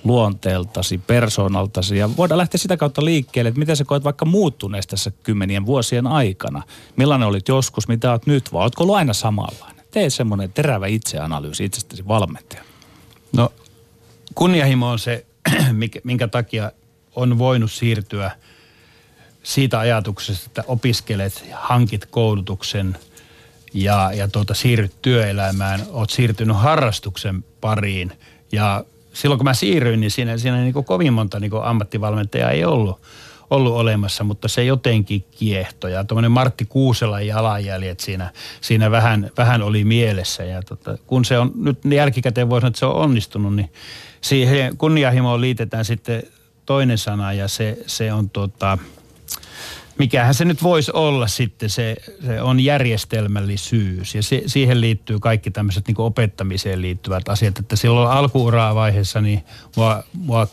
luonteeltasi, 0.03 0.97
persoonaltasi 0.97 1.97
ja 1.97 2.17
voidaan 2.17 2.37
lähteä 2.37 2.57
sitä 2.57 2.77
kautta 2.77 3.05
liikkeelle, 3.05 3.49
että 3.49 3.59
miten 3.59 3.75
sä 3.75 3.85
koet 3.85 4.03
vaikka 4.03 4.25
muuttuneesta 4.25 4.91
tässä 4.91 5.11
kymmenien 5.23 5.65
vuosien 5.65 6.07
aikana. 6.07 6.63
Millainen 6.95 7.27
olit 7.27 7.47
joskus, 7.47 7.87
mitä 7.87 8.11
oot 8.11 8.25
nyt, 8.25 8.53
vai 8.53 8.63
ootko 8.63 8.83
ollut 8.83 8.95
aina 8.95 9.13
samanlainen? 9.13 9.85
Tee 9.91 10.09
semmoinen 10.09 10.53
terävä 10.53 10.87
itseanalyysi 10.87 11.65
itsestäsi 11.65 12.07
valmentaja. 12.07 12.63
No 13.33 13.51
kunnianhimo 14.35 14.89
on 14.89 14.99
se, 14.99 15.25
minkä 16.03 16.27
takia 16.27 16.71
on 17.15 17.37
voinut 17.37 17.71
siirtyä 17.71 18.31
siitä 19.43 19.79
ajatuksesta, 19.79 20.45
että 20.45 20.63
opiskelet, 20.67 21.45
hankit 21.53 22.05
koulutuksen 22.05 22.97
ja, 23.73 24.11
ja 24.13 24.27
tuota, 24.27 24.53
siirryt 24.53 25.01
työelämään, 25.01 25.81
oot 25.91 26.09
siirtynyt 26.09 26.57
harrastuksen 26.57 27.45
pariin 27.61 28.11
ja 28.51 28.83
silloin 29.13 29.39
kun 29.39 29.43
mä 29.43 29.53
siirryin, 29.53 29.99
niin 29.99 30.11
siinä, 30.11 30.37
siinä 30.37 30.57
niin 30.57 30.73
kovin 30.73 31.13
monta 31.13 31.39
niin 31.39 31.51
ammattivalmentajaa 31.63 32.51
ei 32.51 32.65
ollut, 32.65 33.01
ollut 33.49 33.73
olemassa, 33.73 34.23
mutta 34.23 34.47
se 34.47 34.63
jotenkin 34.63 35.25
kiehtoi. 35.39 35.93
Ja 35.93 36.03
tuommoinen 36.03 36.31
Martti 36.31 36.65
Kuuselan 36.65 37.27
jalanjäljet 37.27 37.99
siinä, 37.99 38.31
siinä 38.61 38.91
vähän, 38.91 39.31
vähän 39.37 39.61
oli 39.61 39.83
mielessä. 39.83 40.43
Ja 40.43 40.61
tota, 40.61 40.97
kun 41.07 41.25
se 41.25 41.37
on 41.37 41.51
nyt 41.55 41.79
jälkikäteen 41.85 42.49
voi 42.49 42.61
sanoa, 42.61 42.67
että 42.67 42.79
se 42.79 42.85
on 42.85 42.95
onnistunut, 42.95 43.55
niin 43.55 43.69
siihen 44.27 44.77
kunnianhimoon 44.77 45.41
liitetään 45.41 45.85
sitten 45.85 46.23
toinen 46.65 46.97
sana 46.97 47.33
ja 47.33 47.47
se, 47.47 47.77
se 47.85 48.13
on 48.13 48.29
tota, 48.29 48.77
mikähän 49.99 50.33
se 50.33 50.45
nyt 50.45 50.63
voisi 50.63 50.91
olla 50.93 51.27
sitten, 51.27 51.69
se, 51.69 51.95
se 52.25 52.41
on 52.41 52.59
järjestelmällisyys. 52.59 54.15
Ja 54.15 54.23
se, 54.23 54.43
siihen 54.45 54.81
liittyy 54.81 55.19
kaikki 55.19 55.51
tämmöiset 55.51 55.87
niin 55.87 56.01
opettamiseen 56.01 56.81
liittyvät 56.81 57.29
asiat, 57.29 57.59
että 57.59 57.75
silloin 57.75 58.11
alkuuraa 58.11 58.75
vaiheessa 58.75 59.21
niin 59.21 59.43
mua, 59.75 60.03
mua 60.13 60.47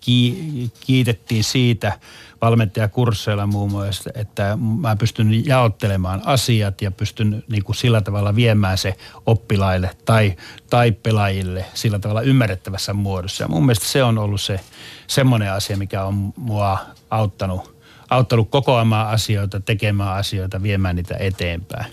ki, 0.00 0.70
kiitettiin 0.80 1.44
siitä 1.44 1.98
valmentajakursseilla 2.46 3.46
muun 3.46 3.70
muassa, 3.70 4.10
että 4.14 4.58
mä 4.80 4.96
pystyn 4.96 5.46
jaottelemaan 5.46 6.22
asiat 6.24 6.82
ja 6.82 6.90
pystyn 6.90 7.44
niin 7.48 7.64
kuin 7.64 7.76
sillä 7.76 8.00
tavalla 8.00 8.34
viemään 8.34 8.78
se 8.78 8.94
oppilaille 9.26 9.90
tai, 10.04 10.36
tai 10.70 10.92
pelaajille 10.92 11.64
sillä 11.74 11.98
tavalla 11.98 12.22
ymmärrettävässä 12.22 12.92
muodossa. 12.92 13.44
Ja 13.44 13.48
mun 13.48 13.66
mielestä 13.66 13.86
se 13.86 14.02
on 14.02 14.18
ollut 14.18 14.40
se 14.40 14.60
semmoinen 15.06 15.52
asia, 15.52 15.76
mikä 15.76 16.04
on 16.04 16.32
mua 16.36 16.78
auttanut 17.10 17.76
auttanut 18.10 18.50
kokoamaan 18.50 19.08
asioita, 19.08 19.60
tekemään 19.60 20.16
asioita, 20.16 20.62
viemään 20.62 20.96
niitä 20.96 21.16
eteenpäin. 21.18 21.92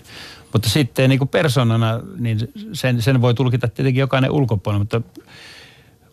Mutta 0.52 0.68
sitten 0.68 1.10
niin 1.10 1.18
kuin 1.18 1.28
persoonana, 1.28 2.00
niin 2.18 2.38
sen, 2.72 3.02
sen 3.02 3.20
voi 3.20 3.34
tulkita 3.34 3.68
tietenkin 3.68 4.00
jokainen 4.00 4.30
ulkopuolella, 4.30 4.78
mutta 4.78 5.02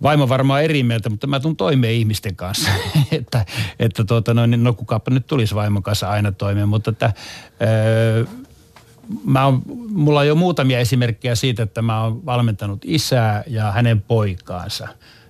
vaimo 0.04 0.30
varmaan 0.30 0.64
eri 0.64 0.84
mieltä, 0.84 1.10
mutta 1.10 1.28
mä 1.28 1.40
tuun 1.40 1.58
toimeen 1.58 1.94
ihmisten 1.94 2.36
kanssa. 2.36 2.70
että 3.12 3.46
että 3.80 4.04
tuota, 4.04 4.34
no, 4.34 4.46
no 4.46 4.74
kukaapa 4.74 5.12
nyt 5.12 5.28
tulisi 5.28 5.56
vaimon 5.56 5.84
kanssa 5.84 6.10
aina 6.10 6.32
toimeen, 6.32 6.70
mutta 6.70 6.90
että, 6.92 7.14
öö, 7.62 8.26
mä 9.26 9.46
oon, 9.46 9.62
mulla 9.90 10.20
on 10.20 10.28
jo 10.28 10.36
muutamia 10.36 10.80
esimerkkejä 10.80 11.36
siitä, 11.36 11.64
että 11.64 11.82
mä 11.82 12.04
oon 12.04 12.26
valmentanut 12.26 12.82
isää 12.86 13.44
ja 13.48 13.72
hänen 13.72 14.02
poikaansa. 14.02 14.88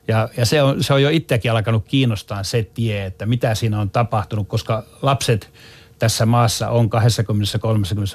Ja, 0.07 0.29
ja 0.37 0.45
se, 0.45 0.61
on, 0.61 0.83
se 0.83 0.93
on 0.93 1.01
jo 1.01 1.09
itsekin 1.09 1.51
alkanut 1.51 1.85
kiinnostaa 1.87 2.43
se 2.43 2.69
tie, 2.73 3.05
että 3.05 3.25
mitä 3.25 3.55
siinä 3.55 3.79
on 3.79 3.89
tapahtunut, 3.89 4.47
koska 4.47 4.83
lapset 5.01 5.49
tässä 6.01 6.25
maassa 6.25 6.69
on 6.69 6.89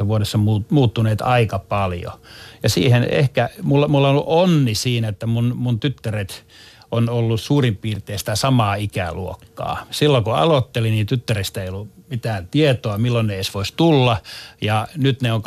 20-30 0.03 0.07
vuodessa 0.07 0.39
muuttuneet 0.70 1.20
aika 1.20 1.59
paljon. 1.59 2.12
Ja 2.62 2.68
siihen 2.68 3.05
ehkä, 3.11 3.51
mulla, 3.62 3.89
mulla 3.89 4.09
on 4.09 4.11
ollut 4.11 4.24
onni 4.26 4.74
siinä, 4.74 5.09
että 5.09 5.26
mun, 5.26 5.53
mun 5.57 5.80
tyttäret 5.80 6.47
on 6.91 7.09
ollut 7.09 7.41
suurin 7.41 7.76
piirtein 7.76 8.18
sitä 8.18 8.37
samaa 8.37 8.74
ikäluokkaa. 8.74 9.87
Silloin 9.91 10.24
kun 10.24 10.34
aloittelin, 10.34 10.93
niin 10.93 11.07
tyttärestä 11.07 11.62
ei 11.62 11.68
ollut 11.68 11.89
mitään 12.11 12.49
tietoa, 12.49 12.99
milloin 12.99 13.26
ne 13.26 13.34
edes 13.34 13.55
voisi 13.55 13.74
tulla. 13.76 14.16
Ja 14.61 14.89
nyt 14.97 15.22
ne 15.22 15.32
on 15.32 15.43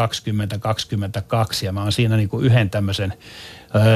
20-22 1.62 1.66
ja 1.66 1.72
mä 1.72 1.82
oon 1.82 1.92
siinä 1.92 2.18
niin 2.18 2.30
kuin 2.30 2.46
yhden 2.46 2.70
tämmöisen 2.70 3.14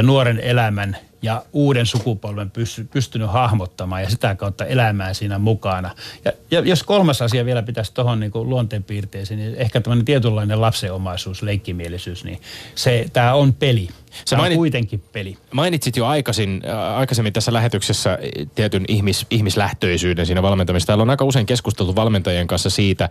nuoren 0.03 0.39
elämän 0.39 0.97
ja 1.23 1.45
uuden 1.53 1.85
sukupolven 1.85 2.51
pysty, 2.51 2.87
pystynyt 2.91 3.31
hahmottamaan 3.31 4.01
ja 4.01 4.09
sitä 4.09 4.35
kautta 4.35 4.65
elämään 4.65 5.15
siinä 5.15 5.39
mukana. 5.39 5.89
Ja, 6.25 6.31
ja 6.51 6.59
jos 6.59 6.83
kolmas 6.83 7.21
asia 7.21 7.45
vielä 7.45 7.63
pitäisi 7.63 7.93
tuohon 7.93 8.19
niin 8.19 8.31
luonteenpiirteisiin, 8.33 9.39
niin 9.39 9.55
ehkä 9.55 9.81
tämmöinen 9.81 10.05
tietynlainen 10.05 10.61
lapsenomaisuus, 10.61 11.41
leikkimielisyys, 11.41 12.23
niin 12.23 12.41
se, 12.75 13.05
tämä 13.13 13.33
on 13.33 13.53
peli. 13.53 13.89
Se 14.25 14.35
mainit, 14.35 14.55
on 14.55 14.59
kuitenkin 14.59 15.03
peli. 15.11 15.37
Mainitsit 15.51 15.97
jo 15.97 16.05
aikaisin, 16.05 16.61
äh, 16.69 16.97
aikaisemmin 16.97 17.33
tässä 17.33 17.53
lähetyksessä 17.53 18.19
tietyn 18.55 18.85
ihmis, 18.87 19.25
ihmislähtöisyyden 19.29 20.25
siinä 20.25 20.41
valmentamista. 20.41 20.87
Täällä 20.87 21.01
on 21.01 21.09
aika 21.09 21.25
usein 21.25 21.45
keskusteltu 21.45 21.95
valmentajien 21.95 22.47
kanssa 22.47 22.69
siitä, 22.69 23.09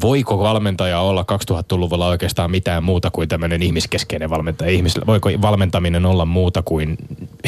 voiko 0.00 0.38
valmentaja 0.38 1.00
olla 1.00 1.24
2000-luvulla 1.52 2.06
oikeastaan 2.06 2.50
mitään 2.50 2.84
muuta 2.84 3.10
kuin 3.10 3.28
tämmöinen 3.28 3.62
ihmiskeskeinen 3.62 4.30
valmentaja. 4.30 4.70
Ihmis, 4.70 4.94
voiko 5.06 5.30
valmentaminen 5.42 6.06
olla 6.06 6.24
muuta 6.24 6.62
kuin 6.62 6.96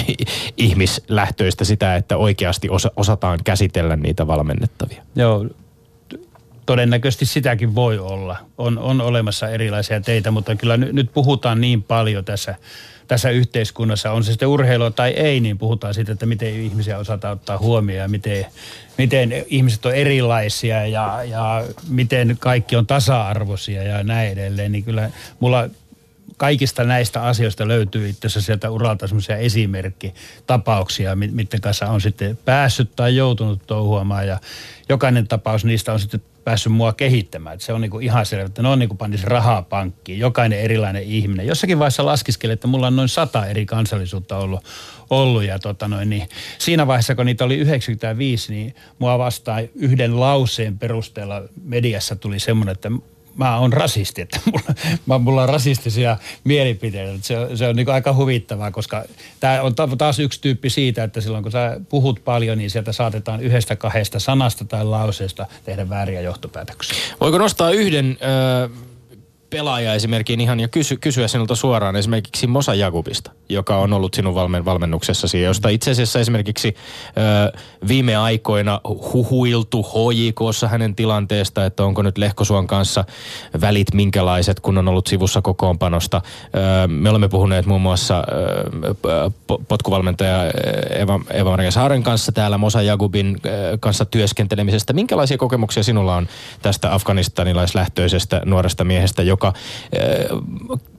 ihmislähtöistä 0.57 1.64
sitä, 1.64 1.96
että 1.96 2.16
oikeasti 2.16 2.68
osa, 2.68 2.90
osataan 2.96 3.38
käsitellä 3.44 3.96
niitä 3.96 4.26
valmennettavia? 4.26 5.02
Joo, 5.16 5.46
todennäköisesti 6.66 7.26
sitäkin 7.26 7.74
voi 7.74 7.98
olla. 7.98 8.36
On, 8.59 8.78
on 8.78 9.00
olemassa 9.00 9.48
erilaisia 9.48 10.00
teitä, 10.00 10.30
mutta 10.30 10.57
kyllä 10.57 10.76
nyt, 10.76 10.92
nyt 10.92 11.12
puhutaan 11.14 11.61
niin 11.61 11.82
paljon 11.82 12.24
tässä, 12.24 12.54
tässä 13.09 13.30
yhteiskunnassa, 13.30 14.12
on 14.12 14.24
se 14.24 14.30
sitten 14.30 14.48
urheilua 14.48 14.90
tai 14.90 15.11
ei, 15.11 15.40
niin 15.40 15.59
puhutaan 15.59 15.94
siitä, 15.94 16.12
että 16.12 16.26
miten 16.26 16.54
ihmisiä 16.54 16.98
osataan 16.98 17.32
ottaa 17.32 17.59
huomioon 17.59 18.02
ja 18.02 18.09
miten, 18.09 18.46
miten 18.98 19.44
ihmiset 19.46 19.86
on 19.86 19.94
erilaisia 19.94 20.86
ja, 20.86 21.24
ja 21.24 21.64
miten 21.88 22.36
kaikki 22.40 22.76
on 22.76 22.86
tasa-arvoisia 22.86 23.82
ja 23.82 24.02
näin 24.02 24.32
edelleen. 24.32 24.72
Niin 24.72 24.84
kyllä 24.84 25.11
mulla 25.40 25.68
kaikista 26.36 26.84
näistä 26.84 27.22
asioista 27.22 27.68
löytyy 27.68 28.09
itse 28.09 28.26
asiassa 28.26 28.46
sieltä 28.46 28.70
uralta 28.70 29.07
semmoisia 29.07 29.36
esimerkkitapauksia, 29.36 31.16
miten 31.16 31.61
kanssa 31.61 31.86
on 31.86 32.00
sitten 32.00 32.38
päässyt 32.44 32.96
tai 32.96 33.16
joutunut 33.16 33.66
touhuamaan 33.66 34.26
ja 34.26 34.40
jokainen 34.88 35.28
tapaus 35.28 35.64
niistä 35.64 35.92
on 35.92 36.00
sitten 36.00 36.22
päässyt 36.47 36.72
mua 36.72 36.92
kehittämään. 36.92 37.61
Se 37.61 37.72
on 37.72 37.80
niinku 37.80 37.99
ihan 37.99 38.26
selvä, 38.26 38.44
että 38.44 38.62
ne 38.62 38.68
on 38.68 38.78
niinku 38.78 38.94
pannis 38.94 39.24
rahaa 39.24 39.62
pankkiin, 39.62 40.18
jokainen 40.18 40.61
erilainen 40.61 41.03
ihminen. 41.03 41.47
Jossakin 41.47 41.78
vaiheessa 41.78 42.07
laskiskeli, 42.07 42.53
että 42.53 42.66
mulla 42.66 42.86
on 42.86 42.97
noin 42.97 43.09
sata 43.09 43.47
eri 43.47 43.66
kansallisuutta 43.66 44.38
ollut, 44.38 44.64
ollut 45.11 45.44
ja 45.44 45.59
tota 45.59 45.88
noin, 45.88 46.11
niin 46.11 46.28
siinä 46.59 46.86
vaiheessa, 46.86 47.14
kun 47.14 47.26
niitä 47.26 47.44
oli 47.44 47.57
95, 47.57 48.53
niin 48.53 48.74
mua 48.99 49.18
vastaan 49.18 49.68
yhden 49.74 50.20
lauseen 50.20 50.78
perusteella 50.78 51.42
mediassa 51.62 52.16
tuli 52.16 52.38
semmoinen, 52.38 52.72
että 52.72 52.90
mä 53.37 53.59
oon 53.59 53.72
rasisti, 53.72 54.22
että 54.22 54.41
mulla, 54.47 55.18
mulla 55.18 55.43
on 55.43 55.49
rasistisia 55.49 56.16
mielipiteitä. 56.45 57.18
Se, 57.22 57.34
se 57.55 57.68
on 57.68 57.76
niin 57.76 57.91
aika 57.91 58.14
huvittavaa, 58.14 58.70
koska 58.70 59.05
tämä 59.41 59.62
on 59.62 59.74
taas 59.99 60.18
yksi 60.18 60.41
tyyppi 60.41 60.70
siitä, 60.70 61.05
että 61.05 61.20
silloin 61.20 61.43
kun 61.43 61.53
sä 61.53 61.80
puhut 61.89 62.24
paljon, 62.24 62.59
niin 62.59 62.70
sieltä 62.70 62.93
saatetaan 62.93 63.41
yhdestä 63.41 63.76
kahdesta 63.76 64.20
sanasta 64.20 64.64
tai 64.64 64.84
lauseesta 64.84 65.47
tehdä 65.64 65.89
vääriä 65.89 66.20
johtopäätöksiä. 66.20 66.99
Voiko 67.20 67.39
nostaa 67.39 67.70
yhden... 67.70 68.18
pelaaja 69.51 69.94
esimerkkiin 69.94 70.40
ihan 70.40 70.61
ja 70.61 70.68
kysy, 70.68 70.97
kysyä 70.97 71.28
sinulta 71.28 71.55
suoraan 71.55 71.97
esimerkiksi 71.97 72.47
Mosa 72.47 72.74
Jakubista, 72.74 73.30
joka 73.49 73.78
on 73.78 73.92
ollut 73.92 74.14
sinun 74.14 74.34
valmen, 74.34 74.64
valmennuksessasi, 74.64 75.42
josta 75.42 75.68
itse 75.68 75.90
asiassa 75.90 76.20
esimerkiksi 76.20 76.74
ö, 77.09 77.59
viime 77.88 78.16
aikoina 78.16 78.80
huhuiltu 78.84 79.82
HJKssa 79.82 80.68
hänen 80.68 80.94
tilanteesta, 80.94 81.64
että 81.66 81.84
onko 81.84 82.03
nyt 82.03 82.18
Lehkosuon 82.18 82.66
kanssa 82.66 83.05
välit 83.61 83.94
minkälaiset, 83.94 84.61
kun 84.61 84.78
on 84.78 84.88
ollut 84.88 85.07
sivussa 85.07 85.42
kokoonpanosta. 85.42 86.20
Ö, 86.84 86.88
me 86.88 87.11
olemme 87.11 87.28
puhuneet 87.28 87.66
muun 87.66 87.82
muassa 87.82 88.24
ö, 88.28 89.30
potkuvalmentaja 89.68 90.53
Eva, 90.90 91.20
Eva-Maria 91.30 91.70
Saaren 91.70 92.03
kanssa 92.03 92.32
täällä 92.32 92.59
Mosa 92.59 92.82
Jakubin 92.82 93.40
kanssa 93.80 94.05
työskentelemisestä. 94.05 94.92
Minkälaisia 94.92 95.38
kokemuksia 95.38 95.82
sinulla 95.82 96.16
on 96.16 96.28
tästä 96.62 96.94
afganistanilaislähtöisestä 96.94 98.42
nuoresta 98.44 98.84
miehestä, 98.84 99.22
joka 99.22 99.36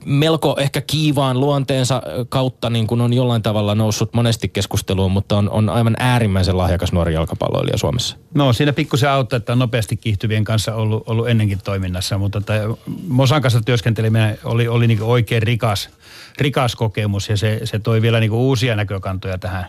melko 0.04 0.56
ehkä 0.58 0.80
kiivaan 0.80 1.40
luonteensa 1.40 2.02
kautta 2.28 2.70
niin 2.70 2.86
kuin 2.86 3.00
on 3.00 3.12
jollain 3.12 3.42
tavalla 3.42 3.74
noussut 3.74 4.14
monesti 4.14 4.48
keskusteluun, 4.48 5.12
mutta 5.12 5.38
on, 5.38 5.50
on 5.50 5.68
aivan 5.68 5.96
äärimmäisen 5.98 6.58
lahjakas 6.58 6.92
nuori 6.92 7.14
jalkapalloilija 7.14 7.78
Suomessa. 7.78 8.16
No 8.34 8.52
siinä 8.52 8.72
pikkusen 8.72 9.10
auttaa, 9.10 9.36
että 9.36 9.52
on 9.52 9.58
nopeasti 9.58 9.96
kiihtyvien 9.96 10.44
kanssa 10.44 10.74
ollut, 10.74 11.08
ollut 11.08 11.28
ennenkin 11.28 11.58
toiminnassa, 11.64 12.18
mutta 12.18 12.38
että 12.38 12.62
Mosan 13.08 13.42
kanssa 13.42 13.60
työskenteleminen 13.60 14.38
oli, 14.44 14.68
oli 14.68 14.86
niin 14.86 15.02
oikein 15.02 15.42
rikas, 15.42 15.90
rikas 16.38 16.76
kokemus 16.76 17.28
ja 17.28 17.36
se, 17.36 17.60
se 17.64 17.78
toi 17.78 18.02
vielä 18.02 18.20
niin 18.20 18.32
uusia 18.32 18.76
näkökantoja 18.76 19.38
tähän, 19.38 19.66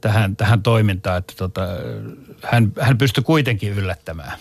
tähän, 0.00 0.36
tähän 0.36 0.62
toimintaan, 0.62 1.18
että 1.18 1.34
tota, 1.36 1.62
hän, 2.42 2.72
hän 2.80 2.98
pystyi 2.98 3.24
kuitenkin 3.24 3.72
yllättämään. 3.72 4.38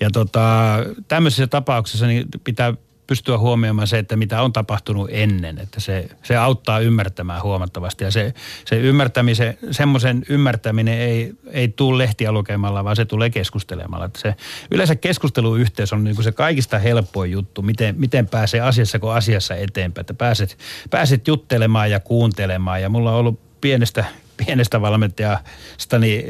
Ja 0.00 0.10
tota, 0.10 0.76
tämmöisissä 1.08 1.46
tapauksissa 1.46 2.06
niin 2.06 2.26
pitää 2.44 2.74
pystyä 3.12 3.38
huomioimaan 3.38 3.86
se, 3.86 3.98
että 3.98 4.16
mitä 4.16 4.42
on 4.42 4.52
tapahtunut 4.52 5.08
ennen. 5.12 5.58
Että 5.58 5.80
se, 5.80 6.08
se 6.22 6.36
auttaa 6.36 6.78
ymmärtämään 6.78 7.42
huomattavasti. 7.42 8.04
Ja 8.04 8.10
se, 8.10 8.34
se 8.64 8.76
ymmärtämisen, 8.76 9.58
semmoisen 9.70 10.22
ymmärtäminen 10.28 10.98
ei, 10.98 11.32
ei 11.50 11.68
tule 11.68 11.98
lehtiä 11.98 12.32
lukemalla, 12.32 12.84
vaan 12.84 12.96
se 12.96 13.04
tulee 13.04 13.30
keskustelemalla. 13.30 14.04
Että 14.04 14.20
se, 14.20 14.34
yleensä 14.70 14.96
keskusteluyhteys 14.96 15.92
on 15.92 16.04
niin 16.04 16.14
kuin 16.14 16.24
se 16.24 16.32
kaikista 16.32 16.78
helpoin 16.78 17.30
juttu, 17.32 17.62
miten, 17.62 17.94
miten 17.98 18.28
pääsee 18.28 18.60
asiassa 18.60 18.98
kuin 18.98 19.12
asiassa 19.12 19.54
eteenpäin. 19.54 20.02
Että 20.02 20.14
pääset, 20.14 20.58
pääset 20.90 21.28
juttelemaan 21.28 21.90
ja 21.90 22.00
kuuntelemaan. 22.00 22.82
Ja 22.82 22.88
mulla 22.88 23.12
on 23.12 23.18
ollut 23.18 23.60
pienestä 23.60 24.04
pienestä 24.46 24.80
valmentajasta 24.80 25.98
niin 25.98 26.24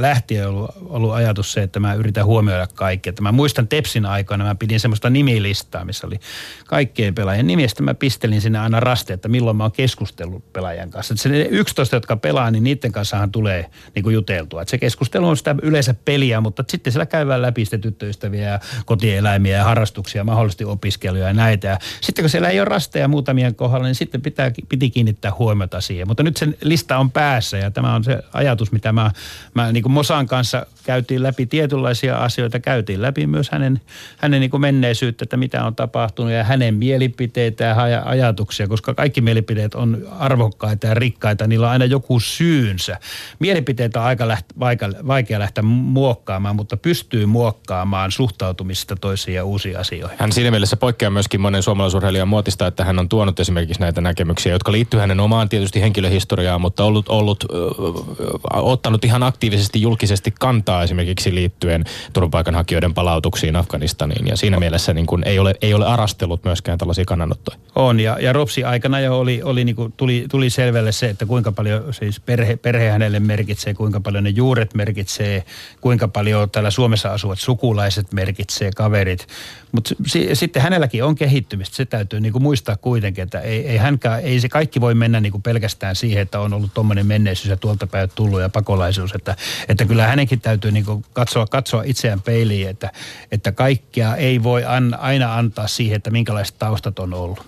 lähtien 0.00 0.48
ollut, 0.48 0.70
ollut 0.84 1.12
ajatus 1.12 1.52
se, 1.52 1.62
että 1.62 1.80
mä 1.80 1.94
yritän 1.94 2.24
huomioida 2.24 2.66
kaikki. 2.66 3.08
Että 3.08 3.22
mä 3.22 3.32
muistan 3.32 3.68
Tepsin 3.68 4.06
aikana, 4.06 4.44
mä 4.44 4.54
pidin 4.54 4.80
semmoista 4.80 5.10
nimilistaa, 5.10 5.84
missä 5.84 6.06
oli 6.06 6.20
kaikkien 6.66 7.14
pelaajien 7.14 7.46
nimistä. 7.46 7.82
Mä 7.82 7.94
pistelin 7.94 8.40
sinne 8.40 8.58
aina 8.58 8.80
raste, 8.80 9.12
että 9.12 9.28
milloin 9.28 9.56
mä 9.56 9.64
oon 9.64 9.72
keskustellut 9.72 10.52
pelaajan 10.52 10.90
kanssa. 10.90 11.14
Että 11.14 11.22
se 11.22 11.42
11, 11.50 11.96
jotka 11.96 12.16
pelaa, 12.16 12.50
niin 12.50 12.64
niiden 12.64 12.92
kanssahan 12.92 13.32
tulee 13.32 13.70
niin 13.94 14.02
kuin 14.02 14.14
juteltua. 14.14 14.62
Että 14.62 14.70
se 14.70 14.78
keskustelu 14.78 15.28
on 15.28 15.36
sitä 15.36 15.54
yleensä 15.62 15.94
peliä, 16.04 16.40
mutta 16.40 16.64
sitten 16.68 16.92
siellä 16.92 17.06
käydään 17.06 17.42
läpi 17.42 17.64
sitä 17.64 17.78
tyttöystäviä 17.78 18.48
ja 18.48 18.60
kotieläimiä 18.84 19.56
ja 19.56 19.64
harrastuksia, 19.64 20.24
mahdollisesti 20.24 20.64
opiskeluja 20.64 21.26
ja 21.26 21.32
näitä. 21.32 21.68
Ja 21.68 21.78
sitten 22.00 22.22
kun 22.22 22.30
siellä 22.30 22.48
ei 22.48 22.60
ole 22.60 22.64
rasteja 22.64 23.08
muutamien 23.08 23.54
kohdalla, 23.54 23.86
niin 23.86 23.94
sitten 23.94 24.22
pitää, 24.22 24.50
piti 24.68 24.90
kiinnittää 24.90 25.32
huomiota 25.38 25.80
siihen. 25.80 26.08
Mutta 26.08 26.22
nyt 26.22 26.36
sen 26.36 26.56
lista 26.60 26.98
on 26.98 27.10
päässä 27.10 27.47
tässä. 27.50 27.56
Ja 27.66 27.70
tämä 27.70 27.94
on 27.94 28.04
se 28.04 28.18
ajatus, 28.32 28.72
mitä 28.72 28.92
mä, 28.92 29.10
mä 29.54 29.72
niin 29.72 29.82
kuin 29.82 29.92
Mosan 29.92 30.26
kanssa 30.26 30.66
käytiin 30.84 31.22
läpi 31.22 31.46
tietynlaisia 31.46 32.16
asioita, 32.16 32.60
käytiin 32.60 33.02
läpi 33.02 33.26
myös 33.26 33.50
hänen, 33.50 33.80
hänen 34.16 34.40
niin 34.40 34.50
kuin 34.50 34.60
menneisyyttä, 34.60 35.24
että 35.24 35.36
mitä 35.36 35.64
on 35.64 35.74
tapahtunut 35.74 36.32
ja 36.32 36.44
hänen 36.44 36.74
mielipiteitä 36.74 37.64
ja 37.64 38.02
ajatuksia, 38.04 38.68
koska 38.68 38.94
kaikki 38.94 39.20
mielipiteet 39.20 39.74
on 39.74 40.06
arvokkaita 40.18 40.86
ja 40.86 40.94
rikkaita, 40.94 41.46
niillä 41.46 41.66
on 41.66 41.72
aina 41.72 41.84
joku 41.84 42.20
syynsä. 42.20 42.98
Mielipiteitä 43.38 44.00
on 44.00 44.06
aika 44.06 44.28
läht, 44.28 44.46
vaikea, 44.58 44.88
vaikea 45.06 45.38
lähteä 45.38 45.62
muokkaamaan, 45.62 46.56
mutta 46.56 46.76
pystyy 46.76 47.26
muokkaamaan 47.26 48.12
suhtautumista 48.12 48.96
toisiin 48.96 49.34
ja 49.34 49.44
uusiin 49.44 49.78
asioihin. 49.78 50.18
Hän 50.20 50.32
siinä 50.32 50.50
mielessä 50.50 50.76
poikkeaa 50.76 51.10
myöskin 51.10 51.40
monen 51.40 51.62
suomalaisurheilijan 51.62 52.28
muotista, 52.28 52.66
että 52.66 52.84
hän 52.84 52.98
on 52.98 53.08
tuonut 53.08 53.40
esimerkiksi 53.40 53.80
näitä 53.80 54.00
näkemyksiä, 54.00 54.52
jotka 54.52 54.72
liittyy 54.72 55.00
hänen 55.00 55.20
omaan 55.20 55.48
tietysti 55.48 55.80
henkilöhistoriaan, 55.80 56.60
mutta 56.60 56.84
ollut, 56.84 57.08
ollut 57.08 57.37
ollut, 57.50 58.20
ö, 58.20 58.24
ottanut 58.52 59.04
ihan 59.04 59.22
aktiivisesti 59.22 59.82
julkisesti 59.82 60.34
kantaa 60.40 60.82
esimerkiksi 60.82 61.34
liittyen 61.34 61.84
turvapaikanhakijoiden 62.12 62.94
palautuksiin 62.94 63.56
Afganistaniin. 63.56 64.26
Ja 64.26 64.36
siinä 64.36 64.58
mielessä 64.58 64.94
niin 64.94 65.06
kuin 65.06 65.22
ei, 65.26 65.38
ole, 65.38 65.54
ei 65.62 65.74
ole 65.74 65.86
arastellut 65.86 66.44
myöskään 66.44 66.78
tällaisia 66.78 67.04
kannanottoja. 67.04 67.58
On, 67.74 68.00
ja, 68.00 68.16
ja 68.20 68.32
Ropsi 68.32 68.64
aikana 68.64 69.00
jo 69.00 69.18
oli, 69.18 69.42
oli 69.42 69.64
niin 69.64 69.76
kuin, 69.76 69.92
tuli, 69.96 70.24
tuli 70.30 70.50
selvälle 70.50 70.92
se, 70.92 71.08
että 71.08 71.26
kuinka 71.26 71.52
paljon 71.52 71.94
siis 71.94 72.20
perhe, 72.20 72.56
perhe 72.56 72.90
hänelle 72.90 73.20
merkitsee, 73.20 73.74
kuinka 73.74 74.00
paljon 74.00 74.24
ne 74.24 74.30
juuret 74.30 74.74
merkitsee, 74.74 75.44
kuinka 75.80 76.08
paljon 76.08 76.50
täällä 76.50 76.70
Suomessa 76.70 77.12
asuvat 77.12 77.38
sukulaiset 77.38 78.12
merkitsee, 78.12 78.70
kaverit. 78.76 79.26
Mutta 79.72 79.94
si, 80.06 80.28
sitten 80.32 80.62
hänelläkin 80.62 81.04
on 81.04 81.14
kehittymistä, 81.14 81.76
se 81.76 81.84
täytyy 81.84 82.20
niin 82.20 82.32
kuin 82.32 82.42
muistaa 82.42 82.76
kuitenkin, 82.76 83.24
että 83.24 83.40
ei, 83.40 83.66
ei, 83.66 83.76
hänkään, 83.76 84.20
ei 84.20 84.40
se 84.40 84.48
kaikki 84.48 84.80
voi 84.80 84.94
mennä 84.94 85.20
niin 85.20 85.32
kuin 85.32 85.42
pelkästään 85.42 85.96
siihen, 85.96 86.22
että 86.22 86.40
on 86.40 86.52
ollut 86.52 86.74
tuommoinen 86.74 87.06
menneisyys 87.18 87.50
ja 87.50 87.56
tuolta 87.56 87.86
päin 87.86 88.10
tullut 88.14 88.40
ja 88.40 88.48
pakolaisuus. 88.48 89.14
Että, 89.14 89.36
että 89.68 89.84
kyllä 89.84 90.06
hänenkin 90.06 90.40
täytyy 90.40 90.70
niin 90.70 90.84
katsoa, 91.12 91.46
katsoa 91.46 91.82
itseään 91.82 92.22
peiliin, 92.22 92.68
että, 92.68 92.92
että 93.32 93.52
kaikkea 93.52 94.16
ei 94.16 94.42
voi 94.42 94.64
an, 94.64 94.94
aina 95.00 95.36
antaa 95.36 95.68
siihen, 95.68 95.96
että 95.96 96.10
minkälaiset 96.10 96.58
taustat 96.58 96.98
on 96.98 97.14
ollut. 97.14 97.46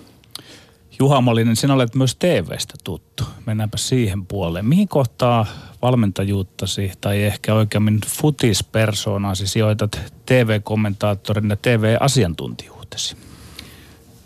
Juha 0.98 1.20
Molinen, 1.20 1.56
sinä 1.56 1.74
olet 1.74 1.94
myös 1.94 2.16
TVstä 2.16 2.74
tuttu. 2.84 3.24
Mennäänpä 3.46 3.76
siihen 3.76 4.26
puoleen. 4.26 4.66
Mihin 4.66 4.88
kohtaa 4.88 5.46
valmentajuuttasi 5.82 6.92
tai 7.00 7.22
ehkä 7.22 7.54
oikeammin 7.54 8.00
futispersoonasi 8.06 9.46
sijoitat 9.46 10.00
TV-kommentaattorin 10.26 11.50
ja 11.50 11.56
TV-asiantuntijuutesi? 11.56 13.29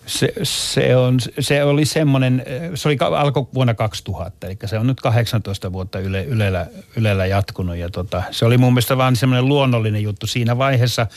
Se, 0.07 0.33
se, 0.43 0.97
on, 0.97 1.19
se 1.39 1.65
oli 1.65 1.85
semmoinen, 1.85 2.45
se 2.75 2.89
oli, 2.89 2.97
alkoi 3.01 3.47
vuonna 3.55 3.75
2000, 3.75 4.47
eli 4.47 4.57
se 4.65 4.79
on 4.79 4.87
nyt 4.87 5.01
18 5.01 5.73
vuotta 5.73 5.99
yle, 5.99 6.25
ylellä, 6.25 6.67
ylellä 6.97 7.27
jatkunut. 7.27 7.77
Ja 7.77 7.91
tota, 7.91 8.23
se 8.31 8.45
oli 8.45 8.59
mun 8.59 8.73
mielestä 8.73 8.97
vaan 8.97 9.17
semmoinen 9.17 9.49
luonnollinen 9.49 10.03
juttu 10.03 10.27
siinä 10.27 10.59
vaiheessa– 10.59 11.07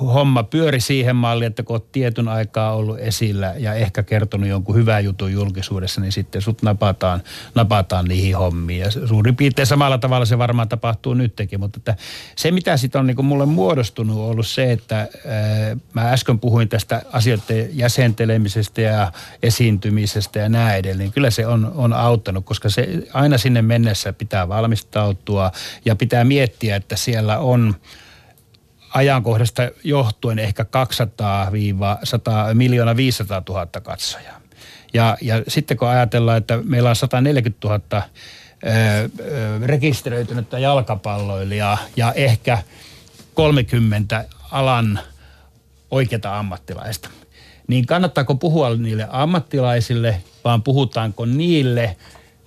homma 0.00 0.42
pyöri 0.42 0.80
siihen 0.80 1.16
malliin, 1.16 1.46
että 1.46 1.62
kun 1.62 1.74
olet 1.74 1.92
tietyn 1.92 2.28
aikaa 2.28 2.72
ollut 2.72 2.98
esillä 2.98 3.54
ja 3.58 3.74
ehkä 3.74 4.02
kertonut 4.02 4.48
jonkun 4.48 4.74
hyvän 4.74 5.04
jutun 5.04 5.32
julkisuudessa, 5.32 6.00
niin 6.00 6.12
sitten 6.12 6.42
sut 6.42 6.62
napataan, 6.62 7.22
napataan 7.54 8.04
niihin 8.04 8.36
hommiin. 8.36 8.80
Ja 8.80 8.90
suurin 8.90 9.36
piirtein 9.36 9.66
samalla 9.66 9.98
tavalla 9.98 10.24
se 10.24 10.38
varmaan 10.38 10.68
tapahtuu 10.68 11.14
nytkin, 11.14 11.60
mutta 11.60 11.78
että 11.78 11.96
se 12.36 12.50
mitä 12.50 12.76
sitten 12.76 12.98
on 12.98 13.06
niin 13.06 13.24
mulle 13.24 13.46
muodostunut 13.46 14.18
on 14.18 14.24
ollut 14.24 14.46
se, 14.46 14.72
että 14.72 14.96
ää, 14.96 15.08
mä 15.94 16.12
äsken 16.12 16.38
puhuin 16.38 16.68
tästä 16.68 17.02
asioiden 17.12 17.68
jäsentelemisestä 17.72 18.80
ja 18.80 19.12
esiintymisestä 19.42 20.38
ja 20.38 20.48
näin 20.48 20.78
edelleen. 20.78 20.98
Niin 20.98 21.12
kyllä 21.12 21.30
se 21.30 21.46
on, 21.46 21.72
on 21.74 21.92
auttanut, 21.92 22.44
koska 22.44 22.68
se 22.68 22.88
aina 23.12 23.38
sinne 23.38 23.62
mennessä 23.62 24.12
pitää 24.12 24.48
valmistautua 24.48 25.52
ja 25.84 25.96
pitää 25.96 26.24
miettiä, 26.24 26.76
että 26.76 26.96
siellä 26.96 27.38
on– 27.38 27.74
ajankohdasta 28.94 29.62
johtuen 29.84 30.38
ehkä 30.38 30.66
200-100 32.50 32.54
miljoona 32.54 32.96
500 32.96 33.42
000 33.48 33.66
katsojaa. 33.66 34.40
Ja, 34.94 35.16
ja 35.20 35.42
sitten 35.48 35.76
kun 35.76 35.88
ajatellaan, 35.88 36.38
että 36.38 36.58
meillä 36.64 36.88
on 36.88 36.96
140 36.96 37.68
000 37.68 37.80
ö, 37.92 38.08
rekisteröitynyttä 39.66 40.58
jalkapalloilijaa 40.58 41.78
ja 41.96 42.12
ehkä 42.12 42.58
30 43.34 44.24
alan 44.50 44.98
oikeita 45.90 46.38
ammattilaista, 46.38 47.08
niin 47.68 47.86
kannattaako 47.86 48.34
puhua 48.34 48.76
niille 48.76 49.06
ammattilaisille, 49.10 50.22
vaan 50.44 50.62
puhutaanko 50.62 51.26
niille– 51.26 51.96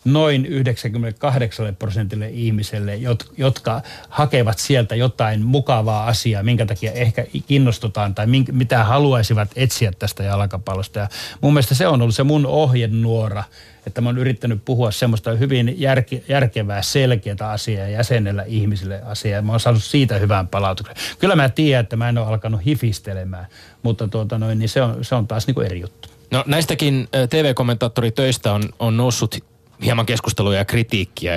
noin 0.06 0.45
98 0.45 1.76
prosentille 1.76 2.30
ihmiselle, 2.30 2.95
jotka 3.38 3.82
hakevat 4.10 4.60
sieltä 4.60 4.95
jotain 4.95 5.41
mukavaa 5.41 6.08
asiaa, 6.08 6.43
minkä 6.43 6.66
takia 6.66 6.91
ehkä 6.91 7.26
kiinnostutaan 7.47 8.16
tai 8.16 8.26
mitä 8.51 8.84
haluaisivat 8.84 9.51
etsiä 9.56 9.91
tästä 9.99 10.24
jalkapallosta. 10.24 10.99
Ja 10.99 11.10
mun 11.41 11.53
mielestä 11.53 11.76
se 11.76 11.88
on 11.88 12.01
ollut 12.01 12.16
se 12.16 12.24
mun 12.24 12.45
ohjenuora, 12.45 13.43
että 13.88 14.01
mä 14.01 14.10
oon 14.10 14.18
yrittänyt 14.18 14.66
puhua 14.66 14.91
semmoista 14.91 15.32
hyvin 15.32 15.76
järke, 15.78 16.24
järkevää, 16.30 16.82
selkeää 16.82 17.49
asiaa 17.51 17.88
jäsenellä 17.88 18.43
ihmisille 18.43 19.01
asiaa. 19.01 19.41
Mä 19.41 19.51
oon 19.51 19.60
saanut 19.60 19.84
siitä 19.84 20.18
hyvän 20.18 20.47
palautuksen. 20.47 20.95
Kyllä 21.20 21.36
mä 21.36 21.49
tiedän, 21.49 21.84
että 21.84 21.95
mä 21.95 22.10
en 22.10 22.18
ole 22.18 22.28
alkanut 22.28 22.66
hifistelemään, 22.66 23.45
mutta 23.84 24.08
tuota 24.08 24.38
noin, 24.38 24.60
niin 24.60 24.70
se, 24.70 24.82
on, 24.82 25.06
se 25.06 25.16
on 25.16 25.28
taas 25.28 25.47
niin 25.47 25.56
kuin 25.56 25.66
eri 25.66 25.80
juttu. 25.80 26.10
No 26.32 26.43
näistäkin 26.47 27.08
TV-kommentaattoritöistä 27.30 28.53
on, 28.53 28.64
on 28.80 28.97
noussut 28.97 29.55
hieman 29.86 30.06
keskustelua 30.06 30.56
ja 30.56 30.66
kritiikkiä. 30.66 31.34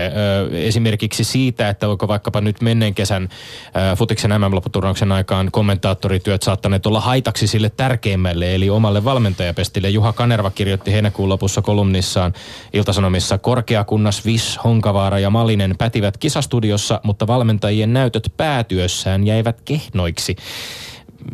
Esimerkiksi 0.53 1.25
siitä, 1.25 1.69
että 1.69 1.89
onko 1.89 2.09
vaikkapa 2.09 2.41
nyt 2.41 2.61
menneen 2.61 2.95
kesän 2.95 3.29
futiksen 3.97 4.31
MM-lopputurnauksen 4.31 5.13
aikaan 5.13 5.53
kommentaattorityöt 5.53 6.43
saattaneet 6.43 6.87
olla 6.87 7.01
haitaksi 7.01 7.47
sille 7.47 7.71
tärkeimmälle, 7.71 8.55
eli 8.55 8.71
omalle 8.71 9.05
valmentajapestille. 9.05 9.91
Juha 9.91 10.13
Kanerva 10.13 10.51
kirjoitti 10.51 10.93
heinäkuun 10.93 11.29
lopussa 11.29 11.63
kolumnissaan 11.63 12.33
Iltasanomissa 12.73 13.39
korkeakunnas 13.39 14.25
Vis, 14.25 14.59
Honkavaara 14.65 15.19
ja 15.19 15.31
Malinen 15.31 15.75
pätivät 15.79 16.17
kisastudiossa, 16.17 17.01
mutta 17.03 17.27
valmentajien 17.27 17.93
näytöt 17.93 18.33
päätyössään 18.37 19.27
jäivät 19.27 19.61
kehnoiksi. 19.65 20.37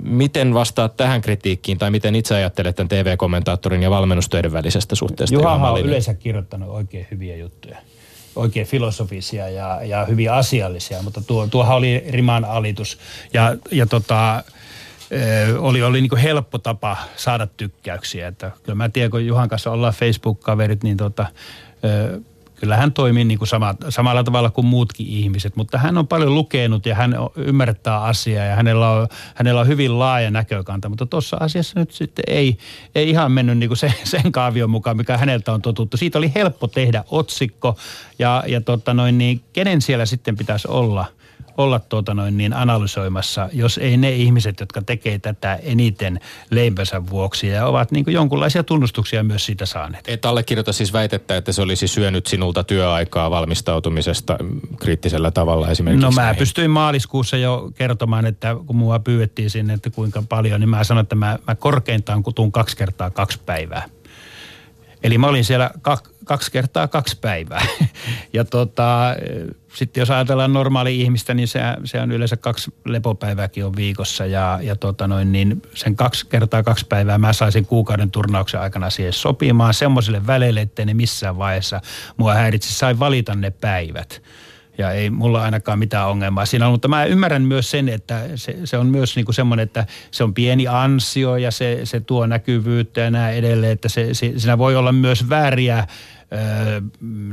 Miten 0.02 0.54
vastaat 0.54 0.96
tähän 0.96 1.20
kritiikkiin 1.20 1.78
tai 1.78 1.90
miten 1.90 2.14
itse 2.14 2.34
ajattelet 2.34 2.76
tämän 2.76 2.88
TV-kommentaattorin 2.88 3.82
ja 3.82 3.90
valmennustöiden 3.90 4.52
välisestä 4.52 4.94
suhteesta? 4.94 5.34
Juha 5.34 5.70
on 5.70 5.80
yleensä 5.80 6.14
kirjoittanut 6.14 6.68
oikein 6.68 7.06
hyviä 7.10 7.36
juttuja 7.36 7.76
oikein 8.36 8.66
filosofisia 8.66 9.48
ja, 9.48 9.80
ja 9.84 10.04
hyvin 10.04 10.32
asiallisia, 10.32 11.02
mutta 11.02 11.20
tuo, 11.20 11.46
tuohan 11.46 11.76
oli 11.76 12.04
riman 12.08 12.44
alitus. 12.44 12.98
Ja, 13.32 13.56
ja 13.70 13.86
tota, 13.86 14.44
oli, 15.58 15.82
oli 15.82 16.00
niin 16.00 16.16
helppo 16.16 16.58
tapa 16.58 16.96
saada 17.16 17.46
tykkäyksiä. 17.46 18.28
Että 18.28 18.50
kyllä 18.62 18.76
mä 18.76 18.88
tiedän, 18.88 19.10
kun 19.10 19.26
Juhan 19.26 19.48
kanssa 19.48 19.70
ollaan 19.70 19.94
Facebook-kaverit, 19.94 20.82
niin 20.82 20.96
tota, 20.96 21.26
kyllä 22.64 22.76
hän 22.76 22.92
toimii 22.92 23.24
niin 23.24 23.38
kuin 23.38 23.48
sama, 23.48 23.74
samalla 23.88 24.24
tavalla 24.24 24.50
kuin 24.50 24.66
muutkin 24.66 25.06
ihmiset, 25.06 25.56
mutta 25.56 25.78
hän 25.78 25.98
on 25.98 26.06
paljon 26.06 26.34
lukenut 26.34 26.86
ja 26.86 26.94
hän 26.94 27.16
ymmärtää 27.36 28.00
asiaa 28.00 28.44
ja 28.44 28.56
hänellä 28.56 28.90
on, 28.90 29.08
hänellä 29.34 29.60
on 29.60 29.68
hyvin 29.68 29.98
laaja 29.98 30.30
näkökanta, 30.30 30.88
mutta 30.88 31.06
tuossa 31.06 31.36
asiassa 31.40 31.80
nyt 31.80 31.90
sitten 31.90 32.24
ei, 32.28 32.58
ei 32.94 33.10
ihan 33.10 33.32
mennyt 33.32 33.58
niin 33.58 33.68
kuin 33.68 33.76
se, 33.76 33.92
sen 34.04 34.32
kaavion 34.32 34.70
mukaan, 34.70 34.96
mikä 34.96 35.18
häneltä 35.18 35.52
on 35.52 35.62
totuttu. 35.62 35.96
Siitä 35.96 36.18
oli 36.18 36.32
helppo 36.34 36.66
tehdä 36.66 37.04
otsikko 37.10 37.76
ja, 38.18 38.44
ja 38.46 38.60
tota 38.60 38.94
noin, 38.94 39.18
niin 39.18 39.40
kenen 39.52 39.82
siellä 39.82 40.06
sitten 40.06 40.36
pitäisi 40.36 40.68
olla– 40.68 41.06
olla 41.56 41.78
tuota 41.78 42.14
noin 42.14 42.36
niin 42.36 42.52
analysoimassa, 42.52 43.48
jos 43.52 43.78
ei 43.78 43.96
ne 43.96 44.12
ihmiset, 44.12 44.60
jotka 44.60 44.82
tekee 44.82 45.18
tätä 45.18 45.54
eniten 45.62 46.20
leipänsä 46.50 47.06
vuoksi 47.10 47.48
ja 47.48 47.66
ovat 47.66 47.90
niin 47.90 48.04
kuin 48.04 48.14
jonkunlaisia 48.14 48.62
tunnustuksia 48.62 49.22
myös 49.22 49.46
siitä 49.46 49.66
saaneet. 49.66 50.08
Et 50.08 50.24
allekirjoita 50.24 50.72
siis 50.72 50.92
väitettä, 50.92 51.36
että 51.36 51.52
se 51.52 51.62
olisi 51.62 51.88
syönyt 51.88 52.26
sinulta 52.26 52.64
työaikaa 52.64 53.30
valmistautumisesta 53.30 54.38
kriittisellä 54.80 55.30
tavalla 55.30 55.70
esimerkiksi? 55.70 56.06
No 56.06 56.10
mä 56.10 56.22
näihin. 56.22 56.38
pystyin 56.38 56.70
maaliskuussa 56.70 57.36
jo 57.36 57.70
kertomaan, 57.74 58.26
että 58.26 58.56
kun 58.66 58.76
mua 58.76 58.98
pyydettiin 58.98 59.50
sinne, 59.50 59.72
että 59.72 59.90
kuinka 59.90 60.22
paljon, 60.28 60.60
niin 60.60 60.68
mä 60.68 60.84
sanoin, 60.84 61.02
että 61.02 61.14
mä, 61.14 61.38
mä 61.46 61.54
korkeintaan 61.54 62.22
kutun 62.22 62.52
kaksi 62.52 62.76
kertaa 62.76 63.10
kaksi 63.10 63.40
päivää. 63.46 63.88
Eli 65.02 65.18
mä 65.18 65.26
olin 65.26 65.44
siellä 65.44 65.70
kaksi 66.24 66.52
kertaa 66.52 66.88
kaksi 66.88 67.18
päivää. 67.20 67.66
Ja 68.32 68.44
tota, 68.44 69.16
sitten 69.74 70.00
jos 70.00 70.10
ajatellaan 70.10 70.52
normaali 70.52 71.00
ihmistä, 71.00 71.34
niin 71.34 71.48
se, 71.48 71.60
se 71.84 72.00
on 72.00 72.12
yleensä 72.12 72.36
kaksi 72.36 72.74
lepopäivääkin 72.84 73.64
on 73.64 73.76
viikossa. 73.76 74.26
Ja, 74.26 74.58
ja 74.62 74.76
tota 74.76 75.08
noin, 75.08 75.32
niin 75.32 75.62
sen 75.74 75.96
kaksi 75.96 76.26
kertaa 76.26 76.62
kaksi 76.62 76.86
päivää 76.88 77.18
mä 77.18 77.32
saisin 77.32 77.66
kuukauden 77.66 78.10
turnauksen 78.10 78.60
aikana 78.60 78.90
siihen 78.90 79.12
sopimaan 79.12 79.74
semmoiselle 79.74 80.26
väleille, 80.26 80.60
ettei 80.60 80.86
ne 80.86 80.94
missään 80.94 81.38
vaiheessa 81.38 81.80
mua 82.16 82.34
häiritse. 82.34 82.72
Sain 82.72 82.98
valita 82.98 83.34
ne 83.34 83.50
päivät 83.50 84.22
ja 84.78 84.90
ei 84.90 85.10
mulla 85.10 85.42
ainakaan 85.42 85.78
mitään 85.78 86.08
ongelmaa 86.08 86.46
siinä 86.46 86.66
ollut. 86.66 86.74
Mutta 86.74 86.88
mä 86.88 87.04
ymmärrän 87.04 87.42
myös 87.42 87.70
sen, 87.70 87.88
että 87.88 88.22
se, 88.34 88.58
se 88.64 88.78
on 88.78 88.86
myös 88.86 89.16
niin 89.16 89.24
kuin 89.24 89.34
semmoinen, 89.34 89.62
että 89.62 89.86
se 90.10 90.24
on 90.24 90.34
pieni 90.34 90.68
ansio 90.68 91.36
ja 91.36 91.50
se, 91.50 91.80
se 91.84 92.00
tuo 92.00 92.26
näkyvyyttä 92.26 93.00
ja 93.00 93.10
näin 93.10 93.36
edelleen, 93.36 93.72
että 93.72 93.88
se, 93.88 94.14
se, 94.14 94.32
siinä 94.36 94.58
voi 94.58 94.76
olla 94.76 94.92
myös 94.92 95.28
vääriä 95.28 95.86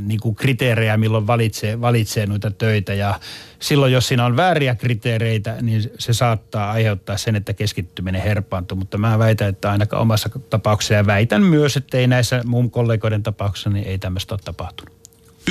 niin 0.02 0.20
kuin 0.20 0.36
kriteerejä, 0.36 0.98
milloin 0.98 1.28
valitsee, 1.28 1.82
valitsee 1.82 2.26
noita 2.26 2.52
töitä. 2.52 2.94
Ja 2.94 3.20
silloin, 3.60 3.94
jos 3.94 4.08
siinä 4.08 4.26
on 4.26 4.38
vääriä 4.38 4.76
kriteereitä, 4.76 5.58
niin 5.62 5.92
se 6.00 6.14
saattaa 6.14 6.72
aiheuttaa 6.72 7.18
sen, 7.18 7.36
että 7.36 7.54
keskittyminen 7.54 8.22
herpaantuu. 8.22 8.78
Mutta 8.78 8.98
mä 8.98 9.20
väitän, 9.20 9.50
että 9.50 9.72
ainakaan 9.72 10.02
omassa 10.02 10.30
tapauksessa 10.50 10.94
ja 10.94 11.06
väitän 11.06 11.44
myös, 11.44 11.78
että 11.78 11.98
ei 11.98 12.08
näissä 12.08 12.42
muun 12.46 12.72
kollegoiden 12.72 13.24
tapauksessa, 13.24 13.70
niin 13.70 13.88
ei 13.88 13.98
tämmöistä 13.98 14.34
ole 14.34 14.42
tapahtunut. 14.46 14.96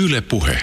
Yle 0.01 0.21
Puhe. 0.21 0.59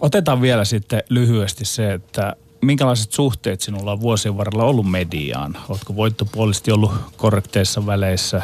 Otetaan 0.00 0.42
vielä 0.42 0.64
sitten 0.64 1.02
lyhyesti 1.08 1.64
se, 1.64 1.92
että 1.92 2.36
minkälaiset 2.62 3.12
suhteet 3.12 3.60
sinulla 3.60 3.92
on 3.92 4.00
vuosien 4.00 4.36
varrella 4.36 4.64
ollut 4.64 4.90
mediaan? 4.90 5.56
Oletko 5.68 5.96
voittopuolisesti 5.96 6.72
ollut 6.72 6.92
korrekteissa 7.16 7.86
väleissä 7.86 8.42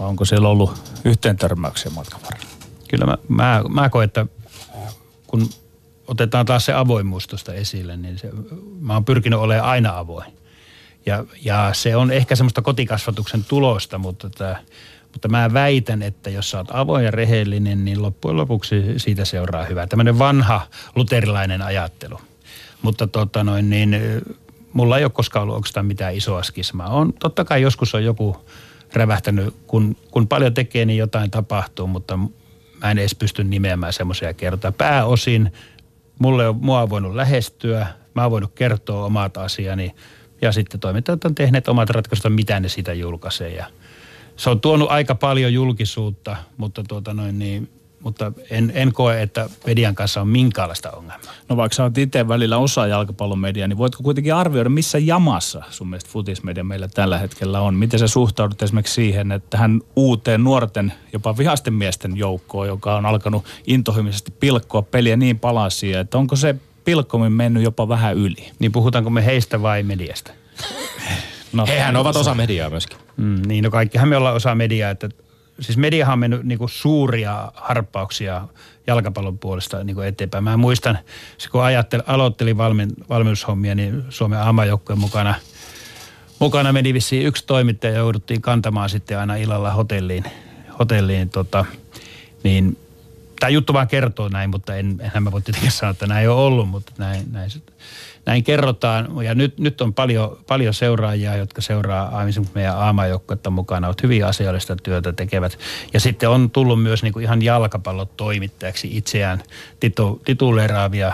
vai 0.00 0.08
onko 0.08 0.24
siellä 0.24 0.48
ollut 0.48 0.92
yhteen 1.04 1.36
törmäyksiä 1.36 1.90
matkan 1.94 2.20
varrella? 2.22 2.50
Kyllä 2.88 3.06
mä, 3.06 3.18
mä, 3.28 3.62
mä 3.68 3.88
koen, 3.88 4.04
että 4.04 4.26
kun 5.26 5.48
otetaan 6.08 6.46
taas 6.46 6.64
se 6.64 6.72
avoimuus 6.72 7.26
tuosta 7.26 7.54
esille, 7.54 7.96
niin 7.96 8.18
se, 8.18 8.30
mä 8.80 8.94
oon 8.94 9.04
pyrkinyt 9.04 9.38
olemaan 9.38 9.70
aina 9.70 9.98
avoin. 9.98 10.32
Ja, 11.06 11.24
ja 11.44 11.70
se 11.72 11.96
on 11.96 12.10
ehkä 12.10 12.36
semmoista 12.36 12.62
kotikasvatuksen 12.62 13.44
tulosta, 13.44 13.98
mutta, 13.98 14.30
tämä, 14.30 14.56
mutta 15.12 15.28
mä 15.28 15.52
väitän, 15.52 16.02
että 16.02 16.30
jos 16.30 16.50
sä 16.50 16.58
oot 16.58 16.68
avoin 16.72 17.04
ja 17.04 17.10
rehellinen, 17.10 17.84
niin 17.84 18.02
loppujen 18.02 18.36
lopuksi 18.36 18.84
siitä 18.96 19.24
seuraa 19.24 19.64
hyvää. 19.64 19.86
Tämmöinen 19.86 20.18
vanha 20.18 20.66
luterilainen 20.94 21.62
ajattelu. 21.62 22.20
Mutta 22.82 23.06
tota 23.06 23.44
noin, 23.44 23.70
niin, 23.70 24.00
mulla 24.72 24.98
ei 24.98 25.04
ole 25.04 25.10
koskaan 25.10 25.42
ollut 25.42 25.54
oikeastaan 25.56 25.86
mitään 25.86 26.14
isoa 26.14 26.42
skismaa. 26.42 26.88
On, 26.88 27.12
totta 27.12 27.44
kai 27.44 27.62
joskus 27.62 27.94
on 27.94 28.04
joku 28.04 28.36
rävähtänyt, 28.92 29.54
kun, 29.66 29.96
kun 30.10 30.28
paljon 30.28 30.54
tekee, 30.54 30.84
niin 30.84 30.98
jotain 30.98 31.30
tapahtuu, 31.30 31.86
mutta 31.86 32.16
mä 32.16 32.90
en 32.90 32.98
edes 32.98 33.14
pysty 33.14 33.44
nimeämään 33.44 33.92
semmoisia 33.92 34.34
kertoja. 34.34 34.72
Pääosin 34.72 35.52
mulle 36.18 36.48
on, 36.48 36.56
mua 36.56 36.82
on 36.82 36.90
voinut 36.90 37.14
lähestyä, 37.14 37.86
mä 38.14 38.22
oon 38.22 38.30
voinut 38.30 38.52
kertoa 38.54 39.04
omat 39.04 39.36
asiani 39.36 39.94
ja 40.42 40.52
sitten 40.52 40.80
toimittajat 40.80 41.24
on 41.24 41.34
tehneet 41.34 41.68
omat 41.68 41.90
ratkaisut, 41.90 42.34
mitä 42.34 42.60
ne 42.60 42.68
sitä 42.68 42.92
julkaisee. 42.92 43.54
Ja 43.54 43.66
se 44.36 44.50
on 44.50 44.60
tuonut 44.60 44.90
aika 44.90 45.14
paljon 45.14 45.52
julkisuutta, 45.52 46.36
mutta 46.56 46.82
tuota 46.88 47.14
noin 47.14 47.38
niin, 47.38 47.68
mutta 48.00 48.32
en, 48.50 48.72
en 48.74 48.92
koe, 48.92 49.22
että 49.22 49.50
median 49.66 49.94
kanssa 49.94 50.20
on 50.20 50.28
minkäänlaista 50.28 50.90
ongelmaa. 50.90 51.32
No 51.48 51.56
vaikka 51.56 51.76
sä 51.76 51.82
oot 51.82 51.98
itse 51.98 52.28
välillä 52.28 52.58
osa 52.58 52.86
jalkapallon 52.86 53.38
mediaa, 53.38 53.68
niin 53.68 53.78
voitko 53.78 54.02
kuitenkin 54.02 54.34
arvioida, 54.34 54.70
missä 54.70 54.98
jamassa 54.98 55.62
sun 55.70 55.90
mielestä 55.90 56.10
futismedia 56.10 56.64
meillä 56.64 56.88
tällä 56.88 57.18
hetkellä 57.18 57.60
on? 57.60 57.74
Miten 57.74 58.00
sä 58.00 58.08
suhtaudut 58.08 58.62
esimerkiksi 58.62 58.94
siihen, 58.94 59.32
että 59.32 59.50
tähän 59.50 59.80
uuteen 59.96 60.44
nuorten, 60.44 60.92
jopa 61.12 61.36
vihasten 61.36 61.74
miesten 61.74 62.16
joukkoon, 62.16 62.68
joka 62.68 62.96
on 62.96 63.06
alkanut 63.06 63.44
intohimoisesti 63.66 64.30
pilkkoa 64.40 64.82
peliä 64.82 65.16
niin 65.16 65.38
palasia, 65.38 66.00
että 66.00 66.18
onko 66.18 66.36
se 66.36 66.54
pilkkomin 66.84 67.32
mennyt 67.32 67.62
jopa 67.62 67.88
vähän 67.88 68.16
yli? 68.16 68.50
Niin 68.58 68.72
puhutaanko 68.72 69.10
me 69.10 69.24
heistä 69.24 69.62
vai 69.62 69.82
mediasta? 69.82 70.30
no, 71.52 71.66
Hehän 71.66 71.96
ovat 71.96 72.16
osa 72.16 72.34
mediaa 72.34 72.70
myöskin. 72.70 72.98
Mm, 73.16 73.42
niin, 73.46 73.64
no 73.64 73.70
kaikkihan 73.70 74.08
me 74.08 74.16
ollaan 74.16 74.36
osa 74.36 74.54
mediaa, 74.54 74.90
että 74.90 75.08
siis 75.60 75.78
mediahan 75.78 76.12
on 76.12 76.18
mennyt 76.18 76.42
niin 76.42 76.58
kuin 76.58 76.68
suuria 76.68 77.52
harppauksia 77.54 78.48
jalkapallon 78.86 79.38
puolesta 79.38 79.84
niin 79.84 79.94
kuin 79.94 80.08
eteenpäin. 80.08 80.44
Mä 80.44 80.56
muistan, 80.56 80.98
kun 81.50 81.62
ajattelin, 81.62 82.04
aloittelin 82.06 82.56
valmi, 82.56 82.86
valmennushommia, 83.08 83.74
niin 83.74 84.04
Suomen 84.08 84.38
aamajoukkojen 84.38 84.98
mukana, 84.98 85.34
mukana 86.38 86.72
meni 86.72 86.94
vissiin 86.94 87.26
yksi 87.26 87.46
toimittaja 87.46 87.92
ja 87.92 87.98
jouduttiin 87.98 88.42
kantamaan 88.42 88.90
sitten 88.90 89.18
aina 89.18 89.36
illalla 89.36 89.70
hotelliin. 89.70 90.24
hotelliin 90.78 91.30
tota, 91.30 91.64
niin 92.42 92.78
tämä 93.40 93.50
juttu 93.50 93.72
vaan 93.72 93.88
kertoo 93.88 94.28
näin, 94.28 94.50
mutta 94.50 94.76
en, 94.76 94.96
enhän 95.00 95.22
mä 95.22 95.32
voi 95.32 95.42
tietenkään 95.42 95.72
sanoa, 95.72 95.90
että 95.90 96.06
näin 96.06 96.20
ei 96.20 96.28
ole 96.28 96.40
ollut, 96.40 96.68
mutta 96.68 96.92
näin, 96.98 97.32
näin, 97.32 97.50
näin 98.26 98.44
kerrotaan. 98.44 99.24
Ja 99.24 99.34
nyt, 99.34 99.58
nyt 99.58 99.80
on 99.80 99.94
paljon, 99.94 100.38
paljon 100.48 100.74
seuraajia, 100.74 101.36
jotka 101.36 101.60
seuraa 101.60 102.24
meidän 102.54 102.76
aamajoukkoetta 102.76 103.50
mukana, 103.50 103.86
ovat 103.86 104.02
hyvin 104.02 104.26
asiallista 104.26 104.76
työtä 104.76 105.12
tekevät. 105.12 105.58
Ja 105.94 106.00
sitten 106.00 106.28
on 106.28 106.50
tullut 106.50 106.82
myös 106.82 107.02
niin 107.02 107.12
kuin 107.12 107.22
ihan 107.22 107.42
jalkapallotoimittajaksi 107.42 108.96
itseään 108.96 109.42
titu, 109.80 110.22
tituleeraavia 110.24 111.12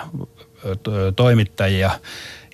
toimittajia. 1.16 1.90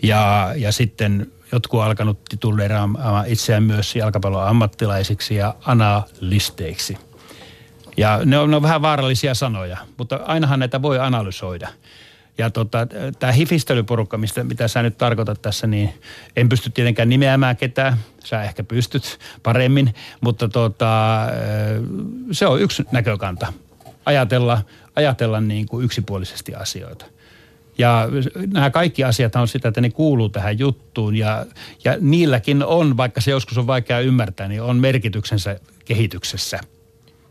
Ja, 0.02 0.52
ja 0.56 0.72
sitten 0.72 1.32
jotkut 1.52 1.80
on 1.80 1.86
alkanut 1.86 2.18
tituleeraamaan 2.28 3.26
itseään 3.26 3.62
myös 3.62 3.96
jalkapallon 3.96 4.46
ammattilaisiksi 4.46 5.34
ja 5.34 5.54
analisteiksi. 5.64 6.98
Ja 7.96 8.20
ne 8.24 8.38
on, 8.38 8.50
ne 8.50 8.56
on 8.56 8.62
vähän 8.62 8.82
vaarallisia 8.82 9.34
sanoja, 9.34 9.76
mutta 9.98 10.20
ainahan 10.24 10.58
näitä 10.58 10.82
voi 10.82 10.98
analysoida– 10.98 11.68
ja 12.42 12.50
tota, 12.50 12.86
tämä 13.18 13.32
hifistelyporukka, 13.32 14.18
mistä, 14.18 14.44
mitä 14.44 14.68
sä 14.68 14.82
nyt 14.82 14.98
tarkoitat 14.98 15.42
tässä, 15.42 15.66
niin 15.66 15.94
en 16.36 16.48
pysty 16.48 16.70
tietenkään 16.70 17.08
nimeämään 17.08 17.56
ketään. 17.56 17.98
Sä 18.24 18.42
ehkä 18.42 18.64
pystyt 18.64 19.18
paremmin, 19.42 19.94
mutta 20.20 20.48
tota, 20.48 21.20
se 22.32 22.46
on 22.46 22.60
yksi 22.60 22.84
näkökanta. 22.92 23.52
Ajatella, 24.06 24.62
ajatella 24.96 25.40
niin 25.40 25.66
kuin 25.66 25.84
yksipuolisesti 25.84 26.54
asioita. 26.54 27.04
Ja 27.78 28.08
nämä 28.52 28.70
kaikki 28.70 29.04
asiat 29.04 29.36
on 29.36 29.48
sitä, 29.48 29.68
että 29.68 29.80
ne 29.80 29.90
kuuluu 29.90 30.28
tähän 30.28 30.58
juttuun 30.58 31.16
ja, 31.16 31.46
ja 31.84 31.96
niilläkin 32.00 32.64
on, 32.64 32.96
vaikka 32.96 33.20
se 33.20 33.30
joskus 33.30 33.58
on 33.58 33.66
vaikea 33.66 34.00
ymmärtää, 34.00 34.48
niin 34.48 34.62
on 34.62 34.76
merkityksensä 34.76 35.60
kehityksessä– 35.84 36.60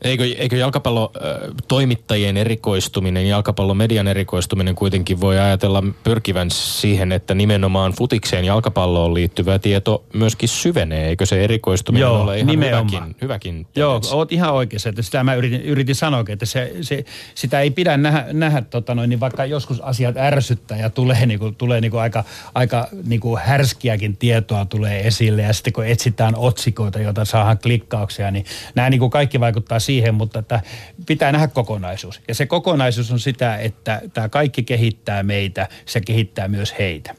Eikö, 0.01 0.23
eikö 0.37 0.55
jalkapallotoimittajien 0.55 2.37
erikoistuminen, 2.37 3.27
jalkapallomedian 3.27 4.07
erikoistuminen 4.07 4.75
kuitenkin 4.75 5.21
voi 5.21 5.39
ajatella 5.39 5.83
pyrkivän 6.03 6.51
siihen, 6.51 7.11
että 7.11 7.33
nimenomaan 7.33 7.91
futikseen 7.91 8.45
jalkapalloon 8.45 9.13
liittyvä 9.13 9.59
tieto 9.59 10.03
myöskin 10.13 10.49
syvenee? 10.49 11.07
Eikö 11.07 11.25
se 11.25 11.43
erikoistuminen 11.43 12.01
Joo, 12.01 12.21
ole 12.21 12.35
ihan 12.37 12.47
nimenomaan. 12.47 12.91
hyväkin, 12.91 13.15
hyväkin 13.21 13.67
Joo, 13.75 14.01
oot 14.11 14.31
ihan 14.31 14.53
oikeassa. 14.53 14.89
Että 14.89 15.01
sitä 15.01 15.23
mä 15.23 15.35
yritin, 15.35 15.61
yritin 15.61 15.95
sanoa, 15.95 16.23
että 16.29 16.45
se, 16.45 16.73
se, 16.81 17.05
sitä 17.35 17.59
ei 17.59 17.71
pidä 17.71 17.97
nähdä, 17.97 18.25
nähdä 18.33 18.61
tota 18.61 18.95
noin, 18.95 19.09
niin 19.09 19.19
vaikka 19.19 19.45
joskus 19.45 19.81
asiat 19.81 20.17
ärsyttää 20.17 20.77
ja 20.77 20.89
tulee, 20.89 21.25
niin 21.25 21.39
kuin, 21.39 21.55
tulee 21.55 21.81
niin 21.81 21.91
kuin 21.91 22.01
aika, 22.01 22.23
aika 22.55 22.87
niin 23.05 23.19
kuin 23.19 23.41
härskiäkin 23.41 24.17
tietoa 24.17 24.65
tulee 24.65 25.07
esille 25.07 25.41
ja 25.41 25.53
sitten 25.53 25.73
kun 25.73 25.85
etsitään 25.85 26.35
otsikoita, 26.35 26.99
joita 26.99 27.25
saadaan 27.25 27.57
klikkauksia, 27.57 28.31
niin 28.31 28.45
nämä 28.75 28.89
niin 28.89 28.99
kuin 28.99 29.11
kaikki 29.11 29.39
vaikuttaa 29.39 29.79
siihen, 29.79 29.90
siihen, 29.91 30.15
mutta 30.15 30.39
että 30.39 30.61
pitää 31.07 31.31
nähdä 31.31 31.47
kokonaisuus. 31.47 32.21
Ja 32.27 32.35
se 32.35 32.45
kokonaisuus 32.45 33.11
on 33.11 33.19
sitä, 33.19 33.57
että 33.57 34.01
tämä 34.13 34.29
kaikki 34.29 34.63
kehittää 34.63 35.23
meitä, 35.23 35.67
se 35.85 36.01
kehittää 36.01 36.47
myös 36.47 36.73
heitä. 36.79 37.15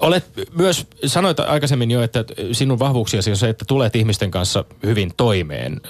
Olet 0.00 0.24
myös, 0.58 0.86
sanoit 1.06 1.40
aikaisemmin 1.40 1.90
jo, 1.90 2.02
että 2.02 2.24
sinun 2.52 2.78
vahvuuksiasi 2.78 3.30
on 3.30 3.36
se, 3.36 3.48
että 3.48 3.64
tulet 3.68 3.96
ihmisten 3.96 4.30
kanssa 4.30 4.64
hyvin 4.86 5.12
toimeen. 5.16 5.80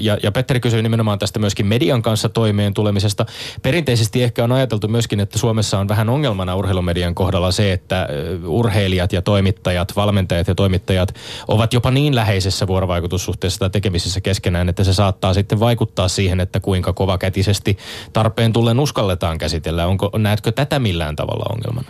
Ja, 0.00 0.18
ja 0.22 0.32
Petteri 0.32 0.60
kysyi 0.60 0.82
nimenomaan 0.82 1.18
tästä 1.18 1.38
myöskin 1.38 1.66
median 1.66 2.02
kanssa 2.02 2.28
toimeen 2.28 2.74
tulemisesta. 2.74 3.26
Perinteisesti 3.62 4.22
ehkä 4.22 4.44
on 4.44 4.52
ajateltu 4.52 4.88
myöskin, 4.88 5.20
että 5.20 5.38
Suomessa 5.38 5.78
on 5.78 5.88
vähän 5.88 6.08
ongelmana 6.08 6.56
urheilumedian 6.56 7.14
kohdalla 7.14 7.50
se, 7.50 7.72
että 7.72 8.08
urheilijat 8.46 9.12
ja 9.12 9.22
toimittajat, 9.22 9.96
valmentajat 9.96 10.48
ja 10.48 10.54
toimittajat 10.54 11.14
ovat 11.48 11.72
jopa 11.72 11.90
niin 11.90 12.14
läheisessä 12.14 12.66
vuorovaikutussuhteessa 12.66 13.58
tai 13.58 13.70
tekemisissä 13.70 14.20
keskenään, 14.20 14.68
että 14.68 14.84
se 14.84 14.94
saattaa 14.94 15.34
sitten 15.34 15.60
vaikuttaa 15.60 16.08
siihen, 16.08 16.40
että 16.40 16.60
kuinka 16.60 16.92
kovakätisesti 16.92 17.78
tarpeen 18.12 18.52
tullen 18.52 18.80
uskalletaan 18.80 19.38
käsitellä. 19.38 19.86
Onko, 19.86 20.10
näetkö 20.18 20.52
tätä 20.52 20.78
millään 20.78 21.16
tavalla 21.16 21.46
ongelmana? 21.50 21.88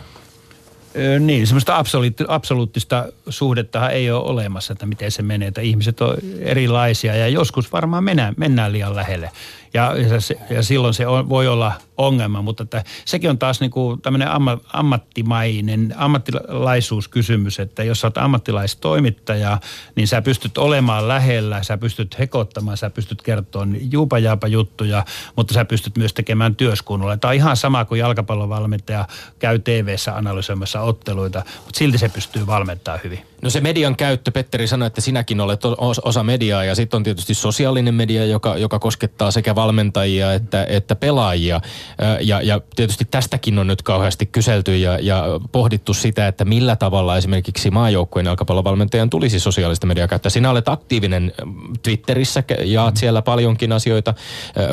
Niin, 1.19 1.47
semmoista 1.47 1.77
absoluutti, 1.77 2.23
absoluuttista 2.27 3.05
suhdettahan 3.29 3.91
ei 3.91 4.11
ole 4.11 4.23
olemassa, 4.23 4.73
että 4.73 4.85
miten 4.85 5.11
se 5.11 5.21
menee, 5.21 5.47
että 5.47 5.61
ihmiset 5.61 6.01
on 6.01 6.17
erilaisia 6.39 7.15
ja 7.15 7.27
joskus 7.27 7.71
varmaan 7.71 8.03
mennään, 8.03 8.33
mennään 8.37 8.71
liian 8.71 8.95
lähelle. 8.95 9.31
Ja, 9.73 9.91
se, 10.19 10.37
ja 10.49 10.63
silloin 10.63 10.93
se 10.93 11.07
on, 11.07 11.29
voi 11.29 11.47
olla 11.47 11.73
ongelma, 11.97 12.41
mutta 12.41 12.63
että 12.63 12.83
sekin 13.05 13.29
on 13.29 13.39
taas 13.39 13.61
niin 13.61 13.71
kuin 13.71 14.01
tämmöinen 14.01 14.31
amma, 14.31 14.57
ammattimainen, 14.73 15.93
ammattilaisuuskysymys, 15.97 17.59
että 17.59 17.83
jos 17.83 18.01
sä 18.01 18.07
oot 18.07 18.17
ammattilaistoimittaja, 18.17 19.57
niin 19.95 20.07
sä 20.07 20.21
pystyt 20.21 20.57
olemaan 20.57 21.07
lähellä, 21.07 21.63
sä 21.63 21.77
pystyt 21.77 22.19
hekottamaan, 22.19 22.77
sä 22.77 22.89
pystyt 22.89 23.21
kertomaan 23.21 23.91
juupajaapa 23.91 24.47
juttuja, 24.47 25.05
mutta 25.35 25.53
sä 25.53 25.65
pystyt 25.65 25.97
myös 25.97 26.13
tekemään 26.13 26.55
työskunnolla. 26.55 27.17
Tämä 27.17 27.29
on 27.29 27.35
ihan 27.35 27.57
sama 27.57 27.85
kuin 27.85 27.99
jalkapallovalmentaja 27.99 29.07
käy 29.39 29.59
TV-ssä 29.59 30.15
analysoimassa 30.15 30.81
otteluita, 30.81 31.43
mutta 31.65 31.77
silti 31.77 31.97
se 31.97 32.09
pystyy 32.09 32.47
valmentamaan 32.47 33.01
hyvin. 33.03 33.32
No 33.43 33.49
se 33.49 33.61
median 33.61 33.95
käyttö, 33.95 34.31
Petteri 34.31 34.67
sanoi, 34.67 34.87
että 34.87 35.01
sinäkin 35.01 35.41
olet 35.41 35.61
osa 36.03 36.23
mediaa 36.23 36.63
ja 36.63 36.75
sitten 36.75 36.97
on 36.97 37.03
tietysti 37.03 37.33
sosiaalinen 37.33 37.93
media, 37.93 38.25
joka, 38.25 38.57
joka 38.57 38.79
koskettaa 38.79 39.31
sekä 39.31 39.55
valmentajia 39.55 40.33
että, 40.33 40.65
että 40.69 40.95
pelaajia. 40.95 41.61
Ja, 42.21 42.41
ja 42.41 42.61
tietysti 42.75 43.05
tästäkin 43.11 43.59
on 43.59 43.67
nyt 43.67 43.81
kauheasti 43.81 44.25
kyselty 44.25 44.77
ja, 44.77 44.99
ja 45.01 45.25
pohdittu 45.51 45.93
sitä, 45.93 46.27
että 46.27 46.45
millä 46.45 46.75
tavalla 46.75 47.17
esimerkiksi 47.17 47.71
maajoukkueen 47.71 48.25
jalkapallovalmentajan 48.25 49.09
tulisi 49.09 49.39
sosiaalista 49.39 49.87
mediaa 49.87 50.07
käyttää. 50.07 50.29
Sinä 50.29 50.49
olet 50.49 50.67
aktiivinen 50.67 51.33
Twitterissä, 51.83 52.43
jaat 52.63 52.97
siellä 52.97 53.21
paljonkin 53.21 53.71
asioita, 53.71 54.13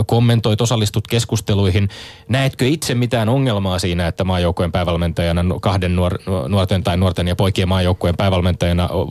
kommentoit, 0.07 0.61
osallistut 0.61 1.09
keskusteluihin. 1.09 1.89
Näetkö 2.29 2.67
itse 2.67 2.95
mitään 2.95 3.29
ongelmaa 3.29 3.79
siinä, 3.79 4.07
että 4.07 4.25
maajoukkueen 4.25 4.73
päävalmentajana 4.73 5.45
kahden 5.61 5.97
nuor, 5.97 6.19
nuorten 6.49 6.83
tai 6.83 6.97
nuorten 6.97 7.29
ja 7.29 7.37
poikien 7.37 7.69
maajoukkueen 7.69 8.17
päävalmentajana 8.17 8.60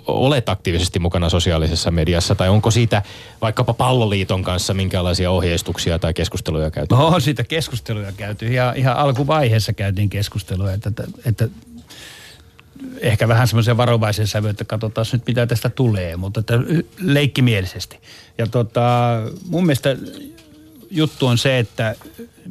olet 0.08 0.50
aktiivisesti 0.50 1.00
mukana 1.00 1.30
sosiaalisessa 1.30 1.92
mediassa? 1.92 2.36
Tai 2.36 2.50
onko 2.50 2.72
siitä 2.72 3.02
vaikkapa 3.42 3.74
palloliiton 3.74 4.44
kanssa 4.44 4.74
minkälaisia 4.74 5.32
ohjeistuksia 5.32 6.00
tai 6.00 6.14
keskusteluja 6.14 6.72
käyty? 6.72 6.96
No 6.96 7.08
on 7.08 7.22
siitä 7.22 7.44
keskusteluja 7.44 8.12
käyty. 8.12 8.46
Ihan, 8.48 8.78
ihan 8.78 8.98
alkuvaiheessa 8.98 9.74
käytiin 9.74 10.10
keskustelua, 10.10 10.72
että, 10.72 10.92
että, 11.26 11.48
ehkä 13.02 13.28
vähän 13.28 13.48
semmoisen 13.48 13.78
varovaisen 13.78 14.28
sävy, 14.28 14.50
että 14.50 14.66
katsotaan 14.66 15.08
nyt 15.12 15.28
mitä 15.28 15.48
tästä 15.48 15.70
tulee, 15.70 16.18
mutta 16.18 16.40
että 16.40 16.54
leikkimielisesti. 17.02 18.00
Ja 18.38 18.48
tota, 18.48 19.18
mun 19.46 19.66
mielestä 19.66 19.98
juttu 20.92 21.28
on 21.28 21.38
se, 21.38 21.60
että 21.60 21.96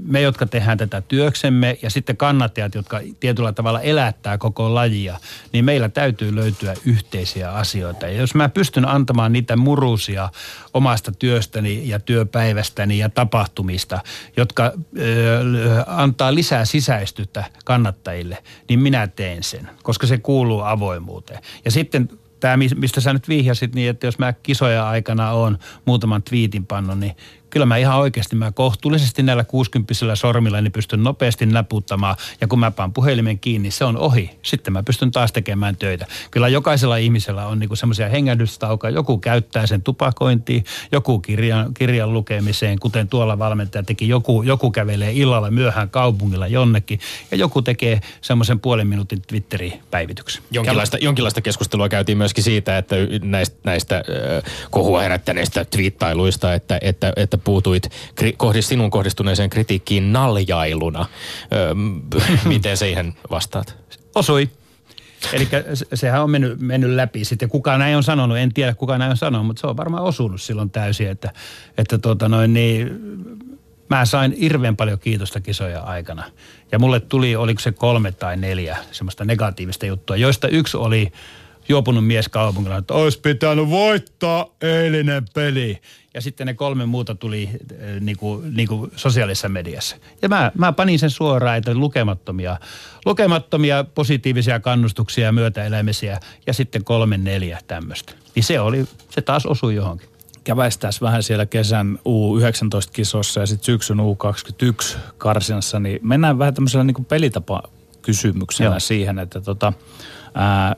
me, 0.04 0.20
jotka 0.20 0.46
tehdään 0.46 0.78
tätä 0.78 1.00
työksemme 1.00 1.78
ja 1.82 1.90
sitten 1.90 2.16
kannattajat, 2.16 2.74
jotka 2.74 3.00
tietyllä 3.20 3.52
tavalla 3.52 3.80
elättää 3.80 4.38
koko 4.38 4.74
lajia, 4.74 5.18
niin 5.52 5.64
meillä 5.64 5.88
täytyy 5.88 6.34
löytyä 6.34 6.74
yhteisiä 6.84 7.52
asioita. 7.52 8.06
Ja 8.06 8.12
jos 8.12 8.34
mä 8.34 8.48
pystyn 8.48 8.88
antamaan 8.88 9.32
niitä 9.32 9.56
murusia 9.56 10.28
omasta 10.74 11.12
työstäni 11.12 11.88
ja 11.88 11.98
työpäivästäni 11.98 12.98
ja 12.98 13.08
tapahtumista, 13.08 14.00
jotka 14.36 14.72
ö, 14.98 15.84
antaa 15.86 16.34
lisää 16.34 16.64
sisäistystä 16.64 17.44
kannattajille, 17.64 18.42
niin 18.68 18.80
minä 18.80 19.06
teen 19.06 19.42
sen, 19.42 19.70
koska 19.82 20.06
se 20.06 20.18
kuuluu 20.18 20.60
avoimuuteen. 20.60 21.40
Ja 21.64 21.70
sitten 21.70 22.08
tämä, 22.40 22.56
mistä 22.56 23.00
sä 23.00 23.12
nyt 23.12 23.28
vihjasit, 23.28 23.74
niin 23.74 23.90
että 23.90 24.06
jos 24.06 24.18
mä 24.18 24.32
kisoja 24.32 24.88
aikana 24.88 25.32
on 25.32 25.58
muutaman 25.84 26.22
twiitin 26.22 26.66
pannut, 26.66 26.98
niin 26.98 27.16
kyllä 27.50 27.66
mä 27.66 27.76
ihan 27.76 27.98
oikeasti 27.98 28.36
mä 28.36 28.52
kohtuullisesti 28.52 29.22
näillä 29.22 29.44
60 29.44 29.94
sormilla 30.14 30.60
niin 30.60 30.72
pystyn 30.72 31.02
nopeasti 31.02 31.46
naputtamaan 31.46 32.16
ja 32.40 32.48
kun 32.48 32.58
mä 32.58 32.70
paan 32.70 32.92
puhelimen 32.92 33.38
kiinni, 33.38 33.70
se 33.70 33.84
on 33.84 33.96
ohi. 33.96 34.30
Sitten 34.42 34.72
mä 34.72 34.82
pystyn 34.82 35.10
taas 35.10 35.32
tekemään 35.32 35.76
töitä. 35.76 36.06
Kyllä 36.30 36.48
jokaisella 36.48 36.96
ihmisellä 36.96 37.46
on 37.46 37.58
niinku 37.58 37.76
semmoisia 37.76 38.08
hengähdystaukoja. 38.08 38.90
Joku 38.90 39.18
käyttää 39.18 39.66
sen 39.66 39.82
tupakointiin, 39.82 40.64
joku 40.92 41.18
kirjan, 41.18 41.74
kirjan 41.74 42.12
lukemiseen, 42.12 42.78
kuten 42.78 43.08
tuolla 43.08 43.38
valmentaja 43.38 43.82
teki. 43.82 44.08
Joku, 44.08 44.42
joku 44.42 44.70
kävelee 44.70 45.12
illalla 45.12 45.50
myöhään 45.50 45.90
kaupungilla 45.90 46.46
jonnekin 46.46 47.00
ja 47.30 47.36
joku 47.36 47.62
tekee 47.62 48.00
semmoisen 48.20 48.60
puolen 48.60 48.86
minuutin 48.86 49.22
Twitteri-päivityksen. 49.22 50.42
Jonkinlaista, 50.50 50.98
jonkinlaista 51.00 51.40
keskustelua 51.40 51.88
käytiin 51.88 52.18
myöskin 52.18 52.44
siitä, 52.44 52.78
että 52.78 52.96
näistä, 53.22 53.56
näistä 53.64 53.96
äh, 53.96 54.52
kohua 54.70 55.00
herättäneistä 55.00 55.64
twiittailuista, 55.64 56.54
että, 56.54 56.78
että, 56.82 57.12
että 57.16 57.37
että 57.38 57.44
puutuit 57.44 57.88
kri, 58.14 58.36
sinun 58.60 58.90
kohdistuneeseen 58.90 59.50
kritiikkiin 59.50 60.12
naljailuna. 60.12 61.06
Öö, 61.52 61.74
miten 62.44 62.76
siihen 62.76 63.14
vastaat? 63.30 63.76
Osui. 64.14 64.48
Eli 65.32 65.48
sehän 65.94 66.22
on 66.22 66.30
mennyt, 66.30 66.60
mennyt 66.60 66.90
läpi. 66.90 67.24
Sitten 67.24 67.48
kuka 67.48 67.78
näin 67.78 67.96
on 67.96 68.02
sanonut, 68.02 68.38
en 68.38 68.54
tiedä 68.54 68.74
kuka 68.74 68.98
näin 68.98 69.10
on 69.10 69.16
sanonut, 69.16 69.46
mutta 69.46 69.60
se 69.60 69.66
on 69.66 69.76
varmaan 69.76 70.02
osunut 70.02 70.42
silloin 70.42 70.70
täysin, 70.70 71.08
että, 71.08 71.32
että 71.78 71.98
tuota 71.98 72.28
noin, 72.28 72.54
niin, 72.54 72.90
mä 73.90 74.04
sain 74.04 74.32
hirveän 74.32 74.76
paljon 74.76 74.98
kiitosta 74.98 75.40
kisoja 75.40 75.80
aikana. 75.80 76.24
Ja 76.72 76.78
mulle 76.78 77.00
tuli, 77.00 77.36
oliko 77.36 77.60
se 77.60 77.72
kolme 77.72 78.12
tai 78.12 78.36
neljä 78.36 78.76
semmoista 78.90 79.24
negatiivista 79.24 79.86
juttua, 79.86 80.16
joista 80.16 80.48
yksi 80.48 80.76
oli 80.76 81.12
juopunut 81.68 82.06
mies 82.06 82.28
kaupungilla, 82.28 82.76
että 82.76 82.94
olisi 82.94 83.20
pitänyt 83.20 83.70
voittaa 83.70 84.46
eilinen 84.62 85.24
peli. 85.34 85.78
Ja 86.18 86.22
sitten 86.22 86.46
ne 86.46 86.54
kolme 86.54 86.86
muuta 86.86 87.14
tuli 87.14 87.48
äh, 87.48 88.00
niinku, 88.00 88.42
niinku 88.50 88.90
sosiaalisessa 88.96 89.48
mediassa. 89.48 89.96
Ja 90.22 90.28
mä, 90.28 90.52
mä 90.54 90.72
panin 90.72 90.98
sen 90.98 91.10
suoraan, 91.10 91.56
että 91.56 91.74
lukemattomia, 91.74 92.56
lukemattomia 93.06 93.84
positiivisia 93.94 94.60
kannustuksia 94.60 95.24
ja 95.24 95.32
myötäelämisiä 95.32 96.20
ja 96.46 96.52
sitten 96.52 96.84
kolme 96.84 97.18
neljä 97.18 97.58
tämmöistä. 97.66 98.12
Niin 98.34 98.44
se 98.44 98.60
oli, 98.60 98.84
se 99.10 99.20
taas 99.20 99.46
osui 99.46 99.74
johonkin 99.74 100.08
käväistäisiin 100.44 101.00
vähän 101.00 101.22
siellä 101.22 101.46
kesän 101.46 101.98
U19-kisossa 101.98 103.40
ja 103.40 103.46
sitten 103.46 103.66
syksyn 103.66 103.98
U21 103.98 104.98
karsinassa, 105.18 105.80
niin 105.80 106.00
mennään 106.02 106.38
vähän 106.38 106.54
tämmöisellä 106.54 106.84
niin 106.84 107.04
pelitapa 107.04 107.62
kysymyksenä 108.02 108.80
siihen, 108.80 109.18
että 109.18 109.40
tota, 109.40 109.72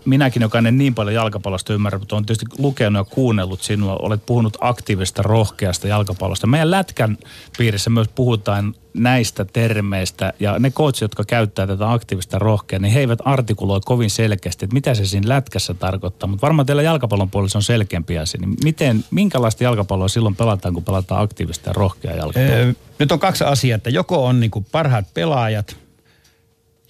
Minäkin, 0.05 0.42
joka 0.42 0.59
en 0.59 0.78
niin 0.78 0.94
paljon 0.94 1.14
jalkapallosta 1.14 1.72
ymmärrä, 1.72 1.98
mutta 1.98 2.16
olen 2.16 2.26
tietysti 2.26 2.46
lukenut 2.59 3.09
ja 3.09 3.14
kuunnellut 3.14 3.62
sinua. 3.62 3.96
Olet 3.96 4.26
puhunut 4.26 4.57
aktiivista, 4.61 5.22
rohkeasta 5.22 5.88
jalkapallosta. 5.88 6.46
Meidän 6.46 6.70
lätkän 6.70 7.18
piirissä 7.59 7.90
myös 7.90 8.09
puhutaan 8.09 8.74
näistä 8.94 9.44
termeistä 9.44 10.32
ja 10.40 10.59
ne 10.59 10.70
coachit, 10.70 11.01
jotka 11.01 11.24
käyttää 11.24 11.66
tätä 11.66 11.92
aktiivista 11.92 12.38
rohkea, 12.38 12.78
niin 12.78 12.92
he 12.92 13.01
eivät 13.01 13.18
artikuloi 13.24 13.80
kovin 13.84 14.11
selkeästi, 14.11 14.64
että 14.64 14.74
mitä 14.74 14.94
se 14.94 15.07
siinä 15.07 15.28
lätkässä 15.28 15.74
tarkoittaa. 15.74 16.26
Mutta 16.26 16.46
varmaan 16.46 16.66
teillä 16.66 16.82
jalkapallon 16.82 17.30
puolella 17.30 17.53
on 17.55 17.62
selkeämpi 17.62 18.18
asia. 18.18 18.40
Niin 18.40 18.57
miten, 18.64 19.05
minkälaista 19.11 19.64
jalkapalloa 19.64 20.09
silloin 20.09 20.36
pelataan, 20.36 20.74
kun 20.74 20.84
pelataan 20.84 21.22
aktiivista 21.22 21.70
ja 21.70 21.72
rohkea 21.72 22.16
jalkapalloa? 22.16 22.74
Nyt 22.98 23.12
on 23.12 23.18
kaksi 23.18 23.44
asiaa, 23.44 23.76
että 23.76 23.90
joko 23.90 24.26
on 24.26 24.40
niin 24.40 24.51
parhaat 24.72 25.14
pelaajat– 25.14 25.76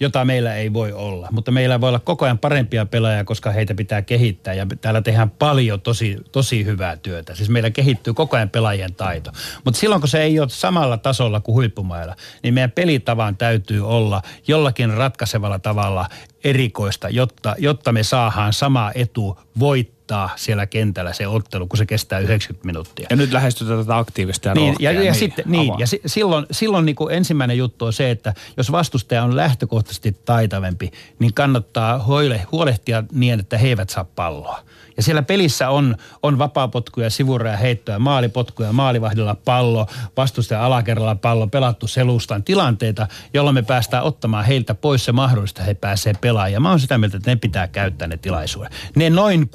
jota 0.01 0.25
meillä 0.25 0.55
ei 0.55 0.73
voi 0.73 0.93
olla. 0.93 1.27
Mutta 1.31 1.51
meillä 1.51 1.81
voi 1.81 1.89
olla 1.89 1.99
koko 1.99 2.25
ajan 2.25 2.39
parempia 2.39 2.85
pelaajia, 2.85 3.23
koska 3.23 3.51
heitä 3.51 3.75
pitää 3.75 4.01
kehittää 4.01 4.53
ja 4.53 4.65
täällä 4.81 5.01
tehdään 5.01 5.29
paljon 5.29 5.81
tosi, 5.81 6.17
tosi 6.31 6.65
hyvää 6.65 6.97
työtä. 6.97 7.35
Siis 7.35 7.49
meillä 7.49 7.69
kehittyy 7.69 8.13
koko 8.13 8.35
ajan 8.35 8.49
pelaajien 8.49 8.95
taito. 8.95 9.31
Mutta 9.65 9.79
silloin 9.79 10.01
kun 10.01 10.09
se 10.09 10.21
ei 10.21 10.39
ole 10.39 10.49
samalla 10.49 10.97
tasolla 10.97 11.39
kuin 11.39 11.53
huippumailla, 11.53 12.15
niin 12.43 12.53
meidän 12.53 12.71
pelitavan 12.71 13.37
täytyy 13.37 13.87
olla 13.87 14.21
jollakin 14.47 14.93
ratkaisevalla 14.93 15.59
tavalla 15.59 16.09
erikoista, 16.43 17.09
jotta, 17.09 17.55
jotta 17.57 17.91
me 17.91 18.03
saadaan 18.03 18.53
sama 18.53 18.91
etu 18.95 19.39
voittaa 19.59 20.00
siellä 20.35 20.67
kentällä 20.67 21.13
se 21.13 21.27
ottelu, 21.27 21.67
kun 21.67 21.77
se 21.77 21.85
kestää 21.85 22.19
90 22.19 22.65
minuuttia. 22.65 23.07
Ja 23.09 23.15
nyt 23.15 23.31
lähestytään 23.31 23.79
tätä 23.79 23.97
aktiivista 23.97 24.47
ja 24.47 24.53
niin, 24.53 24.75
ja, 24.79 24.91
ja, 24.91 24.99
niin, 24.99 25.15
sitten, 25.15 25.45
niin, 25.47 25.73
ja 25.79 25.87
si, 25.87 26.01
silloin, 26.05 26.45
silloin 26.51 26.85
niin 26.85 26.95
kuin 26.95 27.13
ensimmäinen 27.13 27.57
juttu 27.57 27.85
on 27.85 27.93
se, 27.93 28.11
että 28.11 28.33
jos 28.57 28.71
vastustaja 28.71 29.23
on 29.23 29.35
lähtökohtaisesti 29.35 30.17
taitavempi, 30.25 30.91
niin 31.19 31.33
kannattaa 31.33 32.05
huolehtia 32.51 33.03
niin, 33.11 33.39
että 33.39 33.57
he 33.57 33.67
eivät 33.67 33.89
saa 33.89 34.03
palloa. 34.03 34.59
Ja 34.97 35.03
siellä 35.03 35.21
pelissä 35.21 35.69
on, 35.69 35.95
on 36.23 36.37
vapaapotkuja, 36.37 37.09
sivureja, 37.09 37.57
heittoja, 37.57 37.99
maalipotkuja, 37.99 38.73
maalivahdilla 38.73 39.35
pallo, 39.35 39.87
vastustajan 40.17 40.63
alakerralla 40.63 41.15
pallo, 41.15 41.47
pelattu 41.47 41.87
selustan 41.87 42.43
tilanteita, 42.43 43.07
jolloin 43.33 43.53
me 43.53 43.61
päästään 43.61 44.03
ottamaan 44.03 44.45
heiltä 44.45 44.75
pois 44.75 45.05
se 45.05 45.11
mahdollista, 45.11 45.63
he 45.63 45.73
pääsee 45.73 46.13
pelaamaan. 46.21 46.61
Mä 46.61 46.69
oon 46.69 46.79
sitä 46.79 46.97
mieltä, 46.97 47.17
että 47.17 47.31
ne 47.31 47.35
pitää 47.35 47.67
käyttää 47.67 48.07
ne 48.07 48.17
tilaisuudet. 48.17 48.73
Ne 48.95 49.09
noin 49.09 49.49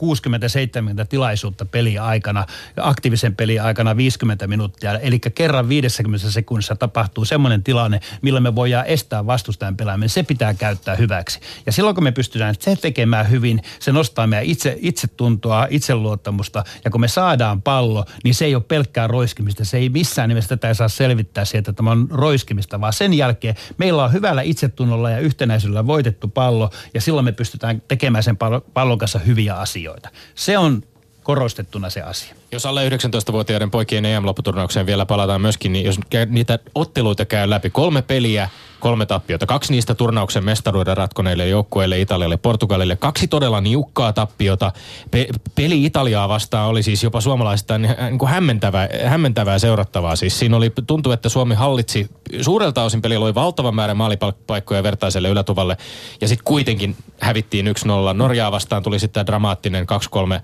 60-70 1.03 1.07
tilaisuutta 1.09 1.64
peli 1.64 1.99
aikana, 1.99 2.47
aktiivisen 2.76 3.37
peli 3.37 3.59
aikana 3.59 3.97
50 3.97 4.47
minuuttia, 4.47 4.99
eli 4.99 5.18
kerran 5.18 5.68
50 5.68 6.30
sekunnissa 6.30 6.76
tapahtuu 6.76 7.24
semmoinen 7.24 7.62
tilanne, 7.62 8.01
millä 8.22 8.41
me 8.41 8.55
voidaan 8.55 8.87
estää 8.87 9.26
vastustajan 9.26 9.76
pelaaminen. 9.76 10.09
Se 10.09 10.22
pitää 10.22 10.55
käyttää 10.55 10.95
hyväksi. 10.95 11.41
Ja 11.66 11.72
silloin 11.72 11.95
kun 11.95 12.05
me 12.05 12.12
pystytään 12.12 12.55
se 12.59 12.76
tekemään 12.76 13.30
hyvin, 13.30 13.62
se 13.78 13.93
nostaa 13.93 14.26
meidän 14.26 14.47
itse, 14.47 14.78
itse 14.80 15.07
itsetuntoa, 15.37 15.66
itseluottamusta. 15.70 16.64
Ja 16.84 16.91
kun 16.91 17.01
me 17.01 17.09
saadaan 17.09 17.62
pallo, 17.62 18.05
niin 18.24 18.34
se 18.34 18.45
ei 18.45 18.55
ole 18.55 18.62
pelkkää 18.68 19.07
roiskimista. 19.07 19.64
Se 19.64 19.76
ei 19.76 19.89
missään 19.89 20.28
nimessä 20.28 20.49
tätä 20.49 20.68
ei 20.68 20.74
saa 20.74 20.89
selvittää 20.89 21.45
sieltä, 21.45 21.70
että 21.70 21.76
tämä 21.76 21.91
on 21.91 22.09
roiskimista, 22.11 22.80
vaan 22.80 22.93
sen 22.93 23.14
jälkeen 23.14 23.55
meillä 23.78 24.05
on 24.05 24.12
hyvällä 24.12 24.43
itsetunnolla 24.43 25.11
ja 25.11 25.18
yhtenäisyydellä 25.18 25.87
voitettu 25.87 26.28
pallo 26.28 26.70
ja 26.95 27.01
silloin 27.01 27.24
me 27.24 27.32
pystytään 27.32 27.82
tekemään 27.89 28.24
sen 28.24 28.37
pallon 28.74 28.99
kanssa 28.99 29.18
hyviä 29.18 29.55
asioita. 29.55 30.09
Se 30.34 30.59
on 30.59 30.82
korostettuna 31.22 31.91
se 31.91 32.03
asia. 32.03 32.34
Jos 32.57 32.66
alle 32.66 32.88
19-vuotiaiden 32.88 33.70
poikien 33.70 34.04
EM-lopputurnaukseen 34.04 34.86
vielä 34.86 35.07
palataan 35.07 35.40
myöskin, 35.40 35.72
niin 35.72 35.84
jos 35.84 36.00
niitä 36.28 36.59
otteluita 36.74 37.24
käy 37.24 37.50
läpi, 37.50 37.70
kolme 37.70 38.02
peliä, 38.02 38.48
kolme 38.80 39.07
tappiota. 39.07 39.46
Kaksi 39.46 39.72
niistä 39.72 39.94
turnauksen 39.94 40.44
mestaruuden 40.44 40.96
ratkoneille 40.96 41.48
joukkueille, 41.48 42.00
Italialle, 42.00 42.36
Portugalille. 42.36 42.96
Kaksi 42.96 43.28
todella 43.28 43.61
niukkaa 43.61 44.12
tappiota. 44.12 44.72
Pe- 45.11 45.28
peli 45.54 45.84
Italiaa 45.84 46.28
vastaan 46.28 46.68
oli 46.68 46.82
siis 46.82 47.02
jopa 47.02 47.20
suomalaisista 47.20 47.78
niin, 47.78 47.94
niin 47.98 48.18
kuin 48.18 48.28
hämmentävää, 48.28 48.88
hämmentävää 49.04 49.59
seurattavaa. 49.59 50.16
Siis 50.16 50.38
siinä 50.38 50.57
oli, 50.57 50.72
tuntui, 50.86 51.14
että 51.14 51.28
Suomi 51.28 51.54
hallitsi 51.54 52.11
suurelta 52.40 52.82
osin 52.82 53.02
peli 53.02 53.16
oli 53.16 53.34
valtavan 53.34 53.74
määrän 53.74 53.96
maalipaikkoja 53.96 54.82
vertaiselle 54.82 55.28
ylätuvalle. 55.28 55.76
Ja 56.20 56.28
sitten 56.28 56.44
kuitenkin 56.44 56.96
hävittiin 57.20 57.66
1-0. 57.66 57.70
Norjaa 58.14 58.52
vastaan 58.52 58.82
tuli 58.82 58.98
sitten 58.98 59.26
dramaattinen 59.26 59.86
2-3 60.32 60.34
äh, 60.34 60.40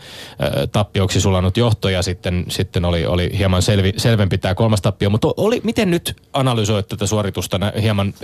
tappioksi 0.72 1.20
sulanut 1.20 1.56
johto 1.56 1.88
ja 1.88 2.01
sitten, 2.02 2.44
sitten 2.48 2.84
oli, 2.84 3.06
oli 3.06 3.30
hieman 3.38 3.62
selvi, 3.62 3.92
selvempi 3.96 4.38
tämä 4.38 4.54
kolmas 4.54 4.80
tappio. 4.80 5.10
Mutta 5.10 5.28
oli, 5.36 5.60
miten 5.64 5.90
nyt 5.90 6.16
analysoit 6.32 6.88
tätä 6.88 7.06
suoritusta 7.06 7.60
hieman 7.82 8.14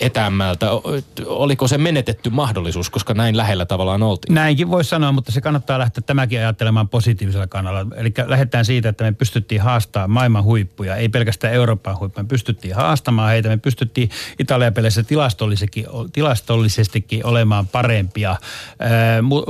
etäämmältä? 0.00 0.66
Oliko 1.26 1.68
se 1.68 1.78
menetetty 1.78 2.30
mahdollisuus, 2.30 2.90
koska 2.90 3.14
näin 3.14 3.36
lähellä 3.36 3.66
tavallaan 3.66 4.02
oltiin? 4.02 4.34
Näinkin 4.34 4.70
voi 4.70 4.84
sanoa, 4.84 5.12
mutta 5.12 5.32
se 5.32 5.40
kannattaa 5.40 5.78
lähteä 5.78 6.02
tämäkin 6.06 6.38
ajattelemaan 6.38 6.88
positiivisella 6.88 7.46
kannalla. 7.46 7.86
Eli 7.96 8.12
lähdetään 8.26 8.64
siitä, 8.64 8.88
että 8.88 9.04
me 9.04 9.12
pystyttiin 9.12 9.60
haastamaan 9.60 10.10
maailman 10.10 10.44
huippuja, 10.44 10.96
ei 10.96 11.08
pelkästään 11.08 11.54
Euroopan 11.54 11.98
huippuja. 11.98 12.22
Me 12.24 12.28
pystyttiin 12.28 12.74
haastamaan 12.74 13.30
heitä, 13.30 13.48
me 13.48 13.56
pystyttiin 13.56 14.10
Italian 14.38 14.74
peleissä 14.74 15.04
tilastollisestikin 16.12 17.26
olemaan 17.26 17.66
parempia, 17.66 18.36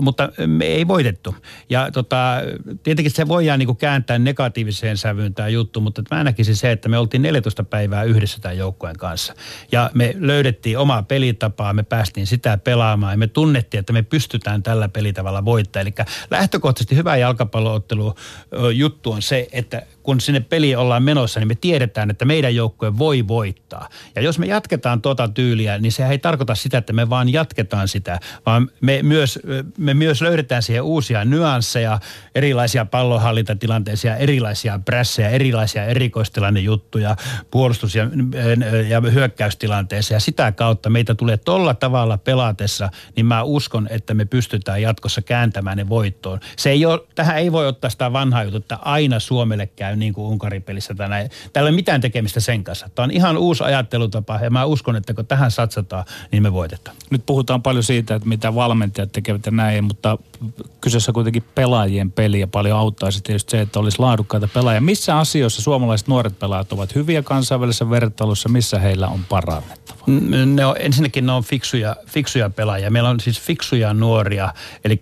mutta 0.02 0.28
me 0.46 0.64
ei 0.64 0.88
voitettu. 0.88 1.34
Ja 1.70 1.90
tota, 1.92 2.34
tietenkin 2.82 3.12
se 3.12 3.28
voidaan 3.28 3.58
niin 3.58 3.67
kääntää 3.74 4.18
negatiiviseen 4.18 4.96
sävyyn 4.96 5.34
tämä 5.34 5.48
juttu, 5.48 5.80
mutta 5.80 6.02
mä 6.10 6.24
näkisin 6.24 6.56
se, 6.56 6.72
että 6.72 6.88
me 6.88 6.98
oltiin 6.98 7.22
14 7.22 7.64
päivää 7.64 8.02
yhdessä 8.02 8.40
tämän 8.40 8.58
joukkueen 8.58 8.96
kanssa. 8.96 9.34
Ja 9.72 9.90
me 9.94 10.14
löydettiin 10.18 10.78
omaa 10.78 11.02
pelitapaa, 11.02 11.72
me 11.72 11.82
päästiin 11.82 12.26
sitä 12.26 12.58
pelaamaan 12.58 13.12
ja 13.12 13.18
me 13.18 13.26
tunnettiin, 13.26 13.78
että 13.78 13.92
me 13.92 14.02
pystytään 14.02 14.62
tällä 14.62 14.88
pelitavalla 14.88 15.44
voittamaan. 15.44 15.86
Eli 15.86 16.06
lähtökohtaisesti 16.30 16.96
hyvä 16.96 17.16
jalkapalloottelu 17.16 18.14
juttu 18.74 19.12
on 19.12 19.22
se, 19.22 19.48
että 19.52 19.82
kun 20.08 20.20
sinne 20.20 20.40
peliin 20.40 20.78
ollaan 20.78 21.02
menossa, 21.02 21.40
niin 21.40 21.48
me 21.48 21.54
tiedetään, 21.54 22.10
että 22.10 22.24
meidän 22.24 22.54
joukkue 22.54 22.98
voi 22.98 23.28
voittaa. 23.28 23.88
Ja 24.16 24.22
jos 24.22 24.38
me 24.38 24.46
jatketaan 24.46 25.02
tuota 25.02 25.28
tyyliä, 25.28 25.78
niin 25.78 25.92
se 25.92 26.06
ei 26.06 26.18
tarkoita 26.18 26.54
sitä, 26.54 26.78
että 26.78 26.92
me 26.92 27.10
vaan 27.10 27.32
jatketaan 27.32 27.88
sitä, 27.88 28.20
vaan 28.46 28.70
me 28.80 29.00
myös, 29.02 29.38
me 29.78 29.94
myös 29.94 30.22
löydetään 30.22 30.62
siihen 30.62 30.82
uusia 30.82 31.24
nyansseja, 31.24 31.98
erilaisia 32.34 32.84
pallonhallintatilanteisia, 32.84 34.16
erilaisia 34.16 34.80
prässejä, 34.84 35.28
erilaisia 35.28 35.84
erikoistilannejuttuja 35.84 37.16
puolustus- 37.50 37.94
ja, 37.94 38.04
ja 38.88 39.00
hyökkäystilanteessa. 39.00 40.14
Ja 40.14 40.20
sitä 40.20 40.52
kautta 40.52 40.90
meitä 40.90 41.14
tulee 41.14 41.36
tolla 41.36 41.74
tavalla 41.74 42.18
pelatessa, 42.18 42.90
niin 43.16 43.26
mä 43.26 43.42
uskon, 43.42 43.88
että 43.90 44.14
me 44.14 44.24
pystytään 44.24 44.82
jatkossa 44.82 45.22
kääntämään 45.22 45.76
ne 45.76 45.88
voittoon. 45.88 46.40
Se 46.56 46.70
ei 46.70 46.86
ole, 46.86 47.00
tähän 47.14 47.38
ei 47.38 47.52
voi 47.52 47.66
ottaa 47.66 47.90
sitä 47.90 48.12
vanhaa 48.12 48.44
juttua, 48.44 48.58
että 48.58 48.76
aina 48.76 49.20
Suomelle 49.20 49.66
käy 49.66 49.97
niin 49.98 50.12
kuin 50.12 50.26
Unkarin 50.26 50.62
pelissä. 50.62 50.94
Tänään. 50.94 51.28
Täällä 51.52 51.68
ei 51.68 51.70
ole 51.70 51.76
mitään 51.76 52.00
tekemistä 52.00 52.40
sen 52.40 52.64
kanssa. 52.64 52.88
Tämä 52.94 53.04
on 53.04 53.10
ihan 53.10 53.38
uusi 53.38 53.64
ajattelutapa 53.64 54.38
ja 54.42 54.50
mä 54.50 54.64
uskon, 54.64 54.96
että 54.96 55.14
kun 55.14 55.26
tähän 55.26 55.50
satsataan, 55.50 56.04
niin 56.32 56.42
me 56.42 56.52
voitetaan. 56.52 56.96
Nyt 57.10 57.26
puhutaan 57.26 57.62
paljon 57.62 57.84
siitä, 57.84 58.14
että 58.14 58.28
mitä 58.28 58.54
valmentajat 58.54 59.12
tekevät 59.12 59.46
ja 59.46 59.52
näin, 59.52 59.84
mutta 59.84 60.18
kyseessä 60.80 61.12
kuitenkin 61.12 61.44
pelaajien 61.54 62.12
peli 62.12 62.40
ja 62.40 62.46
paljon 62.46 62.78
auttaisi 62.78 63.22
tietysti 63.22 63.50
se, 63.50 63.60
että 63.60 63.78
olisi 63.78 63.98
laadukkaita 63.98 64.48
pelaajia. 64.54 64.80
Missä 64.80 65.18
asioissa 65.18 65.62
suomalaiset 65.62 66.08
nuoret 66.08 66.38
pelaajat 66.38 66.72
ovat 66.72 66.94
hyviä 66.94 67.22
kansainvälisessä 67.22 67.90
vertailussa, 67.90 68.48
missä 68.48 68.78
heillä 68.78 69.08
on 69.08 69.24
parannettava? 69.28 69.98
Ne 70.46 70.66
on, 70.66 70.76
ensinnäkin 70.78 71.26
ne 71.26 71.32
on 71.32 71.44
fiksuja, 71.44 71.96
fiksuja 72.06 72.50
pelaajia. 72.50 72.90
Meillä 72.90 73.08
on 73.08 73.20
siis 73.20 73.40
fiksuja 73.40 73.94
nuoria, 73.94 74.54
eli 74.84 75.00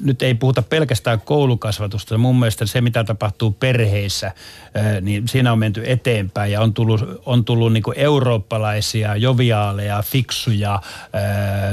nyt 0.00 0.22
ei 0.22 0.34
puhuta 0.34 0.62
pelkästään 0.62 1.20
koulukasvatusta. 1.20 2.18
Mun 2.18 2.38
mielestä 2.38 2.66
se, 2.66 2.80
mitä 2.80 3.04
tapahtuu 3.04 3.50
perheissä, 3.50 4.13
niin 5.00 5.28
siinä 5.28 5.52
on 5.52 5.58
menty 5.58 5.82
eteenpäin 5.86 6.52
ja 6.52 6.60
on 6.60 6.74
tullut, 6.74 7.00
on 7.26 7.44
tullut 7.44 7.72
niin 7.72 7.84
eurooppalaisia, 7.96 9.16
joviaaleja, 9.16 10.02
fiksuja, 10.02 10.80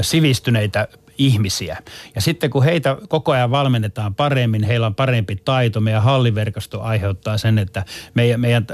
sivistyneitä 0.02 0.88
ihmisiä. 1.18 1.78
Ja 2.16 2.22
sitten 2.22 2.50
kun 2.50 2.64
heitä 2.64 2.98
koko 3.10 3.32
ajan 3.32 3.52
valmennetaan 3.52 4.16
paremmin, 4.16 4.64
heillä 4.64 4.88
on 4.88 4.96
parempi 4.96 5.36
taito, 5.36 5.82
meidän 5.82 6.04
halliverkosto 6.04 6.82
aiheuttaa 6.82 7.38
sen, 7.38 7.58
että 7.58 7.86
meidän, 8.14 8.40
meidän 8.40 8.68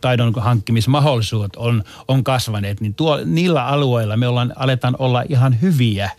taidon 0.00 0.32
hankkimismahdollisuudet 0.36 1.56
on, 1.56 1.84
on 2.08 2.24
kasvaneet, 2.24 2.80
niin 2.80 2.94
tuo, 2.94 3.20
niillä 3.24 3.66
alueilla 3.66 4.16
me 4.16 4.28
ollaan, 4.28 4.52
aletaan 4.56 4.96
olla 4.98 5.24
ihan 5.28 5.60
hyviä 5.62 6.10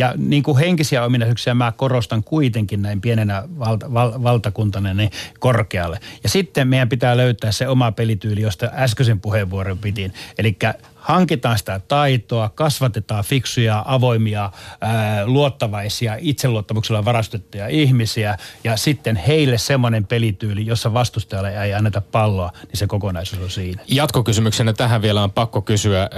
ja 0.00 0.14
niin 0.16 0.42
kuin 0.42 0.58
henkisiä 0.58 1.04
ominaisuuksia 1.04 1.54
mä 1.54 1.72
korostan 1.76 2.24
kuitenkin 2.24 2.82
näin 2.82 3.00
pienenä 3.00 3.42
valta, 3.58 3.94
val, 3.94 4.12
valtakuntana 4.22 4.94
niin 4.94 5.10
korkealle. 5.38 6.00
Ja 6.22 6.28
sitten 6.28 6.68
meidän 6.68 6.88
pitää 6.88 7.16
löytää 7.16 7.52
se 7.52 7.68
oma 7.68 7.92
pelityyli, 7.92 8.40
josta 8.40 8.70
äskeisen 8.74 9.20
puheenvuoron 9.20 9.78
pidin. 9.78 10.12
Eli 10.38 10.56
hankitaan 11.00 11.58
sitä 11.58 11.80
taitoa, 11.88 12.48
kasvatetaan 12.48 13.24
fiksuja, 13.24 13.82
avoimia, 13.86 14.50
ää, 14.80 15.26
luottavaisia, 15.26 16.16
itseluottamuksella 16.20 17.04
varastettuja 17.04 17.68
ihmisiä 17.68 18.36
ja 18.64 18.76
sitten 18.76 19.16
heille 19.16 19.58
semmoinen 19.58 20.06
pelityyli, 20.06 20.66
jossa 20.66 20.94
vastustajalle 20.94 21.64
ei 21.64 21.74
anneta 21.74 22.00
palloa, 22.00 22.50
niin 22.54 22.76
se 22.76 22.86
kokonaisuus 22.86 23.42
on 23.42 23.50
siinä. 23.50 23.82
Jatkokysymyksenä 23.88 24.72
tähän 24.72 25.02
vielä 25.02 25.22
on 25.22 25.32
pakko 25.32 25.62
kysyä. 25.62 26.10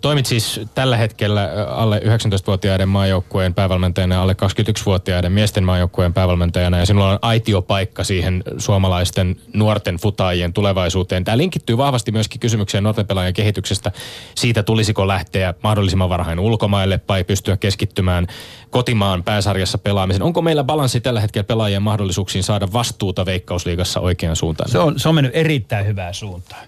Toimit 0.00 0.26
siis 0.26 0.60
tällä 0.74 0.96
hetkellä 0.96 1.50
alle 1.68 1.98
19-vuotiaiden 2.04 2.88
maajoukkueen 2.88 3.54
päävalmentajana, 3.54 4.22
alle 4.22 4.32
21-vuotiaiden 4.32 5.32
miesten 5.32 5.64
maajoukkueen 5.64 6.14
päävalmentajana 6.14 6.78
ja 6.78 6.86
sinulla 6.86 7.10
on 7.10 7.18
aitiopaikka 7.22 8.04
siihen 8.04 8.42
suomalaisten 8.58 9.36
nuorten 9.52 9.96
futaajien 9.96 10.52
tulevaisuuteen. 10.52 11.24
Tämä 11.24 11.38
linkittyy 11.38 11.76
vahvasti 11.76 12.12
myöskin 12.12 12.40
kysymykseen 12.40 12.84
nuorten 12.84 13.06
pelaajien 13.06 13.34
kehityksestä 13.34 13.63
kehityksestä. 13.64 13.92
Siitä 14.34 14.62
tulisiko 14.62 15.08
lähteä 15.08 15.54
mahdollisimman 15.62 16.08
varhain 16.08 16.38
ulkomaille 16.38 17.00
vai 17.08 17.24
pystyä 17.24 17.56
keskittymään 17.56 18.26
kotimaan 18.70 19.24
pääsarjassa 19.24 19.78
pelaamiseen. 19.78 20.22
Onko 20.22 20.42
meillä 20.42 20.64
balanssi 20.64 21.00
tällä 21.00 21.20
hetkellä 21.20 21.44
pelaajien 21.44 21.82
mahdollisuuksiin 21.82 22.44
saada 22.44 22.68
vastuuta 22.72 23.26
Veikkausliigassa 23.26 24.00
oikeaan 24.00 24.36
suuntaan? 24.36 24.70
Se 24.70 24.78
on, 24.78 25.00
se 25.00 25.08
on 25.08 25.14
mennyt 25.14 25.36
erittäin 25.36 25.86
hyvään 25.86 26.14
suuntaan. 26.14 26.66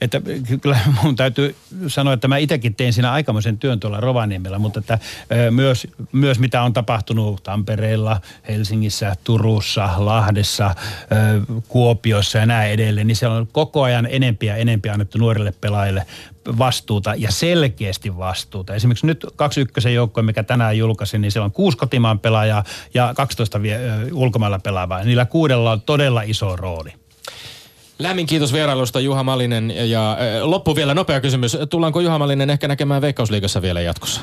Että 0.00 0.20
kyllä 0.60 0.78
mun 1.02 1.16
täytyy 1.16 1.56
sanoa, 1.86 2.12
että 2.12 2.28
mä 2.28 2.36
itsekin 2.36 2.74
tein 2.74 2.92
siinä 2.92 3.12
aikamoisen 3.12 3.58
työn 3.58 3.80
tuolla 3.80 4.00
Rovaniemellä, 4.00 4.58
mutta 4.58 4.80
että 4.80 4.98
myös, 5.50 5.86
myös 6.12 6.38
mitä 6.38 6.62
on 6.62 6.72
tapahtunut 6.72 7.42
Tampereella, 7.42 8.20
Helsingissä, 8.48 9.16
Turussa, 9.24 9.90
Lahdessa, 9.96 10.74
Kuopiossa 11.68 12.38
ja 12.38 12.46
näin 12.46 12.72
edelleen, 12.72 13.06
niin 13.06 13.16
siellä 13.16 13.36
on 13.36 13.46
koko 13.46 13.82
ajan 13.82 14.08
enempiä 14.10 14.52
ja 14.52 14.56
enempiä 14.56 14.92
annettu 14.92 15.18
nuorille 15.18 15.54
pelaajille 15.60 16.06
vastuuta 16.58 17.14
ja 17.14 17.30
selkeästi 17.30 18.16
vastuuta. 18.16 18.74
Esimerkiksi 18.74 19.06
nyt 19.06 19.26
21 19.36 19.94
joukkoja, 19.94 20.24
mikä 20.24 20.42
tänään 20.42 20.78
julkaisin, 20.78 21.20
niin 21.20 21.32
siellä 21.32 21.44
on 21.44 21.52
kuusi 21.52 21.78
kotimaan 21.78 22.18
pelaajaa 22.18 22.64
ja 22.94 23.12
12 23.16 23.62
vie, 23.62 23.80
ulkomailla 24.12 24.58
pelaavaa. 24.58 25.04
Niillä 25.04 25.26
kuudella 25.26 25.72
on 25.72 25.80
todella 25.80 26.22
iso 26.22 26.56
rooli. 26.56 26.92
Lämmin 27.98 28.26
kiitos 28.26 28.52
vierailusta 28.52 29.00
Juha 29.00 29.22
Malinen 29.22 29.90
ja 29.90 30.16
loppu 30.42 30.76
vielä 30.76 30.94
nopea 30.94 31.20
kysymys. 31.20 31.58
Tullaanko 31.70 32.00
Juha 32.00 32.18
Malinen 32.18 32.50
ehkä 32.50 32.68
näkemään 32.68 33.02
Veikkausliigassa 33.02 33.62
vielä 33.62 33.80
jatkossa? 33.80 34.20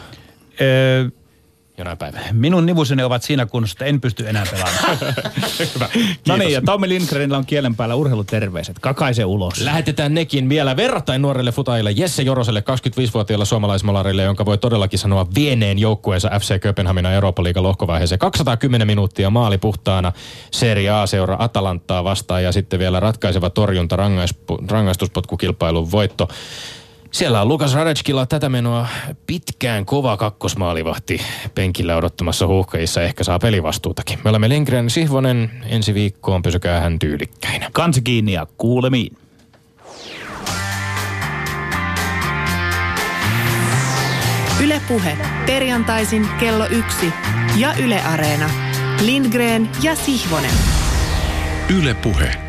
Jonain 1.78 1.98
päivänä. 1.98 2.26
Minun 2.34 2.66
nivuseni 2.66 3.04
ovat 3.04 3.24
siinä 3.24 3.46
kunnossa, 3.46 3.74
että 3.74 3.86
en 3.86 4.02
pysty 4.02 4.30
enää 4.30 4.46
pelaamaan. 4.52 4.98
Hyvä. 5.76 5.90
No 6.28 6.38
niin, 6.38 6.52
ja 6.52 6.62
Tommi 6.62 6.90
Lindgrenillä 6.90 7.38
on 7.38 7.46
kielen 7.46 7.76
päällä 7.76 7.96
urheiluterveiset. 7.96 8.80
Kakaise 8.80 9.26
ulos. 9.26 9.62
Lähetetään 9.62 10.14
nekin 10.14 10.50
vielä 10.50 10.76
verrattain 10.76 11.22
nuorelle 11.22 11.52
futajille 11.52 11.92
Jesse 11.92 12.24
Joroselle, 12.24 12.60
25-vuotiaalle 12.60 13.46
suomalaismalarille, 13.46 14.24
jonka 14.24 14.46
voi 14.46 14.58
todellakin 14.58 15.00
sanoa 15.00 15.28
vieneen 15.36 15.80
joukkueensa 15.80 16.30
FC 16.40 16.60
Kööpenhamina 16.60 17.12
Euroopan 17.12 17.44
liiga 17.46 17.64
lohkovaiheeseen. 17.64 18.20
210 18.20 18.88
minuuttia 18.88 19.30
maali 19.30 19.58
puhtaana 19.58 20.12
Serie 20.52 20.90
A-seura 20.90 21.36
Atalantaa 21.40 22.04
vastaan 22.04 22.44
ja 22.44 22.52
sitten 22.52 22.80
vielä 22.80 23.00
ratkaiseva 23.00 23.50
torjunta 23.50 23.98
rangaistuspotkukilpailun 24.70 25.92
voitto. 25.92 26.28
Siellä 27.12 27.42
on 27.42 27.48
Lukas 27.48 27.74
Radetskilla 27.74 28.26
tätä 28.26 28.50
menoa 28.50 28.88
pitkään 29.28 29.86
kova 29.86 30.18
kakkosmaalivahti 30.18 31.22
penkillä 31.56 31.96
odottamassa 31.96 32.48
huuhkajissa. 32.48 33.02
Ehkä 33.02 33.24
saa 33.24 33.40
pelivastuutakin. 33.40 34.20
Me 34.24 34.30
olemme 34.30 34.50
Lindgren 34.50 34.90
Sihvonen. 34.90 35.52
Ensi 35.66 35.94
viikkoon 35.94 36.42
pysykää 36.42 36.80
hän 36.80 37.00
tyylikkäinä. 37.00 37.70
Kansi 37.74 38.02
kiinni 38.02 38.34
ja 38.34 38.48
kuulemiin. 38.58 39.18
Ylepuhe 44.64 45.18
perjantaisin 45.46 46.28
kello 46.40 46.66
yksi 46.66 47.14
ja 47.58 47.74
Yle 47.84 48.02
Areena. 48.02 48.50
Lindgren 49.02 49.70
ja 49.84 49.96
Sihvonen. 49.96 50.52
Ylepuhe. 51.70 52.45